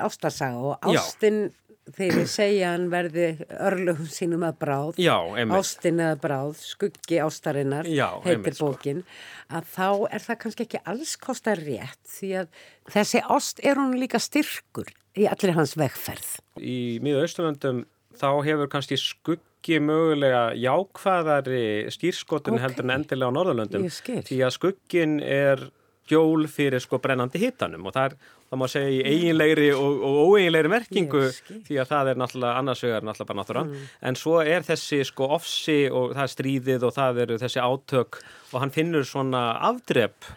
ástarsaga 0.01 0.57
og 0.73 0.87
Já. 0.89 0.99
ástin 1.03 1.41
þegar 1.89 2.19
ég 2.21 2.29
segja 2.29 2.71
hann 2.75 2.89
verði 2.93 3.27
örlugum 3.65 4.09
sínum 4.13 4.43
að 4.45 4.59
bráð. 4.61 4.99
Já, 5.01 5.15
einmitt. 5.41 5.57
Ástin 5.57 6.01
eða 6.05 6.19
bráð, 6.21 6.59
skuggi 6.61 7.21
ástarinnar, 7.25 7.89
Já, 7.89 8.09
heitir 8.27 8.57
sko. 8.57 8.67
bókin, 8.73 9.03
að 9.49 9.69
þá 9.73 9.87
er 10.13 10.25
það 10.27 10.39
kannski 10.43 10.67
ekki 10.67 10.81
alls 10.93 11.15
kostar 11.17 11.61
rétt 11.65 12.01
því 12.19 12.33
að 12.43 12.49
þessi 12.93 13.23
ást 13.37 13.63
er 13.65 13.81
hún 13.81 13.97
líka 14.01 14.21
styrkur 14.21 14.93
í 15.17 15.29
allir 15.29 15.55
hans 15.57 15.77
vegferð. 15.81 16.29
í 16.61 17.01
miða 17.05 17.25
Austurlöndum 17.25 17.85
þá 18.21 18.29
hefur 18.45 18.69
kannski 18.69 18.99
skuggi 19.01 19.81
mögulega 19.81 20.53
jákvæðari 20.61 21.89
skýrskotun 21.95 22.59
Ok. 22.59 22.61
heldur 22.67 22.85
en 22.85 22.95
endilega 23.01 23.33
á 23.33 23.91
skil. 23.91 24.23
því 24.29 24.39
að 24.45 24.53
skuggin 24.57 25.21
er 25.23 25.71
gjól 26.09 26.49
fyrir 26.51 26.83
sko 26.83 27.01
brennandi 27.03 27.41
hittanum 27.43 27.87
og 27.89 27.95
það 27.97 28.11
er, 28.11 28.17
það 28.49 28.61
má 28.63 28.67
segja 28.73 28.91
í 28.95 28.99
eiginlegri 29.13 29.69
og, 29.77 30.03
og 30.09 30.19
óeiginlegri 30.33 30.73
merkingu 30.73 31.23
skil. 31.37 31.61
því 31.69 31.81
að 31.83 31.93
það 31.93 32.11
er 32.13 32.21
náttúrulega 32.23 32.63
annars 32.63 32.85
vegar 32.87 33.07
náttúrulega 33.09 33.31
bara 33.31 33.41
náttúran. 33.43 33.73
En 34.11 34.19
svo 34.19 34.37
er 34.43 34.67
þessi 34.67 35.01
sko 35.09 35.31
ofsi 35.39 35.79
og 35.89 36.15
það 36.17 36.25
er 36.25 36.35
stríðið 36.35 36.87
og 36.89 36.95
það 36.99 37.23
eru 37.25 37.41
þessi 37.45 37.65
átök 37.65 38.21
og 38.53 38.61
hann 38.65 38.75
finnur 38.75 39.09
svona 39.09 39.47
afdrepp 39.71 40.29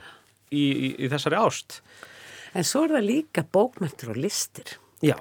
í, 0.52 0.64
í, 0.64 0.96
í 1.06 1.12
þessari 1.12 1.40
ást. 1.42 1.82
En 2.56 2.68
svo 2.68 2.86
er 2.88 2.98
það 2.98 3.08
líka 3.08 3.46
bókmyndur 3.48 4.12
og 4.12 4.20
listir. 4.20 4.76
Já, 5.02 5.16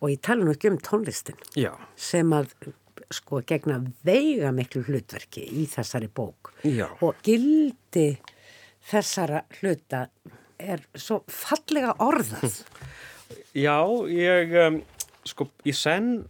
og 0.00 0.12
ég 0.12 0.20
tala 0.24 0.46
nú 0.46 0.54
ekki 0.54 0.70
um 0.72 0.78
tónlistin 0.82 1.38
já, 1.58 1.72
sem 1.98 2.30
að 2.34 2.52
sko 3.14 3.40
gegna 3.48 3.80
veiga 4.06 4.50
miklu 4.54 4.84
hlutverki 4.86 5.42
í 5.42 5.66
þessari 5.70 6.10
bók. 6.12 6.52
Já. 6.64 6.86
og 7.00 7.18
gildi 7.24 8.10
þessara 8.88 9.44
hluta 9.58 10.06
er 10.58 10.82
svo 10.98 11.22
fallega 11.30 11.94
orðað 12.02 12.62
Já, 13.58 13.84
ég, 14.08 14.52
um, 14.64 14.80
sko, 15.26 15.48
í 15.68 15.72
senn 15.76 16.24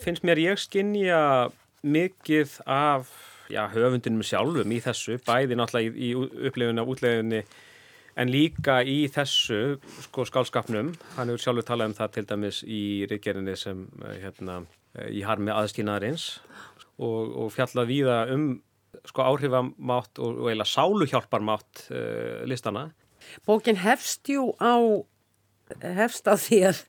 finnst 0.00 0.24
mér 0.26 0.40
ég 0.42 0.60
skinja 0.60 1.50
mikið 1.86 2.60
af, 2.68 3.10
já, 3.52 3.64
höfundinum 3.72 4.24
sjálfum 4.26 4.72
í 4.74 4.80
þessu, 4.84 5.18
bæði 5.26 5.58
náttúrulega 5.58 5.90
í, 5.92 6.10
í 6.10 6.46
upplifinu 6.48 6.84
og 6.84 6.94
útlefinni, 6.94 7.42
en 8.20 8.32
líka 8.32 8.80
í 8.82 9.04
þessu, 9.12 9.78
sko, 10.06 10.26
skálskapnum. 10.28 10.92
Hann 11.16 11.30
hefur 11.30 11.44
sjálfur 11.44 11.68
talað 11.68 11.92
um 11.92 11.96
það 12.00 12.14
til 12.16 12.26
dæmis 12.32 12.62
í 12.66 12.82
ríkjerinni 13.10 13.56
sem, 13.58 13.86
eh, 14.04 14.18
hérna, 14.24 14.60
eh, 14.96 15.12
í 15.20 15.22
harmi 15.26 15.54
aðskýnaðarins 15.54 16.26
og, 16.98 17.36
og 17.44 17.54
fjallað 17.54 17.92
víða 17.92 18.18
um, 18.34 18.50
sko, 19.08 19.24
áhrifamátt 19.24 20.20
og, 20.20 20.42
og 20.42 20.50
eiginlega 20.50 20.72
sáluhjálparmátt 20.72 21.86
uh, 21.90 22.42
listana. 22.48 22.90
Bókin 23.46 23.78
hefst 23.80 24.28
jú 24.32 24.50
á 24.60 24.76
hefst 25.78 26.26
á 26.26 26.34
því 26.34 26.60
að, 26.70 26.82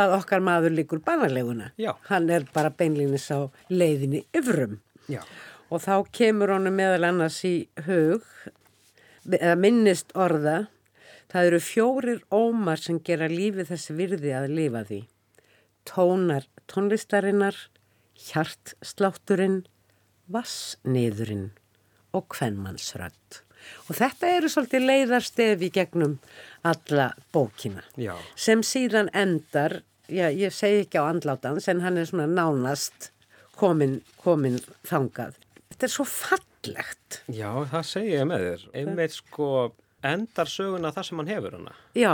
að 0.00 0.16
okkar 0.18 0.44
maður 0.44 0.74
líkur 0.74 1.02
banaleguna 1.04 1.70
Já. 1.80 1.94
hann 2.08 2.28
er 2.32 2.46
bara 2.54 2.72
beinlýnis 2.74 3.28
á 3.30 3.46
leiðinni 3.70 4.24
yfrum 4.34 4.80
Já. 5.06 5.22
og 5.70 5.84
þá 5.84 6.10
kemur 6.14 6.54
honum 6.56 6.74
meðal 6.74 7.10
annars 7.10 7.40
í 7.46 7.68
hug 7.86 8.24
eða 9.30 9.54
minnist 9.60 10.14
orða 10.18 10.64
það 11.32 11.50
eru 11.50 11.60
fjórir 11.62 12.24
ómar 12.34 12.82
sem 12.82 13.00
gera 13.04 13.30
lífi 13.30 13.66
þessi 13.68 13.96
virði 13.96 14.34
að 14.36 14.50
lifa 14.58 14.84
því 14.88 15.00
tónar 15.88 16.48
tónlistarinnar 16.70 17.56
hjartslátturinn 18.18 19.62
vassniðurinn 20.32 21.50
og 22.14 22.28
kvennmannsrödd 22.32 23.40
og 23.88 23.96
þetta 23.96 24.30
eru 24.36 24.50
svolítið 24.52 24.86
leiðarstefi 24.90 25.70
gegnum 25.72 26.18
alla 26.68 27.10
bókina 27.32 27.84
Já. 27.96 28.14
sem 28.36 28.62
síðan 28.64 29.10
endar 29.16 29.80
já, 30.08 30.28
ég 30.28 30.52
segi 30.52 30.84
ekki 30.84 31.00
á 31.00 31.08
andlátans 31.08 31.68
en 31.72 31.80
hann 31.84 31.98
er 32.00 32.08
svona 32.08 32.28
nánast 32.28 33.10
komin, 33.58 34.00
komin 34.22 34.58
þangað. 34.86 35.38
Þetta 35.72 35.86
er 35.86 35.92
svo 35.92 36.06
fallegt. 36.08 37.20
Já, 37.32 37.50
það 37.70 37.88
segi 37.90 38.12
ég 38.14 38.28
með 38.28 38.44
þér. 38.48 38.66
Einmitt 38.80 39.16
sko 39.16 39.48
endar 40.04 40.50
söguna 40.50 40.92
það 40.94 41.08
sem 41.08 41.22
hann 41.22 41.32
hefur 41.32 41.56
hana. 41.58 41.74
Já, 41.96 42.12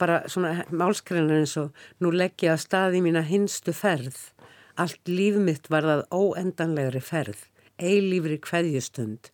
bara 0.00 0.20
svona 0.30 0.66
málskreinar 0.70 1.40
eins 1.40 1.56
og 1.60 1.86
nú 2.02 2.12
legg 2.14 2.44
ég 2.44 2.54
að 2.54 2.64
staði 2.66 3.02
mína 3.04 3.24
hinstu 3.26 3.74
ferð. 3.76 4.18
Allt 4.74 5.06
líf 5.06 5.36
mitt 5.38 5.68
var 5.70 5.86
það 5.86 6.00
óendanlegri 6.10 7.00
ferð, 7.04 7.44
eilífri 7.78 8.40
kveðjustund. 8.42 9.30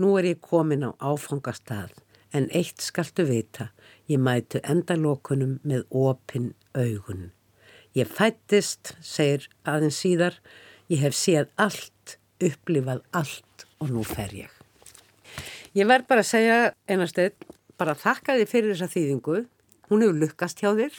Nú 0.00 0.14
er 0.16 0.30
ég 0.30 0.40
komin 0.40 0.86
á 0.88 0.96
áfangastað, 0.96 1.92
en 2.32 2.48
eitt 2.56 2.80
skaltu 2.80 3.26
vita, 3.28 3.68
ég 4.08 4.22
mætu 4.22 4.62
endalokunum 4.64 5.58
með 5.66 5.84
opin 5.92 6.54
augun. 6.72 7.32
Ég 7.92 8.08
fættist, 8.08 8.94
segir 9.04 9.48
aðeins 9.68 9.98
síðar, 10.00 10.38
ég 10.88 11.02
hef 11.04 11.16
séð 11.16 11.52
allt, 11.60 12.16
upplifað 12.40 13.02
allt 13.12 13.66
og 13.82 13.92
nú 13.92 14.04
fer 14.06 14.32
ég. 14.36 14.52
Ég 15.76 15.88
verð 15.88 16.08
bara 16.08 16.24
að 16.24 16.30
segja 16.30 16.58
einasteg, 16.88 17.36
bara 17.76 17.96
þakka 17.98 18.38
þið 18.38 18.52
fyrir 18.52 18.72
þessa 18.72 18.92
þýðingu. 18.94 19.42
Hún 19.88 20.04
hefur 20.04 20.18
lukkast 20.20 20.60
hjá 20.62 20.72
þér. 20.76 20.98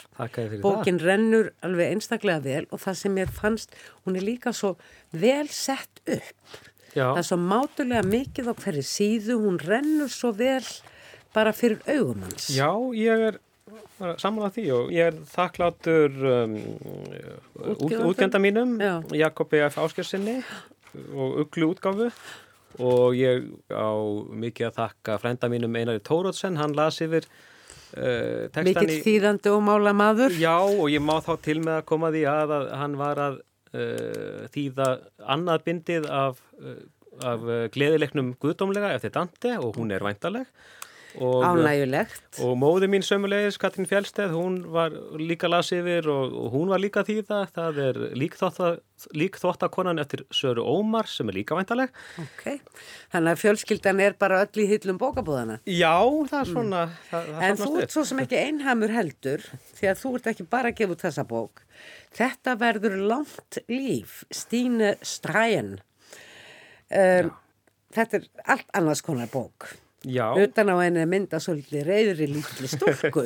Bókin 0.64 0.98
það. 0.98 1.06
rennur 1.06 1.52
alveg 1.66 1.94
einstaklega 1.94 2.44
vel 2.46 2.66
og 2.70 2.82
það 2.82 3.02
sem 3.04 3.20
ég 3.22 3.34
fannst, 3.34 3.76
hún 4.06 4.18
er 4.18 4.26
líka 4.26 4.54
svo 4.56 4.76
vel 5.12 5.48
sett 5.54 6.02
upp. 6.08 6.64
Já. 6.96 7.12
Það 7.14 7.22
er 7.22 7.28
svo 7.28 7.38
mátulega 7.38 8.06
mikið 8.08 8.50
á 8.50 8.54
hverju 8.64 8.86
síðu, 8.90 9.38
hún 9.44 9.60
rennur 9.62 10.10
svo 10.10 10.34
vel 10.34 10.66
bara 11.36 11.54
fyrir 11.54 11.84
augum 11.86 12.26
hans. 12.26 12.50
Já, 12.56 12.72
ég 12.98 13.28
er 13.30 13.40
samanlega 14.18 14.56
því 14.56 14.66
og 14.74 14.92
ég 14.96 15.12
er 15.12 15.18
þakklátur 15.30 16.20
um, 16.34 16.58
útgenda 18.10 18.42
mínum, 18.42 18.78
Já. 18.82 18.94
Jakobi 19.26 19.62
F. 19.68 19.78
Áskersinni 19.84 20.40
og 21.14 21.44
Uglu 21.44 21.74
útgáfu 21.76 22.10
og 22.80 23.18
ég 23.18 23.46
á 23.70 23.92
mikið 24.32 24.70
að 24.70 24.78
þakka 24.80 25.20
frænda 25.22 25.50
mínum 25.52 25.76
Einari 25.76 26.02
Tórótsen, 26.02 26.58
hann 26.58 26.76
las 26.78 27.02
yfir 27.04 27.28
uh, 27.98 28.64
Mikill 28.66 29.00
þýðandi 29.06 29.54
og 29.54 29.62
mála 29.66 29.94
maður. 29.98 30.36
Já, 30.40 30.56
og 30.60 30.88
ég 30.94 31.04
má 31.04 31.16
þá 31.26 31.34
til 31.46 31.60
með 31.64 31.76
að 31.80 31.86
koma 31.92 32.14
því 32.16 32.24
að, 32.32 32.56
að 32.58 32.72
hann 32.82 32.98
var 33.00 33.24
að 33.26 33.40
uh, 33.40 34.48
þýða 34.56 34.90
annað 35.36 35.66
bindið 35.70 36.10
af, 36.14 36.42
uh, 36.62 36.82
af 37.26 37.48
gleðilegnum 37.76 38.36
guðdómlega 38.42 38.94
eftir 38.98 39.16
Dante 39.16 39.56
og 39.60 39.80
hún 39.80 39.96
er 39.96 40.06
væntaleg. 40.06 40.50
Ánægulegt. 41.18 42.38
og 42.46 42.54
móði 42.62 42.88
mín 42.92 43.04
sömulegis, 43.06 43.58
Katrín 43.58 43.88
Fjálsteð, 43.90 44.36
hún 44.36 44.60
var 44.70 44.94
líka 45.18 45.50
las 45.50 45.72
yfir 45.74 46.06
og, 46.12 46.36
og 46.38 46.54
hún 46.54 46.70
var 46.70 46.82
líka 46.84 47.02
þýða. 47.08 47.40
Það 47.56 47.80
er 47.88 48.00
líkþóttakonan 49.18 50.02
eftir 50.04 50.26
Söru 50.30 50.66
Ómar 50.70 51.10
sem 51.10 51.32
er 51.32 51.40
líka 51.40 51.58
væntaleg. 51.58 51.90
Ok, 52.22 52.46
þannig 53.14 53.34
að 53.34 53.42
fjölskyldan 53.42 54.04
er 54.06 54.18
bara 54.22 54.44
öll 54.46 54.64
í 54.64 54.68
hillum 54.70 55.02
bókabúðana. 55.02 55.60
Já, 55.66 55.98
það 56.30 56.40
er 56.40 56.54
svona... 56.54 56.86
Það, 57.10 57.34
það 57.34 57.50
En 57.50 57.62
þú 57.64 57.72
ert 57.82 57.98
svo 57.98 58.06
sem 58.12 58.24
ekki 58.26 58.42
einhamur 58.44 58.94
heldur, 58.94 59.50
því 59.80 59.92
að 59.92 60.02
þú 60.04 60.16
ert 60.20 60.32
ekki 60.34 60.48
bara 60.54 60.74
að 60.74 60.80
gefa 60.84 60.98
út 60.98 61.06
þessa 61.08 61.28
bók. 61.34 61.66
Þetta 62.20 62.58
verður 62.62 62.98
langt 63.10 63.62
líf, 63.72 64.24
Stíne 64.30 64.96
Stræen. 65.02 65.78
Um, 66.90 67.30
þetta 67.96 68.22
er 68.22 68.34
allt 68.46 68.76
annars 68.78 69.06
konar 69.06 69.30
bók. 69.32 69.72
Já. 70.08 70.32
Utan 70.32 70.70
á 70.72 70.76
henni 70.80 71.02
er 71.04 71.10
mynda 71.12 71.42
svolítið 71.44 71.84
reyðri 71.84 72.28
lítli 72.32 72.70
stúrku. 72.72 73.26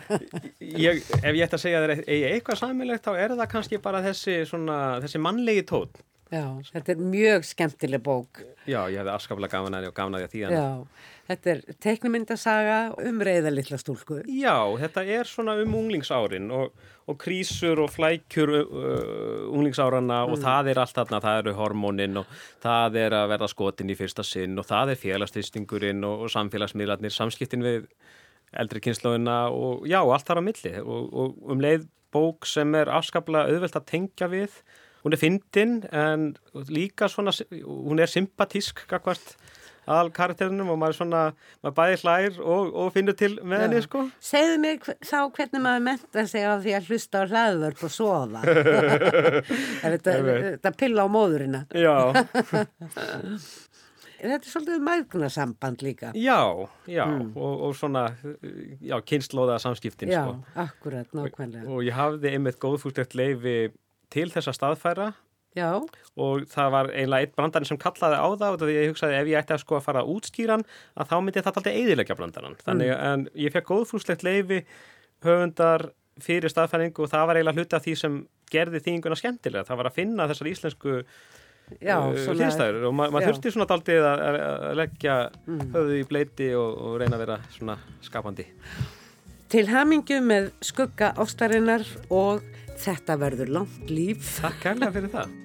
ég, 0.86 1.02
ef 1.20 1.34
ég 1.36 1.42
ætti 1.44 1.58
að 1.58 1.64
segja 1.66 1.82
þér 1.84 1.92
eitthvað 2.08 2.60
samilegt 2.62 3.04
þá 3.04 3.12
er 3.12 3.34
það 3.36 3.50
kannski 3.52 3.80
bara 3.84 4.00
þessi, 4.06 4.38
svona, 4.48 4.78
þessi 5.04 5.20
mannlegi 5.20 5.66
tótt. 5.68 6.00
Já, 6.28 6.44
þetta 6.74 6.92
er 6.92 6.98
mjög 7.00 7.46
skemmtileg 7.48 8.02
bók. 8.04 8.42
Já, 8.68 8.82
ég 8.92 8.98
hefði 9.00 9.12
afskaplega 9.14 9.54
gaman 9.54 9.78
að 9.78 9.84
því 9.86 9.88
og 9.88 9.94
gaman 9.96 10.16
að 10.18 10.26
því 10.34 10.42
að. 10.44 10.56
Já, 10.58 11.06
þetta 11.30 11.50
er 11.52 11.62
teiknumyndasaga 11.86 12.76
um 13.08 13.22
reyða 13.24 13.52
litla 13.54 13.78
stúrku. 13.80 14.18
Já, 14.28 14.56
þetta 14.82 15.04
er 15.16 15.30
svona 15.30 15.54
um 15.62 15.76
unglingsárin 15.78 16.50
og, 16.52 16.84
og 17.08 17.18
krísur 17.22 17.80
og 17.80 17.88
flækjur 17.94 18.52
uh, 18.58 19.48
unglingsárana 19.48 20.20
og 20.28 20.36
það 20.42 20.72
er 20.74 20.82
allt 20.82 21.00
þarna, 21.00 21.22
það 21.24 21.40
eru 21.42 21.54
hormónin 21.62 22.20
og 22.20 22.38
það 22.64 22.98
er 23.06 23.16
að 23.22 23.28
verða 23.32 23.48
skotin 23.54 23.92
í 23.94 23.96
fyrsta 23.96 24.26
sinn 24.26 24.60
og 24.60 24.68
það 24.68 24.92
er 24.92 25.00
félagstistingurinn 25.06 26.04
og, 26.04 26.26
og 26.26 26.34
samfélagsmiðlarnir, 26.34 27.14
samskiptin 27.14 27.64
við 27.64 27.86
eldri 28.58 28.82
kynnslóðina 28.84 29.46
og 29.52 29.88
já, 29.88 30.02
allt 30.02 30.28
þar 30.28 30.40
á 30.40 30.44
milli 30.44 30.74
og, 30.82 31.08
og 31.08 31.48
um 31.52 31.64
leið 31.64 31.88
bók 32.12 32.48
sem 32.48 32.76
er 32.76 32.90
afskaplega 32.92 33.48
auðvelt 33.52 33.76
að 33.76 33.88
tengja 33.90 34.28
við 34.32 34.60
hún 35.08 35.16
er 35.16 35.20
fyndin 35.22 35.78
en 35.88 36.34
líka 36.68 37.08
svona, 37.08 37.32
hún 37.64 38.02
er 38.02 38.10
sympatísk 38.12 38.84
gagvart 38.90 39.36
aðal 39.88 40.10
karakterinum 40.12 40.68
og 40.68 40.76
maður 40.82 40.98
svona, 40.98 41.20
maður 41.64 41.76
bæði 41.78 42.00
hlær 42.02 42.34
og, 42.44 42.74
og 42.76 42.90
finnur 42.92 43.16
til 43.16 43.30
með 43.40 43.62
henni 43.64 43.80
sko. 43.86 44.02
Segðu 44.20 44.58
mig 44.60 44.84
þá 44.84 45.16
hvernig 45.38 45.64
maður 45.64 45.86
menta 45.86 46.26
sig 46.28 46.44
á 46.44 46.60
því 46.60 46.74
að 46.76 46.90
hlusta 46.92 47.22
á 47.24 47.30
hlaðvörp 47.30 47.86
og 47.88 47.94
sofa. 47.94 48.42
er 49.88 49.96
þetta, 49.96 50.74
pilla 50.76 51.08
á 51.08 51.08
móðurina. 51.08 51.64
Já, 51.72 51.96
Þetta 54.18 54.34
er 54.34 54.50
svolítið 54.50 54.80
mæðgnasamband 54.82 55.82
líka. 55.86 56.08
já, 56.18 56.40
já 56.90 57.04
og, 57.06 57.60
og 57.68 57.76
svona, 57.78 58.08
já, 58.82 58.96
kynnslóða 59.06 59.60
samskiptin 59.62 60.10
Já, 60.10 60.24
sko. 60.24 60.32
akkurat, 60.58 61.12
nákvæmlega. 61.14 61.68
Og 61.70 61.84
ég 61.86 61.94
hafði 61.94 62.32
einmitt 62.34 62.58
góðfúlstegt 62.58 63.14
leifi 63.14 63.70
til 64.12 64.28
þess 64.32 64.50
að 64.50 64.58
staðfæra. 64.58 65.08
Já, 65.56 65.72
og 66.20 66.44
það 66.52 66.68
var 66.74 66.90
einlega 66.92 67.24
eitt 67.24 67.34
brandarinn 67.34 67.66
sem 67.66 67.80
kallaði 67.80 68.18
á 68.20 68.28
það 68.36 68.52
og 68.52 68.60
því 68.62 68.74
ég 68.76 68.90
hugsaði 68.92 69.16
ef 69.16 69.30
ég 69.30 69.40
ætti 69.40 69.54
að 69.56 69.62
sko 69.62 69.78
að 69.78 69.86
fara 69.86 70.02
að 70.04 70.10
útskýran 70.12 70.64
að 70.94 71.08
þá 71.08 71.14
myndi 71.16 71.40
þetta 71.40 71.52
alltaf 71.54 71.70
eðilegja 71.72 72.16
brandarann. 72.18 72.58
Þannig 72.66 72.92
en 72.94 73.24
ég 73.40 73.54
fekk 73.54 73.72
góðfúslegt 73.72 74.26
leifi 74.26 74.60
höfundar 75.24 75.88
fyrir 76.22 76.52
staðfæringu 76.52 77.04
og 77.04 77.10
það 77.10 77.26
var 77.30 77.40
eiginlega 77.40 77.62
hluti 77.62 77.78
af 77.78 77.84
því 77.84 77.96
sem 77.98 78.20
gerði 78.52 78.82
þýnguna 78.84 79.18
skemmtilega, 79.18 79.66
það 79.68 79.80
var 79.80 79.90
að 79.90 79.98
finna 79.98 80.28
þessar 80.30 80.50
íslensku 80.52 80.94
já, 81.84 81.96
uh, 82.00 82.86
og 82.88 82.94
ma 82.96 83.08
maður 83.12 83.32
þurfti 83.32 83.52
svona 83.54 83.68
daldið 83.70 84.06
að, 84.08 84.22
að 84.48 84.78
leggja 84.80 85.18
höfuð 85.48 85.92
í 85.98 86.06
bleiti 86.08 86.48
og, 86.58 86.78
og 86.84 86.96
reyna 87.02 87.18
að 87.18 87.24
vera 87.26 87.40
svona 87.54 87.76
skapandi. 88.04 88.48
Til 89.48 89.64
hamingju 89.70 90.20
með 90.24 90.50
skugga 90.64 91.14
ástarinnar 91.20 91.86
og 92.12 92.44
þetta 92.78 93.18
verður 93.20 93.54
langt 93.60 93.92
líf. 93.92 94.38
Takk 94.42 94.62
kærlega 94.64 94.94
fyrir 94.96 95.14
það 95.14 95.36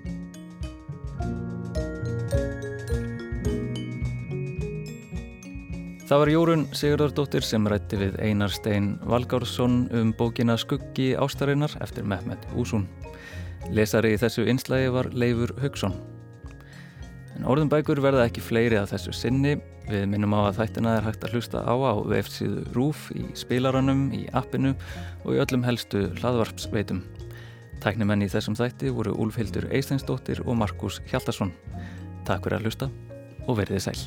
Það 6.14 6.20
var 6.20 6.30
Jórun 6.30 6.64
Sigurðardóttir 6.78 7.46
sem 7.48 7.68
rætti 7.72 7.98
við 7.98 8.18
Einar 8.22 8.52
Stein 8.54 8.90
Valgársson 9.10 9.88
um 9.98 10.12
bókina 10.14 10.54
Skuggi 10.62 11.16
ástarinnar 11.18 11.74
eftir 11.82 12.06
Mehmet 12.06 12.44
Úsún. 12.54 12.84
Lesari 13.74 14.12
í 14.14 14.20
þessu 14.22 14.46
einslægi 14.46 14.92
var 14.94 15.10
Leifur 15.10 15.56
Haugsson. 15.64 15.96
En 17.34 17.48
orðum 17.50 17.72
bækur 17.74 18.04
verða 18.06 18.28
ekki 18.28 18.46
fleiri 18.46 18.78
að 18.78 18.94
þessu 18.94 19.16
sinni. 19.24 19.56
Við 19.88 20.06
minnum 20.12 20.38
á 20.38 20.52
að 20.52 20.60
þættina 20.60 21.00
er 21.00 21.08
hægt 21.08 21.26
að 21.26 21.34
hlusta 21.34 21.66
á 21.66 21.74
á 21.74 21.94
vefsíðu 22.06 22.68
RÚF 22.78 23.10
í 23.18 23.26
spilaranum, 23.34 24.12
í 24.14 24.28
appinu 24.38 24.76
og 25.24 25.34
í 25.34 25.42
öllum 25.42 25.66
helstu 25.66 26.12
hlaðvarpsveitum. 26.20 27.02
Tæknimenn 27.84 28.24
í 28.24 28.30
þessum 28.32 28.56
þætti 28.56 28.94
voru 28.96 29.12
Úlfhildur 29.20 29.66
Eistensdóttir 29.76 30.40
og 30.46 30.56
Markus 30.56 31.02
Hjaldarsson. 31.10 31.52
Takk 32.24 32.46
fyrir 32.46 32.62
að 32.62 32.70
hlusta 32.70 32.88
og 33.44 33.58
verðið 33.60 33.84
sæl. 33.90 33.98